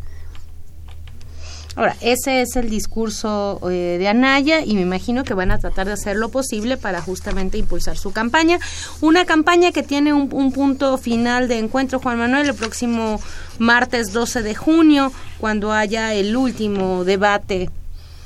Ahora, 1.76 1.96
ese 2.00 2.40
es 2.40 2.54
el 2.54 2.70
discurso 2.70 3.58
eh, 3.68 3.96
de 3.98 4.06
Anaya 4.06 4.60
y 4.64 4.74
me 4.74 4.82
imagino 4.82 5.24
que 5.24 5.34
van 5.34 5.50
a 5.50 5.58
tratar 5.58 5.88
de 5.88 5.94
hacer 5.94 6.16
lo 6.16 6.28
posible 6.28 6.76
para 6.76 7.00
justamente 7.00 7.58
impulsar 7.58 7.96
su 7.96 8.12
campaña. 8.12 8.60
Una 9.00 9.24
campaña 9.24 9.72
que 9.72 9.82
tiene 9.82 10.12
un, 10.12 10.28
un 10.32 10.52
punto 10.52 10.96
final 10.98 11.48
de 11.48 11.58
encuentro, 11.58 11.98
Juan 11.98 12.18
Manuel, 12.18 12.50
el 12.50 12.54
próximo 12.54 13.20
martes 13.58 14.12
12 14.12 14.44
de 14.44 14.54
junio, 14.54 15.12
cuando 15.40 15.72
haya 15.72 16.14
el 16.14 16.36
último 16.36 17.02
debate 17.02 17.70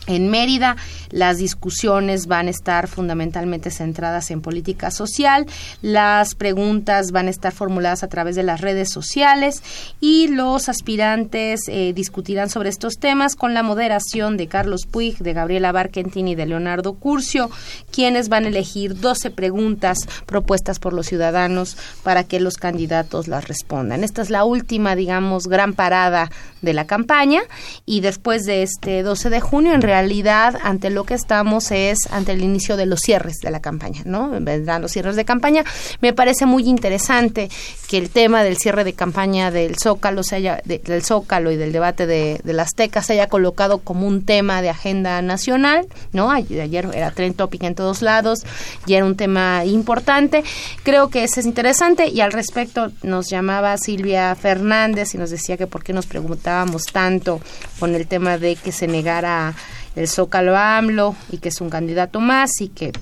en 0.09 0.31
Mérida 0.31 0.77
las 1.11 1.39
discusiones 1.39 2.27
van 2.27 2.47
a 2.47 2.51
estar 2.51 2.89
fundamentalmente 2.89 3.71
centradas 3.71 4.31
en 4.31 4.41
política 4.41 4.91
social, 4.91 5.47
las 5.83 6.35
preguntas 6.35 7.11
van 7.13 7.27
a 7.27 7.31
estar 7.31 7.53
formuladas 7.53 8.03
a 8.03 8.09
través 8.09 8.37
de 8.37 8.43
las 8.43 8.61
redes 8.61 8.91
sociales 8.91 9.63
y 10.01 10.29
los 10.29 10.69
aspirantes 10.69 11.61
eh, 11.69 11.93
discutirán 11.95 12.51
sobre 12.51 12.69
estos 12.69 12.95
temas 12.99 13.37
con 13.37 13.55
la 13.55 13.63
moderación 13.63 14.37
de 14.37 14.47
Carlos 14.49 14.87
Puig, 14.87 15.19
de 15.19 15.33
Gabriela 15.33 15.73
Barquentini 15.73 16.33
y 16.33 16.35
de 16.35 16.47
Leonardo 16.47 16.95
Curcio, 16.95 17.51
quienes 17.91 18.29
van 18.29 18.45
a 18.45 18.49
elegir 18.49 18.99
12 18.99 19.31
preguntas 19.31 19.99
propuestas 20.27 20.79
por 20.79 20.93
los 20.93 21.07
ciudadanos 21.07 21.77
para 22.03 22.25
que 22.25 22.41
los 22.41 22.57
candidatos 22.57 23.29
las 23.29 23.49
respondan. 23.49 24.05
Esta 24.05 24.23
es 24.23 24.31
la 24.31 24.45
última, 24.45 24.97
digamos, 24.97 25.47
gran 25.47 25.75
parada 25.75 26.31
de 26.63 26.73
la 26.73 26.87
campaña 26.87 27.41
y 27.87 28.01
después 28.01 28.45
de 28.45 28.63
este 28.63 29.03
12 29.03 29.31
de 29.31 29.41
junio, 29.41 29.75
en 29.75 29.83
realidad, 29.83 30.57
ante 30.63 30.91
lo 30.99 31.05
que 31.05 31.15
estamos 31.15 31.71
es 31.71 31.97
ante 32.11 32.33
el 32.33 32.43
inicio 32.43 32.77
de 32.77 32.85
los 32.85 32.99
cierres 32.99 33.37
de 33.37 33.53
la 33.53 33.61
campaña, 33.61 34.03
¿no? 34.05 34.31
Vendrán 34.41 34.83
los 34.83 34.91
cierres 34.91 35.15
de 35.15 35.25
campaña. 35.25 35.63
Me 36.01 36.13
parece 36.13 36.45
muy 36.45 36.65
interesante 36.65 37.51
que 37.89 37.99
el 37.99 38.11
tema 38.11 38.43
del 38.43 38.57
cierre 38.57 38.83
de 38.83 38.95
campaña 38.95 39.53
del 39.53 39.77
Zócalo, 39.79 40.25
se 40.25 40.35
haya, 40.35 40.61
del 40.65 41.05
Zócalo 41.05 41.53
y 41.53 41.57
del 41.57 41.71
debate 41.71 42.09
de, 42.09 42.41
de 42.43 42.53
las 42.53 42.75
Tecas 42.75 43.07
se 43.07 43.13
haya 43.13 43.29
colocado 43.29 43.79
como 43.79 44.09
un 44.09 44.25
tema 44.25 44.61
de 44.61 44.71
agenda 44.71 45.23
nacional, 45.23 45.87
¿no? 46.13 46.33
Ayer 46.33 46.89
era 46.93 47.13
trend 47.13 47.37
topic 47.37 47.63
en 47.63 47.77
todos 47.77 48.03
lados 48.03 48.41
y 48.85 48.95
era 48.95 49.07
un 49.07 49.15
tema 49.15 49.65
importante. 49.65 50.43
Creo 50.83 51.11
que 51.11 51.23
ese 51.23 51.39
es 51.39 51.47
interesante 51.47 52.09
y 52.09 52.23
al 52.23 52.33
respecto 52.33 52.91
nos 53.05 53.31
llamaba 53.31 53.79
Silvia 53.79 54.35
Fernández 54.35 55.15
y 55.15 55.19
nos 55.19 55.31
decía 55.31 55.57
que 55.57 55.69
por 55.69 55.85
qué 55.85 55.93
nos 55.93 56.07
preguntábamos 56.07 56.87
tanto 56.87 57.41
con 57.79 57.95
el 57.95 58.09
tema 58.09 58.37
de 58.37 58.57
que 58.57 58.73
se 58.73 58.89
negara 58.89 59.55
el 59.99 60.09
Zócalo 60.09 60.57
AMLO 60.57 61.17
y 61.31 61.39
que 61.39 61.49
es 61.49 61.61
un 61.61 61.71
candidato 61.71 62.21
más 62.21 62.61
y 62.61 62.69
que 62.69 62.93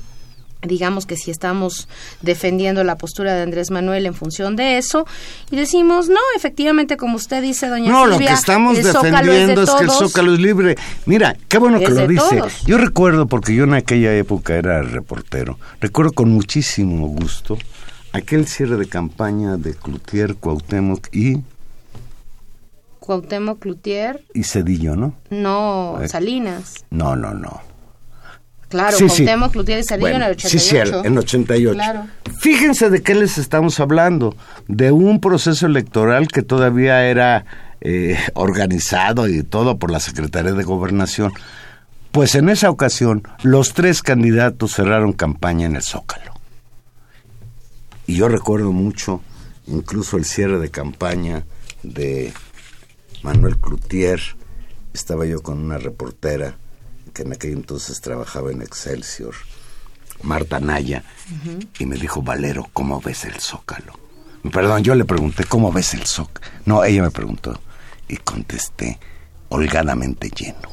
digamos 0.62 1.07
que 1.07 1.16
si 1.16 1.30
estamos 1.30 1.86
defendiendo 2.22 2.82
la 2.82 2.97
postura 2.97 3.34
de 3.34 3.42
Andrés 3.42 3.70
Manuel 3.70 4.07
en 4.07 4.14
función 4.14 4.57
de 4.57 4.78
eso 4.78 5.07
y 5.51 5.57
decimos 5.57 6.09
no 6.09 6.18
efectivamente 6.34 6.97
como 6.97 7.16
usted 7.16 7.42
dice 7.42 7.68
doña 7.68 7.90
no 7.90 8.07
lo 8.07 8.18
que 8.18 8.24
estamos 8.24 8.76
defendiendo 8.76 9.62
es, 9.62 9.70
que 9.70 9.84
el 9.84 9.90
Zócalo 9.90 10.32
es 10.32 10.40
libre 10.40 10.76
mira 11.05 11.36
qué 11.49 11.59
bueno 11.59 11.78
que 11.78 11.90
lo 11.90 12.09
dice. 12.09 12.42
yo 12.64 12.78
recuerdo 12.78 13.26
porque 13.26 13.55
yo 13.55 13.64
en 13.64 13.74
aquella 13.74 14.16
época 14.16 14.55
era 14.55 14.82
reportero 14.82 15.59
recuerdo 15.80 16.12
con 16.12 16.30
muchísimo 16.30 17.07
gusto 17.09 17.59
aquel 18.12 18.47
cierre 18.47 18.76
de 18.76 18.88
campaña 18.88 19.59
de 19.59 19.74
Cloutier 19.74 20.36
Cuauhtémoc 20.36 21.14
y 21.14 21.42
Cuauhtémoc 23.07 23.61
Cloutier. 23.61 24.25
Y 24.35 24.43
Cedillo, 24.43 24.97
¿no? 24.97 25.15
No, 25.31 26.03
eh, 26.03 26.09
Salinas. 26.09 26.85
No, 26.91 27.15
no, 27.15 27.33
no. 27.35 27.63
Claro, 28.69 28.99
Cuauhtémoc 28.99 29.53
Cloutier 29.53 29.79
y 29.79 29.85
Cedillo 29.85 30.09
en 30.09 30.23
el 30.23 30.33
88. 30.33 30.49
Sí, 30.49 30.59
sí, 30.59 30.77
en 31.07 31.17
88. 31.17 31.75
Claro. 31.75 32.07
Fíjense 32.41 32.91
de 32.91 33.03
qué 33.03 33.15
les 33.15 33.39
estamos 33.39 33.79
hablando. 33.79 34.35
De 34.67 34.91
un 34.91 35.21
proceso 35.21 35.67
electoral 35.67 36.27
que 36.27 36.43
todavía 36.43 37.07
era 37.07 37.45
eh, 37.81 38.19
organizado 38.35 39.29
y 39.29 39.45
todo 39.45 39.79
por 39.79 39.93
la 39.93 40.01
Secretaría 40.01 40.53
de 40.53 40.65
Gobernación. 40.65 41.33
Pues 42.11 42.35
en 42.35 42.49
esa 42.49 42.71
ocasión 42.71 43.23
los 43.45 43.73
tres 43.73 44.03
candidatos 44.03 44.75
cerraron 44.75 45.13
campaña 45.13 45.67
en 45.67 45.77
el 45.77 45.83
Zócalo. 45.83 46.33
Y 48.09 48.17
yo 48.17 48.29
recuerdo 48.29 48.73
mucho 48.73 49.21
incluso 49.69 50.17
el 50.17 50.25
cierre 50.25 50.59
de 50.59 50.71
campaña 50.71 51.45
de 51.85 52.33
Manuel 53.27 53.59
Cloutier, 53.59 54.20
estaba 54.95 55.27
yo 55.27 55.43
con 55.43 55.59
una 55.59 55.79
reportera 55.79 56.55
que 57.12 57.22
en 57.22 57.33
aquel 57.33 57.55
entonces 57.55 58.01
trabajaba 58.01 58.53
en 58.53 58.62
Excelsior, 58.62 59.35
Marta 60.22 60.61
Naya, 60.61 61.03
y 61.77 61.87
me 61.87 61.97
dijo, 61.97 62.22
Valero, 62.22 62.68
¿cómo 62.72 63.01
ves 63.01 63.24
el 63.24 63.41
zócalo? 63.41 63.95
Perdón, 64.53 64.85
yo 64.85 64.95
le 64.95 65.05
pregunté, 65.05 65.43
¿cómo 65.43 65.72
ves 65.72 65.95
el 65.95 66.07
zócalo? 66.07 66.47
No, 66.66 66.85
ella 66.85 67.03
me 67.03 67.11
preguntó, 67.11 67.59
y 68.07 68.16
contesté, 68.18 69.01
holgadamente 69.49 70.31
lleno. 70.31 70.70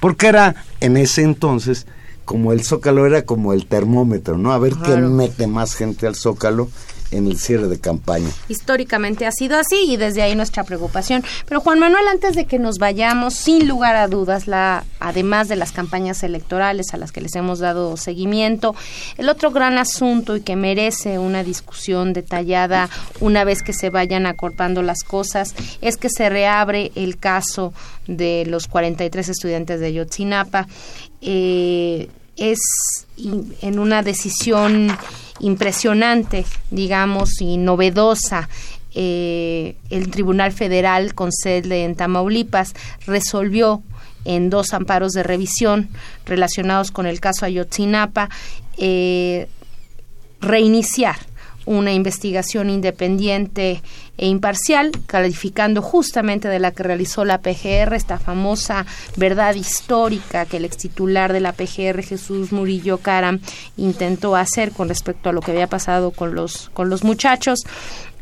Porque 0.00 0.28
era 0.28 0.64
en 0.80 0.96
ese 0.96 1.24
entonces, 1.24 1.86
como 2.24 2.54
el 2.54 2.64
zócalo 2.64 3.04
era 3.04 3.26
como 3.26 3.52
el 3.52 3.66
termómetro, 3.66 4.38
¿no? 4.38 4.54
A 4.54 4.58
ver 4.58 4.76
quién 4.76 5.14
mete 5.14 5.46
más 5.46 5.74
gente 5.74 6.06
al 6.06 6.14
zócalo 6.14 6.70
en 7.10 7.26
el 7.26 7.38
cierre 7.38 7.68
de 7.68 7.78
campaña. 7.78 8.28
Históricamente 8.48 9.26
ha 9.26 9.32
sido 9.32 9.58
así 9.58 9.76
y 9.88 9.96
desde 9.96 10.22
ahí 10.22 10.34
nuestra 10.34 10.64
preocupación. 10.64 11.24
Pero 11.48 11.60
Juan 11.60 11.78
Manuel, 11.78 12.06
antes 12.08 12.34
de 12.34 12.46
que 12.46 12.58
nos 12.58 12.78
vayamos, 12.78 13.34
sin 13.34 13.68
lugar 13.68 13.96
a 13.96 14.08
dudas, 14.08 14.46
la, 14.46 14.84
además 15.00 15.48
de 15.48 15.56
las 15.56 15.72
campañas 15.72 16.22
electorales 16.22 16.94
a 16.94 16.96
las 16.96 17.12
que 17.12 17.20
les 17.20 17.34
hemos 17.36 17.58
dado 17.58 17.96
seguimiento, 17.96 18.74
el 19.16 19.28
otro 19.28 19.50
gran 19.50 19.78
asunto 19.78 20.36
y 20.36 20.40
que 20.40 20.56
merece 20.56 21.18
una 21.18 21.42
discusión 21.42 22.12
detallada 22.12 22.88
una 23.20 23.44
vez 23.44 23.62
que 23.62 23.72
se 23.72 23.90
vayan 23.90 24.26
acortando 24.26 24.82
las 24.82 25.02
cosas 25.02 25.54
es 25.80 25.96
que 25.96 26.08
se 26.10 26.28
reabre 26.28 26.92
el 26.94 27.18
caso 27.18 27.72
de 28.06 28.44
los 28.46 28.66
43 28.66 29.28
estudiantes 29.28 29.80
de 29.80 29.92
Yotzinapa. 29.92 30.66
Eh, 31.20 32.08
es 32.36 32.58
en 33.62 33.78
una 33.78 34.02
decisión 34.02 34.96
impresionante, 35.40 36.44
digamos, 36.70 37.40
y 37.40 37.56
novedosa. 37.56 38.48
Eh, 38.94 39.76
el 39.90 40.10
Tribunal 40.10 40.52
Federal 40.52 41.14
con 41.14 41.30
sede 41.30 41.84
en 41.84 41.96
Tamaulipas 41.96 42.72
resolvió 43.06 43.82
en 44.24 44.48
dos 44.48 44.72
amparos 44.72 45.12
de 45.12 45.22
revisión 45.22 45.88
relacionados 46.24 46.90
con 46.90 47.06
el 47.06 47.20
caso 47.20 47.44
Ayotzinapa 47.44 48.30
eh, 48.78 49.48
reiniciar 50.40 51.16
una 51.66 51.92
investigación 51.92 52.70
independiente 52.70 53.82
e 54.16 54.26
imparcial, 54.28 54.92
calificando 55.06 55.82
justamente 55.82 56.48
de 56.48 56.58
la 56.58 56.70
que 56.70 56.84
realizó 56.84 57.24
la 57.24 57.38
PGR, 57.38 57.94
esta 57.94 58.18
famosa 58.18 58.86
verdad 59.16 59.54
histórica 59.54 60.46
que 60.46 60.56
el 60.56 60.64
ex 60.64 60.78
titular 60.78 61.32
de 61.32 61.40
la 61.40 61.52
PGR, 61.52 62.02
Jesús 62.02 62.52
Murillo 62.52 62.98
Caram, 62.98 63.40
intentó 63.76 64.36
hacer 64.36 64.70
con 64.70 64.88
respecto 64.88 65.28
a 65.28 65.32
lo 65.32 65.40
que 65.40 65.50
había 65.50 65.66
pasado 65.66 66.12
con 66.12 66.34
los, 66.34 66.70
con 66.70 66.88
los 66.88 67.04
muchachos, 67.04 67.60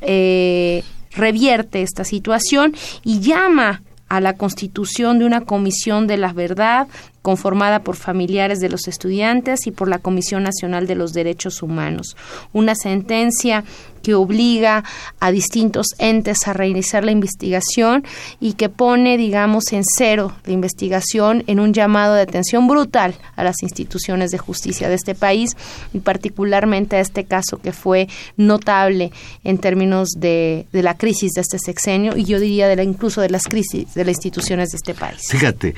eh, 0.00 0.82
revierte 1.12 1.82
esta 1.82 2.04
situación 2.04 2.74
y 3.04 3.20
llama 3.20 3.82
a 4.08 4.20
la 4.20 4.34
constitución 4.34 5.18
de 5.18 5.24
una 5.26 5.42
comisión 5.42 6.06
de 6.06 6.16
la 6.16 6.32
verdad 6.32 6.88
conformada 7.24 7.82
por 7.82 7.96
familiares 7.96 8.60
de 8.60 8.68
los 8.68 8.86
estudiantes 8.86 9.66
y 9.66 9.70
por 9.70 9.88
la 9.88 9.98
Comisión 9.98 10.42
Nacional 10.42 10.86
de 10.86 10.94
los 10.94 11.14
Derechos 11.14 11.62
Humanos. 11.62 12.18
Una 12.52 12.74
sentencia 12.74 13.64
que 14.02 14.14
obliga 14.14 14.84
a 15.20 15.30
distintos 15.30 15.86
entes 15.96 16.46
a 16.46 16.52
reiniciar 16.52 17.02
la 17.02 17.12
investigación 17.12 18.04
y 18.40 18.52
que 18.52 18.68
pone, 18.68 19.16
digamos, 19.16 19.72
en 19.72 19.84
cero 19.84 20.36
la 20.44 20.52
investigación 20.52 21.44
en 21.46 21.60
un 21.60 21.72
llamado 21.72 22.14
de 22.14 22.20
atención 22.20 22.68
brutal 22.68 23.14
a 23.36 23.42
las 23.42 23.62
instituciones 23.62 24.30
de 24.30 24.36
justicia 24.36 24.90
de 24.90 24.94
este 24.96 25.14
país 25.14 25.56
y 25.94 26.00
particularmente 26.00 26.96
a 26.96 27.00
este 27.00 27.24
caso 27.24 27.56
que 27.56 27.72
fue 27.72 28.06
notable 28.36 29.12
en 29.44 29.56
términos 29.56 30.10
de, 30.18 30.66
la 30.72 30.98
crisis 30.98 31.32
de 31.32 31.40
este 31.40 31.58
sexenio 31.58 32.18
y 32.18 32.24
yo 32.24 32.38
diría 32.38 32.68
de 32.68 32.76
la, 32.76 32.82
incluso 32.82 33.22
de 33.22 33.30
las 33.30 33.44
crisis 33.44 33.94
de 33.94 34.04
las 34.04 34.16
instituciones 34.16 34.72
de 34.72 34.76
este 34.76 34.92
país. 34.92 35.22
Fíjate, 35.30 35.74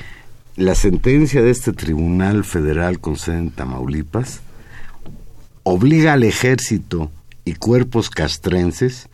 la 0.57 0.75
sentencia 0.75 1.41
de 1.41 1.51
este 1.51 1.71
Tribunal 1.71 2.43
Federal 2.43 2.99
con 2.99 3.15
sede 3.15 3.37
en 3.37 3.51
Tamaulipas 3.51 4.41
obliga 5.63 6.13
al 6.13 6.23
ejército 6.23 7.11
y 7.45 7.53
cuerpos 7.53 8.09
castrenses 8.09 9.07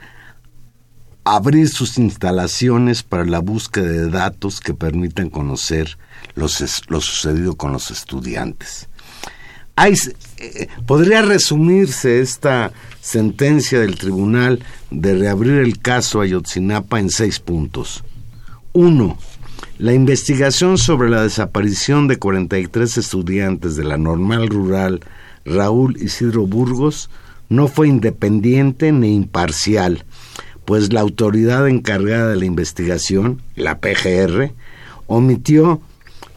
abrir 1.26 1.70
sus 1.70 1.98
instalaciones 1.98 3.04
para 3.04 3.26
la 3.26 3.40
búsqueda 3.40 3.90
de 3.90 4.10
datos 4.10 4.60
que 4.62 4.74
permitan 4.74 5.30
conocer 5.30 5.98
lo 6.36 6.48
sucedido 6.48 7.56
con 7.56 7.74
los 7.74 7.92
estudiantes. 7.92 8.90
Eh, 9.76 10.68
podría 10.86 11.24
resumirse 11.24 12.22
esta 12.22 12.72
sentencia 13.02 13.80
del 13.80 13.98
tribunal 13.98 14.64
de 14.92 15.16
reabrir 15.16 15.60
el 15.60 15.80
caso 15.80 16.22
Ayotzinapa 16.22 17.00
en 17.00 17.10
seis 17.10 17.40
puntos. 17.40 18.04
Uno, 18.72 19.18
la 19.84 19.92
investigación 19.92 20.78
sobre 20.78 21.10
la 21.10 21.24
desaparición 21.24 22.08
de 22.08 22.16
43 22.16 22.98
estudiantes 22.98 23.76
de 23.76 23.84
la 23.84 23.98
normal 23.98 24.48
rural 24.48 25.02
Raúl 25.44 25.98
Isidro 25.98 26.48
Burgos 26.48 27.10
no 27.50 27.68
fue 27.68 27.90
independiente 27.90 28.94
ni 28.94 29.14
imparcial, 29.14 30.06
pues 30.64 30.94
la 30.94 31.02
autoridad 31.02 31.68
encargada 31.68 32.30
de 32.30 32.38
la 32.38 32.46
investigación, 32.46 33.42
la 33.58 33.80
PGR, 33.80 34.54
omitió 35.08 35.82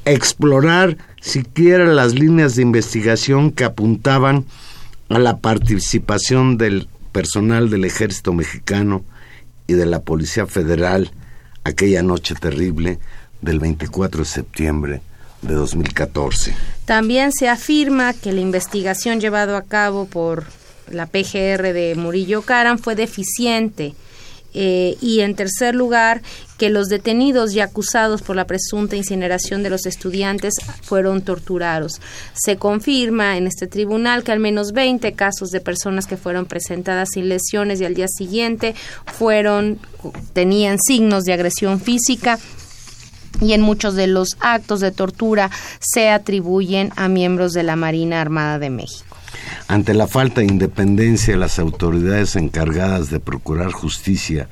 explorar 0.04 0.98
siquiera 1.20 1.84
las 1.84 2.14
líneas 2.14 2.56
de 2.56 2.62
investigación 2.62 3.52
que 3.52 3.62
apuntaban 3.62 4.44
a 5.08 5.20
la 5.20 5.38
participación 5.38 6.58
del 6.58 6.88
personal 7.12 7.70
del 7.70 7.84
ejército 7.84 8.32
mexicano 8.32 9.04
y 9.68 9.74
de 9.74 9.86
la 9.86 10.00
Policía 10.00 10.48
Federal 10.48 11.12
aquella 11.62 12.02
noche 12.02 12.34
terrible 12.34 12.98
del 13.40 13.58
24 13.58 14.20
de 14.20 14.28
septiembre 14.28 15.00
de 15.42 15.54
2014. 15.54 16.54
También 16.84 17.32
se 17.32 17.48
afirma 17.48 18.12
que 18.14 18.32
la 18.32 18.40
investigación 18.40 19.20
llevada 19.20 19.56
a 19.56 19.62
cabo 19.62 20.06
por 20.06 20.44
la 20.90 21.06
PGR 21.06 21.72
de 21.72 21.94
Murillo 21.96 22.42
Caran 22.42 22.78
fue 22.78 22.94
deficiente. 22.94 23.94
Eh, 24.58 24.96
y 25.02 25.20
en 25.20 25.34
tercer 25.34 25.74
lugar, 25.74 26.22
que 26.56 26.70
los 26.70 26.88
detenidos 26.88 27.52
y 27.52 27.60
acusados 27.60 28.22
por 28.22 28.36
la 28.36 28.46
presunta 28.46 28.96
incineración 28.96 29.62
de 29.62 29.68
los 29.68 29.84
estudiantes 29.84 30.54
fueron 30.80 31.20
torturados. 31.20 32.00
Se 32.32 32.56
confirma 32.56 33.36
en 33.36 33.46
este 33.46 33.66
tribunal 33.66 34.24
que 34.24 34.32
al 34.32 34.40
menos 34.40 34.72
20 34.72 35.12
casos 35.12 35.50
de 35.50 35.60
personas 35.60 36.06
que 36.06 36.16
fueron 36.16 36.46
presentadas 36.46 37.10
sin 37.12 37.28
lesiones 37.28 37.82
y 37.82 37.84
al 37.84 37.94
día 37.94 38.08
siguiente 38.08 38.74
fueron 39.04 39.78
tenían 40.32 40.78
signos 40.78 41.24
de 41.24 41.34
agresión 41.34 41.78
física 41.78 42.38
y 43.40 43.52
en 43.52 43.60
muchos 43.60 43.94
de 43.94 44.06
los 44.06 44.36
actos 44.40 44.80
de 44.80 44.92
tortura 44.92 45.50
se 45.80 46.10
atribuyen 46.10 46.92
a 46.96 47.08
miembros 47.08 47.52
de 47.52 47.62
la 47.62 47.76
Marina 47.76 48.20
Armada 48.20 48.58
de 48.58 48.70
México. 48.70 49.16
Ante 49.68 49.94
la 49.94 50.06
falta 50.06 50.40
de 50.40 50.46
independencia 50.46 51.34
de 51.34 51.40
las 51.40 51.58
autoridades 51.58 52.36
encargadas 52.36 53.10
de 53.10 53.20
procurar 53.20 53.72
justicia 53.72 54.48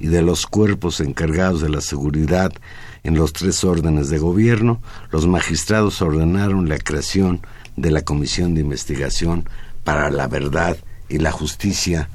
y 0.00 0.08
de 0.08 0.22
los 0.22 0.46
cuerpos 0.46 1.00
encargados 1.00 1.60
de 1.60 1.68
la 1.68 1.80
seguridad 1.80 2.52
en 3.04 3.14
los 3.14 3.32
tres 3.32 3.62
órdenes 3.64 4.10
de 4.10 4.18
gobierno, 4.18 4.80
los 5.10 5.26
magistrados 5.26 6.02
ordenaron 6.02 6.68
la 6.68 6.78
creación 6.78 7.40
de 7.76 7.90
la 7.90 8.02
Comisión 8.02 8.54
de 8.54 8.62
Investigación 8.62 9.48
para 9.84 10.10
la 10.10 10.26
Verdad 10.26 10.76
y 11.08 11.18
la 11.18 11.30
Justicia 11.30 12.08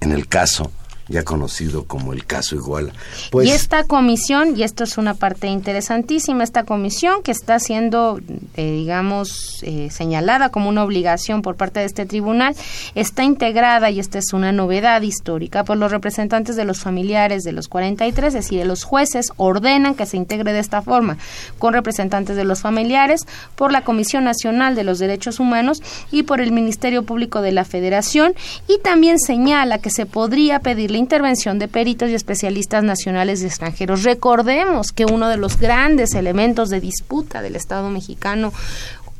en 0.00 0.12
el 0.12 0.26
caso 0.26 0.72
ya 1.10 1.24
conocido 1.24 1.84
como 1.84 2.12
el 2.12 2.24
caso 2.24 2.54
Iguala. 2.54 2.92
Pues, 3.32 3.48
y 3.48 3.50
esta 3.50 3.82
comisión, 3.82 4.56
y 4.56 4.62
esto 4.62 4.84
es 4.84 4.96
una 4.96 5.14
parte 5.14 5.48
interesantísima, 5.48 6.44
esta 6.44 6.62
comisión 6.64 7.22
que 7.24 7.32
está 7.32 7.58
siendo, 7.58 8.20
eh, 8.54 8.72
digamos, 8.72 9.58
eh, 9.62 9.88
señalada 9.90 10.50
como 10.50 10.68
una 10.68 10.84
obligación 10.84 11.42
por 11.42 11.56
parte 11.56 11.80
de 11.80 11.86
este 11.86 12.06
tribunal, 12.06 12.54
está 12.94 13.24
integrada, 13.24 13.90
y 13.90 13.98
esta 13.98 14.18
es 14.18 14.32
una 14.32 14.52
novedad 14.52 15.02
histórica, 15.02 15.64
por 15.64 15.76
los 15.76 15.90
representantes 15.90 16.54
de 16.54 16.64
los 16.64 16.78
familiares 16.78 17.42
de 17.42 17.52
los 17.52 17.66
43, 17.66 18.28
es 18.28 18.34
decir, 18.34 18.64
los 18.64 18.84
jueces 18.84 19.32
ordenan 19.36 19.96
que 19.96 20.06
se 20.06 20.16
integre 20.16 20.52
de 20.52 20.60
esta 20.60 20.80
forma, 20.80 21.18
con 21.58 21.72
representantes 21.72 22.36
de 22.36 22.44
los 22.44 22.60
familiares, 22.60 23.26
por 23.56 23.72
la 23.72 23.82
Comisión 23.82 24.22
Nacional 24.22 24.76
de 24.76 24.84
los 24.84 25.00
Derechos 25.00 25.40
Humanos 25.40 25.82
y 26.12 26.22
por 26.22 26.40
el 26.40 26.52
Ministerio 26.52 27.02
Público 27.02 27.42
de 27.42 27.50
la 27.50 27.64
Federación, 27.64 28.34
y 28.68 28.78
también 28.78 29.18
señala 29.18 29.78
que 29.78 29.90
se 29.90 30.06
podría 30.06 30.60
pedirle 30.60 30.99
intervención 31.00 31.58
de 31.58 31.66
peritos 31.66 32.10
y 32.10 32.14
especialistas 32.14 32.84
nacionales 32.84 33.42
y 33.42 33.46
extranjeros. 33.46 34.04
Recordemos 34.04 34.92
que 34.92 35.04
uno 35.04 35.28
de 35.28 35.36
los 35.36 35.58
grandes 35.58 36.14
elementos 36.14 36.68
de 36.68 36.80
disputa 36.80 37.42
del 37.42 37.56
Estado 37.56 37.90
mexicano 37.90 38.52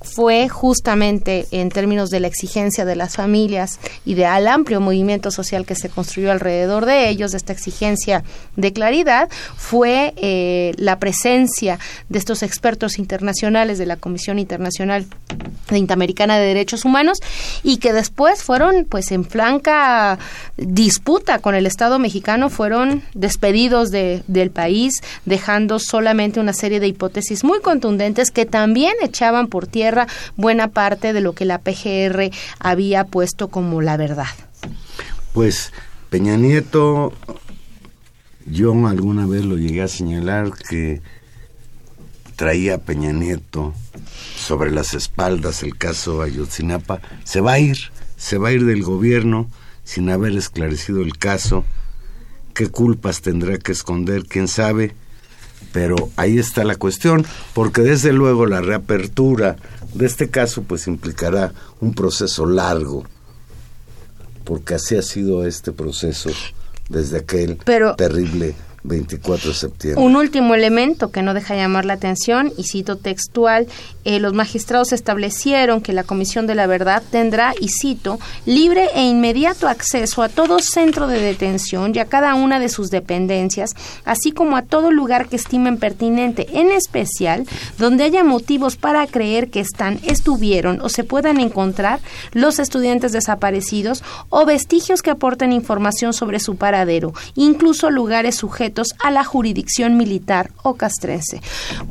fue 0.03 0.49
justamente 0.49 1.47
en 1.51 1.69
términos 1.69 2.11
de 2.11 2.21
la 2.21 2.27
exigencia 2.27 2.85
de 2.85 2.97
las 2.97 3.17
familias 3.17 3.79
y 4.05 4.15
del 4.15 4.49
amplio 4.49 4.81
movimiento 4.81 5.31
social 5.31 5.67
que 5.67 5.75
se 5.75 5.91
construyó 5.91 6.33
alrededor 6.33 6.87
de 6.87 7.09
ellos, 7.09 7.33
de 7.33 7.37
esta 7.37 7.53
exigencia 7.53 8.25
de 8.57 8.73
claridad, 8.73 9.29
fue 9.57 10.15
eh, 10.17 10.73
la 10.77 10.99
presencia 10.99 11.79
de 12.09 12.19
estos 12.19 12.43
expertos 12.43 12.99
internacionales 12.99 13.79
de 13.79 13.87
la 13.87 13.97
Comisión 13.97 14.39
Internacional 14.39 15.07
Interamericana 15.71 16.39
de 16.39 16.47
Derechos 16.47 16.85
Humanos 16.85 17.19
y 17.63 17.77
que 17.77 17.93
después 17.93 18.43
fueron 18.43 18.87
pues 18.89 19.13
en 19.13 19.25
flanca 19.25 20.19
disputa 20.57 21.39
con 21.39 21.55
el 21.55 21.67
Estado 21.67 21.99
mexicano, 21.99 22.49
fueron 22.49 23.03
despedidos 23.15 23.91
de, 23.91 24.23
del 24.27 24.51
país, 24.51 24.95
dejando 25.25 25.79
solamente 25.79 26.41
una 26.41 26.53
serie 26.53 26.81
de 26.81 26.89
hipótesis 26.89 27.45
muy 27.45 27.61
contundentes 27.61 28.31
que 28.31 28.47
también 28.47 28.95
echaban 29.03 29.49
por 29.49 29.67
tierra 29.67 29.90
buena 30.37 30.69
parte 30.69 31.13
de 31.13 31.21
lo 31.21 31.35
que 31.35 31.45
la 31.45 31.59
PGR 31.59 32.31
había 32.59 33.05
puesto 33.05 33.49
como 33.49 33.83
la 33.83 33.97
verdad. 33.97 34.27
Pues 35.33 35.73
Peña 36.11 36.37
Nieto, 36.37 37.13
yo 38.47 38.73
alguna 38.87 39.27
vez 39.27 39.45
lo 39.45 39.57
llegué 39.57 39.83
a 39.83 39.89
señalar 39.89 40.51
que 40.53 41.01
traía 42.35 42.79
Peña 42.79 43.13
Nieto 43.13 43.75
sobre 44.37 44.71
las 44.71 44.95
espaldas 44.95 45.63
el 45.63 45.77
caso 45.77 46.23
Ayotzinapa, 46.23 47.01
se 47.23 47.41
va 47.41 47.53
a 47.53 47.59
ir, 47.59 47.77
se 48.17 48.39
va 48.39 48.49
a 48.49 48.53
ir 48.53 48.65
del 48.65 48.83
gobierno 48.83 49.49
sin 49.85 50.09
haber 50.09 50.37
esclarecido 50.37 51.03
el 51.03 51.17
caso. 51.17 51.65
¿Qué 52.55 52.69
culpas 52.69 53.21
tendrá 53.21 53.59
que 53.59 53.73
esconder? 53.73 54.25
¿Quién 54.25 54.49
sabe? 54.49 54.95
Pero 55.73 55.97
ahí 56.17 56.39
está 56.39 56.65
la 56.65 56.77
cuestión, 56.77 57.27
porque 57.55 57.83
desde 57.83 58.13
luego 58.13 58.47
la 58.47 58.61
reapertura 58.61 59.57
de 59.95 60.07
este 60.07 60.31
caso 60.31 60.63
pues 60.63 60.87
implicará 60.87 61.53
un 61.81 61.95
proceso 61.95 62.47
largo, 62.47 63.05
porque 64.45 64.75
así 64.75 64.97
ha 64.97 65.03
sido 65.03 65.47
este 65.47 65.73
proceso 65.73 66.31
desde 66.89 67.19
aquel 67.19 67.59
terrible 67.97 68.55
24 68.83 69.51
de 69.51 69.55
septiembre. 69.55 70.03
Un 70.03 70.17
último 70.17 70.55
elemento 70.55 71.11
que 71.11 71.23
no 71.23 71.35
deja 71.35 71.55
llamar 71.55 71.85
la 71.85 71.95
atención, 71.95 72.53
y 72.57 72.65
cito 72.65 72.97
textual, 72.97 73.67
eh, 74.05 74.21
los 74.21 74.33
magistrados 74.33 74.93
establecieron 74.93 75.83
que 75.83 75.93
la 75.93 76.05
Comisión 76.05 76.47
de 76.47 76.55
la 76.55 76.67
Verdad 76.67 77.03
tendrá, 77.11 77.53
y 77.61 77.69
cito, 77.69 78.19
libre 78.47 78.89
e 78.95 79.03
inmediato 79.03 79.69
acceso 79.69 80.23
a 80.23 80.31
todo 80.31 80.61
centro 80.61 81.07
de 81.07 81.21
detención 81.21 81.93
y 81.95 81.99
a 81.99 82.07
cada 82.07 82.35
una 82.35 82.59
de 82.59 82.71
sus 82.71 82.91
dependencias, 82.91 83.75
así 84.05 84.33
como 84.33 84.57
a 84.57 84.63
todo 84.63 84.91
lugar 84.91 85.29
que 85.29 85.37
estimen 85.37 85.77
pertinente, 85.77 86.47
en 86.59 86.71
especial 86.71 87.47
donde 87.77 88.05
haya 88.05 88.25
motivos 88.25 88.77
para 88.77 89.07
creer 89.07 89.51
que 89.51 89.61
están, 89.61 90.01
estuvieron 90.05 90.81
o 90.81 90.89
se 90.89 91.05
puedan 91.05 91.39
encontrar 91.39 92.01
los 92.33 92.59
estudiantes 92.59 93.13
desaparecidos 93.13 94.03
o 94.31 94.47
vestigios 94.47 95.03
que 95.03 95.11
aporten 95.11 95.53
información 95.53 96.15
sobre 96.15 96.41
su 96.41 96.57
paradero, 96.57 97.13
incluso 97.35 97.91
lugares 97.91 98.37
sujetos 98.37 98.70
a 99.03 99.11
la 99.11 99.25
jurisdicción 99.25 99.97
militar 99.97 100.51
o 100.63 100.75
castrense. 100.75 101.41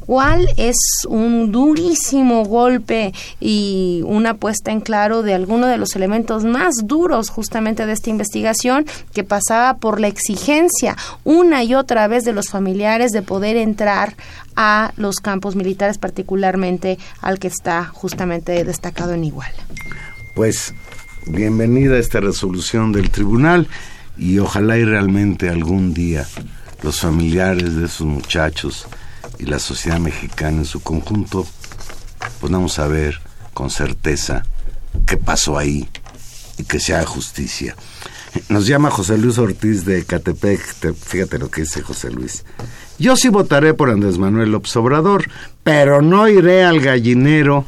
¿Cuál 0.05 0.47
es 0.57 0.77
un 1.07 1.51
durísimo 1.51 2.45
golpe 2.45 3.13
y 3.39 4.01
una 4.05 4.35
puesta 4.35 4.71
en 4.71 4.81
claro 4.81 5.21
de 5.21 5.33
alguno 5.33 5.67
de 5.67 5.77
los 5.77 5.95
elementos 5.95 6.43
más 6.43 6.75
duros 6.83 7.29
justamente 7.29 7.85
de 7.85 7.93
esta 7.93 8.09
investigación 8.09 8.85
que 9.13 9.23
pasaba 9.23 9.77
por 9.77 9.99
la 9.99 10.07
exigencia 10.07 10.95
una 11.23 11.63
y 11.63 11.75
otra 11.75 12.07
vez 12.07 12.23
de 12.23 12.33
los 12.33 12.49
familiares 12.49 13.11
de 13.11 13.21
poder 13.21 13.57
entrar 13.57 14.15
a 14.55 14.91
los 14.97 15.17
campos 15.17 15.55
militares, 15.55 15.97
particularmente 15.97 16.97
al 17.21 17.39
que 17.39 17.47
está 17.47 17.85
justamente 17.85 18.63
destacado 18.63 19.13
en 19.13 19.23
Iguala. 19.23 19.53
Pues 20.35 20.73
bienvenida 21.25 21.95
a 21.95 21.99
esta 21.99 22.19
resolución 22.19 22.91
del 22.91 23.09
tribunal 23.09 23.67
y 24.17 24.39
ojalá 24.39 24.77
y 24.77 24.83
realmente 24.83 25.49
algún 25.49 25.93
día 25.93 26.25
los 26.81 26.99
familiares 27.01 27.75
de 27.75 27.85
esos 27.85 28.07
muchachos 28.07 28.87
y 29.37 29.45
la 29.45 29.59
sociedad 29.59 29.99
mexicana 29.99 30.57
en 30.57 30.65
su 30.65 30.81
conjunto 30.81 31.45
podamos 32.39 32.73
saber 32.73 33.19
con 33.53 33.69
certeza 33.69 34.43
qué 35.05 35.17
pasó 35.17 35.57
ahí 35.57 35.89
y 36.57 36.63
que 36.63 36.79
se 36.79 36.93
haga 36.95 37.05
justicia. 37.05 37.75
Nos 38.47 38.67
llama 38.67 38.91
José 38.91 39.17
Luis 39.17 39.37
Ortiz 39.37 39.85
de 39.85 40.03
Catepec, 40.05 40.95
fíjate 40.95 41.39
lo 41.39 41.49
que 41.49 41.61
dice 41.61 41.81
José 41.81 42.11
Luis. 42.11 42.45
Yo 42.99 43.15
sí 43.15 43.29
votaré 43.29 43.73
por 43.73 43.89
Andrés 43.89 44.17
Manuel 44.17 44.51
López 44.51 44.75
Obrador, 44.75 45.29
pero 45.63 46.01
no 46.01 46.27
iré 46.27 46.63
al 46.63 46.79
gallinero, 46.79 47.65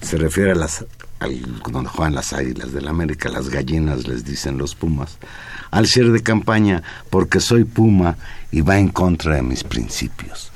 se 0.00 0.16
refiere 0.16 0.52
a 0.52 0.54
las 0.54 0.84
al, 1.18 1.60
donde 1.70 1.90
juegan 1.90 2.14
las 2.14 2.32
águilas 2.32 2.72
de 2.72 2.80
la 2.80 2.90
América, 2.90 3.28
las 3.28 3.48
gallinas 3.48 4.06
les 4.06 4.24
dicen 4.24 4.56
los 4.56 4.74
pumas, 4.74 5.18
al 5.70 5.86
cierre 5.86 6.10
de 6.10 6.22
campaña 6.22 6.82
porque 7.10 7.40
soy 7.40 7.64
puma 7.64 8.16
y 8.50 8.60
va 8.60 8.78
en 8.78 8.88
contra 8.88 9.36
de 9.36 9.42
mis 9.42 9.64
principios. 9.64 10.50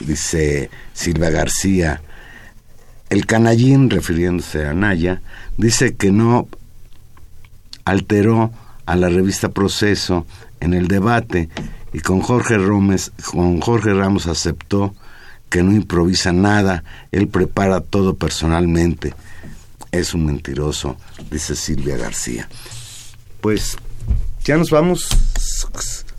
Dice 0.00 0.70
Silvia 0.92 1.30
García, 1.30 2.00
el 3.10 3.26
canallín, 3.26 3.90
refiriéndose 3.90 4.66
a 4.66 4.74
Naya, 4.74 5.22
dice 5.56 5.94
que 5.94 6.10
no 6.10 6.48
alteró 7.84 8.52
a 8.86 8.96
la 8.96 9.08
revista 9.08 9.50
Proceso 9.50 10.26
en 10.60 10.74
el 10.74 10.88
debate 10.88 11.48
y 11.92 12.00
con 12.00 12.20
Jorge, 12.20 12.56
con 13.30 13.60
Jorge 13.60 13.94
Ramos 13.94 14.26
aceptó 14.26 14.94
que 15.48 15.62
no 15.62 15.72
improvisa 15.72 16.32
nada, 16.32 16.82
él 17.12 17.28
prepara 17.28 17.80
todo 17.80 18.16
personalmente. 18.16 19.14
Es 19.92 20.12
un 20.12 20.26
mentiroso, 20.26 20.96
dice 21.30 21.54
Silvia 21.54 21.96
García. 21.96 22.48
Pues 23.44 23.76
ya 24.42 24.56
nos 24.56 24.70
vamos, 24.70 25.06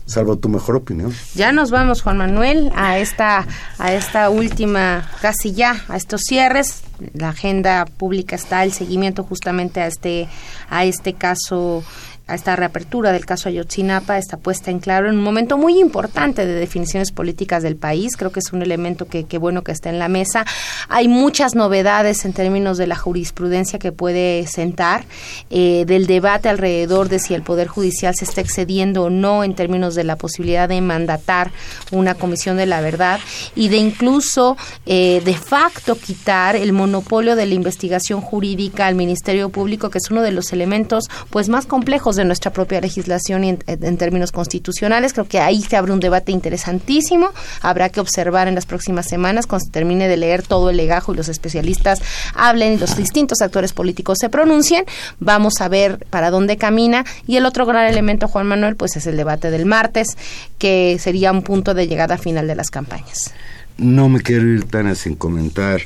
salvo 0.04 0.38
tu 0.38 0.48
mejor 0.48 0.76
opinión. 0.76 1.12
Ya 1.34 1.50
nos 1.50 1.72
vamos, 1.72 2.00
Juan 2.00 2.18
Manuel, 2.18 2.70
a 2.76 3.00
esta, 3.00 3.48
a 3.78 3.92
esta 3.92 4.30
última, 4.30 5.10
casi 5.20 5.50
ya, 5.50 5.84
a 5.88 5.96
estos 5.96 6.20
cierres. 6.20 6.84
La 7.14 7.30
agenda 7.30 7.84
pública 7.84 8.36
está, 8.36 8.62
el 8.62 8.72
seguimiento 8.72 9.24
justamente 9.24 9.80
a 9.80 9.88
este, 9.88 10.28
a 10.70 10.84
este 10.84 11.14
caso 11.14 11.82
a 12.28 12.34
esta 12.34 12.56
reapertura 12.56 13.12
del 13.12 13.24
caso 13.24 13.48
Ayotzinapa, 13.48 14.18
está 14.18 14.36
puesta 14.36 14.72
en 14.72 14.80
claro 14.80 15.08
en 15.08 15.16
un 15.16 15.22
momento 15.22 15.56
muy 15.56 15.78
importante 15.78 16.44
de 16.44 16.54
definiciones 16.54 17.12
políticas 17.12 17.62
del 17.62 17.76
país. 17.76 18.16
Creo 18.16 18.32
que 18.32 18.40
es 18.40 18.52
un 18.52 18.62
elemento 18.62 19.06
que, 19.06 19.24
bueno 19.38 19.62
que 19.62 19.70
está 19.70 19.90
en 19.90 20.00
la 20.00 20.08
mesa. 20.08 20.44
Hay 20.88 21.06
muchas 21.06 21.54
novedades 21.54 22.24
en 22.24 22.32
términos 22.32 22.78
de 22.78 22.88
la 22.88 22.96
jurisprudencia 22.96 23.78
que 23.78 23.92
puede 23.92 24.44
sentar, 24.48 25.04
eh, 25.50 25.84
del 25.86 26.08
debate 26.08 26.48
alrededor 26.48 27.08
de 27.08 27.20
si 27.20 27.32
el 27.32 27.42
Poder 27.42 27.68
Judicial 27.68 28.14
se 28.16 28.24
está 28.24 28.40
excediendo 28.40 29.04
o 29.04 29.10
no 29.10 29.44
en 29.44 29.54
términos 29.54 29.94
de 29.94 30.02
la 30.02 30.16
posibilidad 30.16 30.68
de 30.68 30.80
mandatar 30.80 31.52
una 31.92 32.14
comisión 32.14 32.56
de 32.56 32.66
la 32.66 32.80
verdad 32.80 33.20
y 33.54 33.68
de 33.68 33.76
incluso 33.76 34.56
eh, 34.84 35.22
de 35.24 35.34
facto 35.34 35.96
quitar 35.96 36.56
el 36.56 36.72
monopolio 36.72 37.36
de 37.36 37.46
la 37.46 37.54
investigación 37.54 38.20
jurídica 38.20 38.88
al 38.88 38.96
Ministerio 38.96 39.48
Público, 39.50 39.90
que 39.90 39.98
es 39.98 40.10
uno 40.10 40.22
de 40.22 40.32
los 40.32 40.52
elementos 40.52 41.04
pues 41.30 41.48
más 41.48 41.66
complejos 41.66 42.15
de 42.16 42.24
nuestra 42.24 42.52
propia 42.52 42.80
legislación 42.80 43.44
y 43.44 43.58
en, 43.66 43.96
términos 43.96 44.32
constitucionales. 44.32 45.12
Creo 45.12 45.28
que 45.28 45.38
ahí 45.38 45.62
se 45.62 45.76
abre 45.76 45.92
un 45.92 46.00
debate 46.00 46.32
interesantísimo. 46.32 47.30
Habrá 47.62 47.88
que 47.88 48.00
observar 48.00 48.48
en 48.48 48.54
las 48.54 48.66
próximas 48.66 49.06
semanas, 49.06 49.46
cuando 49.46 49.66
se 49.66 49.70
termine 49.70 50.08
de 50.08 50.16
leer 50.16 50.42
todo 50.42 50.70
el 50.70 50.76
legajo 50.76 51.12
y 51.12 51.16
los 51.16 51.28
especialistas 51.28 52.00
hablen 52.34 52.74
y 52.74 52.76
los 52.76 52.96
distintos 52.96 53.40
actores 53.40 53.72
políticos 53.72 54.18
se 54.20 54.28
pronuncien. 54.28 54.84
Vamos 55.20 55.60
a 55.60 55.68
ver 55.68 56.04
para 56.10 56.30
dónde 56.30 56.56
camina. 56.56 57.04
Y 57.26 57.36
el 57.36 57.46
otro 57.46 57.66
gran 57.66 57.86
elemento, 57.86 58.28
Juan 58.28 58.46
Manuel, 58.46 58.76
pues 58.76 58.96
es 58.96 59.06
el 59.06 59.16
debate 59.16 59.50
del 59.50 59.66
martes, 59.66 60.16
que 60.58 60.98
sería 61.00 61.32
un 61.32 61.42
punto 61.42 61.74
de 61.74 61.86
llegada 61.86 62.18
final 62.18 62.46
de 62.46 62.54
las 62.54 62.70
campañas. 62.70 63.32
No 63.78 64.08
me 64.08 64.20
quiero 64.20 64.48
ir 64.48 64.64
tan 64.64 64.94
sin 64.96 65.16
comentar 65.16 65.82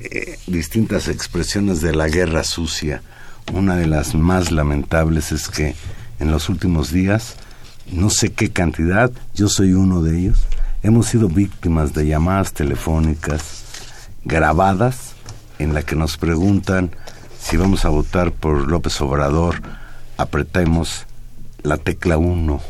eh, 0.00 0.38
distintas 0.46 1.08
expresiones 1.08 1.80
de 1.80 1.94
la 1.94 2.08
guerra 2.08 2.44
sucia 2.44 3.02
una 3.52 3.76
de 3.76 3.86
las 3.86 4.14
más 4.14 4.52
lamentables 4.52 5.32
es 5.32 5.48
que 5.48 5.74
en 6.18 6.30
los 6.30 6.48
últimos 6.48 6.92
días, 6.92 7.36
no 7.90 8.10
sé 8.10 8.32
qué 8.32 8.50
cantidad, 8.50 9.10
yo 9.34 9.48
soy 9.48 9.72
uno 9.72 10.02
de 10.02 10.18
ellos, 10.18 10.46
hemos 10.82 11.06
sido 11.06 11.28
víctimas 11.28 11.92
de 11.94 12.06
llamadas 12.06 12.52
telefónicas 12.52 13.64
grabadas 14.24 15.14
en 15.58 15.74
la 15.74 15.82
que 15.82 15.96
nos 15.96 16.16
preguntan 16.16 16.90
si 17.38 17.56
vamos 17.56 17.84
a 17.84 17.88
votar 17.88 18.32
por 18.32 18.68
López 18.68 19.00
Obrador, 19.00 19.62
apretemos 20.16 21.06
la 21.62 21.76
tecla 21.76 22.18
1. 22.18 22.60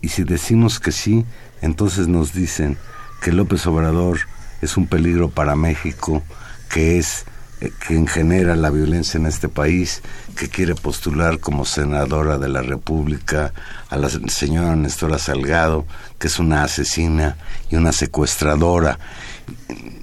Y 0.00 0.08
si 0.08 0.24
decimos 0.24 0.80
que 0.80 0.92
sí, 0.92 1.24
entonces 1.60 2.08
nos 2.08 2.32
dicen 2.32 2.76
que 3.22 3.32
López 3.32 3.66
Obrador 3.66 4.18
es 4.62 4.76
un 4.76 4.86
peligro 4.86 5.28
para 5.30 5.54
México, 5.54 6.22
que 6.70 6.98
es 6.98 7.26
quien 7.70 8.06
genera 8.06 8.56
la 8.56 8.70
violencia 8.70 9.18
en 9.18 9.26
este 9.26 9.48
país, 9.48 10.02
que 10.36 10.48
quiere 10.48 10.74
postular 10.74 11.38
como 11.38 11.64
senadora 11.64 12.38
de 12.38 12.48
la 12.48 12.62
República 12.62 13.52
a 13.88 13.96
la 13.96 14.08
señora 14.08 14.74
Nestora 14.74 15.18
Salgado, 15.18 15.86
que 16.18 16.26
es 16.26 16.38
una 16.38 16.64
asesina 16.64 17.36
y 17.70 17.76
una 17.76 17.92
secuestradora. 17.92 18.98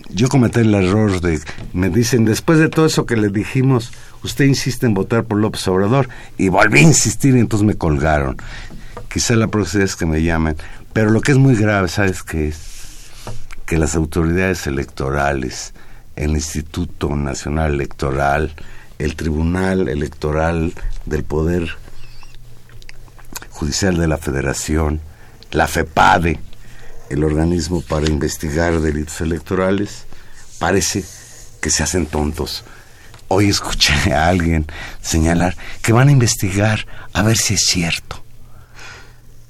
Yo 0.10 0.30
cometí 0.30 0.62
el 0.62 0.74
error 0.74 1.22
de, 1.22 1.39
me 1.74 1.89
dicen, 1.89 2.26
después 2.26 2.60
de 2.60 2.70
todo 2.70 2.86
eso 2.86 3.05
que 3.05 3.16
le 3.16 3.30
dijimos, 3.30 3.91
usted 4.24 4.45
insiste 4.45 4.86
en 4.86 4.93
votar 4.93 5.26
por 5.26 5.38
López 5.38 5.68
Obrador, 5.68 6.10
y 6.38 6.49
volví 6.49 6.80
a 6.80 6.84
insistir 6.84 7.36
y 7.36 7.39
entonces 7.39 7.66
me 7.66 7.76
colgaron. 7.76 8.38
Quizá 9.12 9.36
la 9.36 9.47
próxima 9.47 9.84
vez 9.84 9.95
que 9.95 10.05
me 10.05 10.22
llamen, 10.24 10.55
pero 10.93 11.10
lo 11.10 11.22
que 11.22 11.32
es 11.32 11.38
muy 11.38 11.55
grave, 11.55 11.88
¿sabes 11.88 12.24
qué 12.24 12.49
es? 12.49 12.57
Que 13.66 13.78
las 13.78 13.95
autoridades 13.95 14.66
electorales, 14.68 15.74
el 16.20 16.32
Instituto 16.32 17.15
Nacional 17.15 17.74
Electoral, 17.74 18.53
el 18.99 19.15
Tribunal 19.15 19.88
Electoral 19.88 20.74
del 21.05 21.24
Poder 21.24 21.70
Judicial 23.51 23.97
de 23.97 24.07
la 24.07 24.17
Federación, 24.17 24.99
la 25.51 25.67
FEPADE, 25.67 26.39
el 27.09 27.24
organismo 27.24 27.82
para 27.82 28.09
investigar 28.09 28.82
delitos 28.82 29.22
electorales, 29.22 30.05
parece 30.59 31.05
que 31.61 31.70
se 31.70 31.84
hacen 31.84 32.05
tontos. 32.05 32.65
Hoy 33.30 33.47
escuché 33.47 34.13
a 34.13 34.28
alguien 34.28 34.65
señalar 35.01 35.55
que 35.82 35.93
van 35.93 36.09
a 36.09 36.11
investigar 36.11 36.86
a 37.13 37.24
ver 37.24 37.38
si 37.38 37.53
es 37.53 37.61
cierto. 37.65 38.22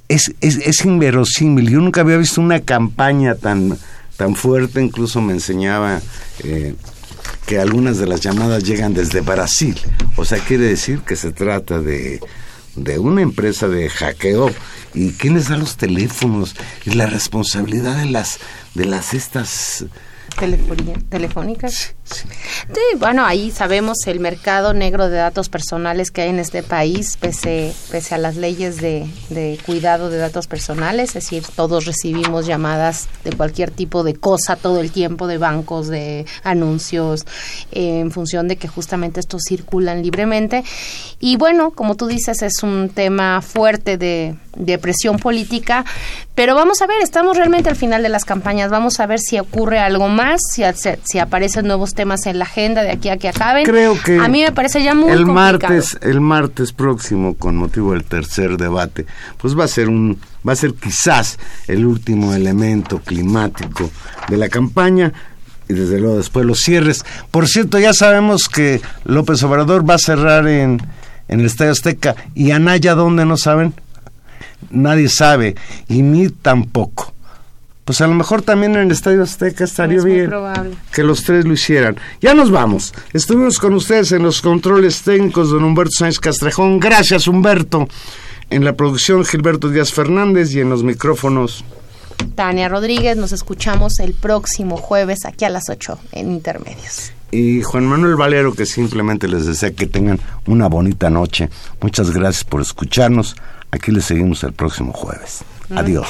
Es, 0.07 0.33
es, 0.41 0.57
es 0.57 0.85
inverosímil. 0.85 1.69
Yo 1.69 1.79
nunca 1.79 2.01
había 2.01 2.17
visto 2.17 2.41
una 2.41 2.59
campaña 2.59 3.35
tan 3.35 3.77
tan 4.19 4.35
fuerte, 4.35 4.81
incluso 4.81 5.21
me 5.21 5.31
enseñaba 5.31 6.01
eh, 6.43 6.75
que 7.45 7.57
algunas 7.57 7.99
de 7.99 8.05
las 8.05 8.19
llamadas 8.19 8.65
llegan 8.65 8.93
desde 8.93 9.21
Brasil. 9.21 9.79
O 10.17 10.25
sea, 10.25 10.39
quiere 10.39 10.65
decir 10.65 10.99
que 10.99 11.15
se 11.15 11.31
trata 11.31 11.79
de, 11.79 12.19
de 12.75 12.99
una 12.99 13.21
empresa 13.21 13.69
de 13.69 13.89
hackeo. 13.89 14.51
¿Y 14.93 15.13
quién 15.13 15.35
les 15.35 15.47
da 15.47 15.55
los 15.55 15.77
teléfonos? 15.77 16.53
Y 16.83 16.95
la 16.95 17.05
responsabilidad 17.05 17.95
de 17.95 18.07
las, 18.07 18.39
de 18.73 18.83
las 18.87 19.13
estas 19.13 19.85
telefónicas. 21.09 21.95
Sí, 22.11 22.97
bueno, 22.97 23.25
ahí 23.25 23.51
sabemos 23.51 23.97
el 24.05 24.19
mercado 24.19 24.73
negro 24.73 25.09
de 25.09 25.17
datos 25.17 25.49
personales 25.49 26.11
que 26.11 26.21
hay 26.21 26.29
en 26.29 26.39
este 26.39 26.63
país, 26.63 27.17
pese, 27.17 27.73
pese 27.89 28.15
a 28.15 28.17
las 28.17 28.35
leyes 28.35 28.77
de, 28.77 29.07
cuidado 29.65 30.09
de 30.09 30.17
datos 30.17 30.47
personales, 30.47 31.09
es 31.09 31.13
decir, 31.15 31.43
todos 31.55 31.85
recibimos 31.85 32.45
llamadas 32.45 33.07
de 33.23 33.31
cualquier 33.33 33.71
tipo 33.71 34.03
de 34.03 34.15
cosa 34.15 34.55
todo 34.55 34.81
el 34.81 34.91
tiempo, 34.91 35.27
de 35.27 35.37
bancos, 35.37 35.87
de 35.87 36.25
anuncios, 36.43 37.25
en 37.71 38.11
función 38.11 38.47
de 38.47 38.57
que 38.57 38.67
justamente 38.67 39.19
estos 39.19 39.43
circulan 39.47 40.01
libremente. 40.03 40.63
Y 41.19 41.37
bueno, 41.37 41.71
como 41.71 41.95
tú 41.95 42.07
dices, 42.07 42.41
es 42.41 42.63
un 42.63 42.89
tema 42.89 43.41
fuerte 43.41 43.97
de, 43.97 44.35
de 44.55 44.77
presión 44.77 45.17
política, 45.17 45.85
pero 46.35 46.55
vamos 46.55 46.81
a 46.81 46.87
ver, 46.87 47.01
estamos 47.01 47.37
realmente 47.37 47.69
al 47.69 47.75
final 47.75 48.03
de 48.03 48.09
las 48.09 48.25
campañas, 48.25 48.69
vamos 48.69 48.99
a 48.99 49.07
ver 49.07 49.19
si 49.19 49.39
ocurre 49.39 49.79
algo 49.79 50.07
más, 50.07 50.41
si, 50.51 50.63
si 51.03 51.19
aparecen 51.19 51.65
nuevos 51.65 51.93
temas 51.99 52.25
en 52.27 52.39
la 52.39 52.45
agenda 52.45 52.81
de 52.81 52.91
aquí 52.91 53.09
a 53.09 53.17
que 53.17 53.27
acaben. 53.27 53.65
Creo 53.65 54.01
que 54.01 54.19
a 54.19 54.29
mí 54.29 54.41
me 54.41 54.53
parece 54.53 54.81
ya 54.81 54.95
muy 54.95 55.11
el 55.11 55.25
complicado. 55.25 55.73
martes, 55.73 55.97
el 56.01 56.21
martes 56.21 56.71
próximo, 56.71 57.35
con 57.35 57.57
motivo 57.57 57.91
del 57.91 58.05
tercer 58.05 58.55
debate, 58.55 59.05
pues 59.37 59.59
va 59.59 59.65
a 59.65 59.67
ser 59.67 59.89
un, 59.89 60.17
va 60.47 60.53
a 60.53 60.55
ser 60.55 60.75
quizás 60.75 61.37
el 61.67 61.85
último 61.85 62.33
elemento 62.33 62.99
climático 62.99 63.91
de 64.29 64.37
la 64.37 64.47
campaña 64.47 65.11
y 65.67 65.73
desde 65.73 65.99
luego 65.99 66.15
después 66.15 66.45
los 66.45 66.59
cierres. 66.59 67.03
Por 67.31 67.49
cierto, 67.49 67.77
ya 67.79 67.91
sabemos 67.91 68.47
que 68.47 68.79
López 69.03 69.43
Obrador 69.43 69.87
va 69.87 69.95
a 69.95 69.99
cerrar 69.99 70.47
en, 70.47 70.81
en 71.27 71.39
el 71.41 71.47
Estadio 71.47 71.73
Azteca 71.73 72.15
y 72.33 72.51
Anaya, 72.51 72.95
¿dónde 72.95 73.25
no 73.25 73.35
saben? 73.35 73.73
Nadie 74.69 75.09
sabe 75.09 75.55
y 75.89 76.01
ni 76.01 76.29
tampoco. 76.29 77.13
Pues 77.89 78.01
a 78.01 78.07
lo 78.07 78.13
mejor 78.13 78.43
también 78.43 78.75
en 78.75 78.81
el 78.81 78.91
Estadio 78.91 79.23
Azteca 79.23 79.63
estaría 79.63 79.97
Es 79.97 80.05
bien 80.05 80.27
probable. 80.29 80.75
que 80.93 81.01
los 81.01 81.23
tres 81.23 81.45
lo 81.45 81.53
hicieran. 81.53 81.97
Ya 82.21 82.35
nos 82.35 82.51
vamos. 82.51 82.93
Estuvimos 83.13 83.57
con 83.57 83.73
ustedes 83.73 84.11
en 84.11 84.21
los 84.21 84.43
controles 84.43 85.01
técnicos 85.01 85.49
don 85.49 85.63
Humberto 85.63 85.93
Sánchez 85.97 86.19
Castrejón. 86.19 86.79
Gracias, 86.79 87.27
Humberto. 87.27 87.87
En 88.51 88.63
la 88.63 88.73
producción, 88.73 89.25
Gilberto 89.25 89.69
Díaz 89.69 89.91
Fernández 89.91 90.53
y 90.53 90.59
en 90.59 90.69
los 90.69 90.83
micrófonos. 90.83 91.65
Tania 92.35 92.69
Rodríguez, 92.69 93.17
nos 93.17 93.31
escuchamos 93.31 93.97
el 93.99 94.13
próximo 94.13 94.77
jueves 94.77 95.25
aquí 95.25 95.45
a 95.45 95.49
las 95.49 95.63
8 95.67 95.97
en 96.11 96.31
Intermedios. 96.31 97.11
Y 97.31 97.63
Juan 97.63 97.87
Manuel 97.87 98.17
Valero, 98.17 98.53
que 98.53 98.67
simplemente 98.67 99.27
les 99.27 99.47
desea 99.47 99.71
que 99.71 99.87
tengan 99.87 100.19
una 100.45 100.67
bonita 100.67 101.09
noche. 101.09 101.49
Muchas 101.81 102.11
gracias 102.11 102.43
por 102.43 102.61
escucharnos. 102.61 103.35
Aquí 103.71 103.91
les 103.91 104.05
seguimos 104.05 104.43
el 104.43 104.53
próximo 104.53 104.93
jueves. 104.93 105.39
Adiós. 105.75 106.05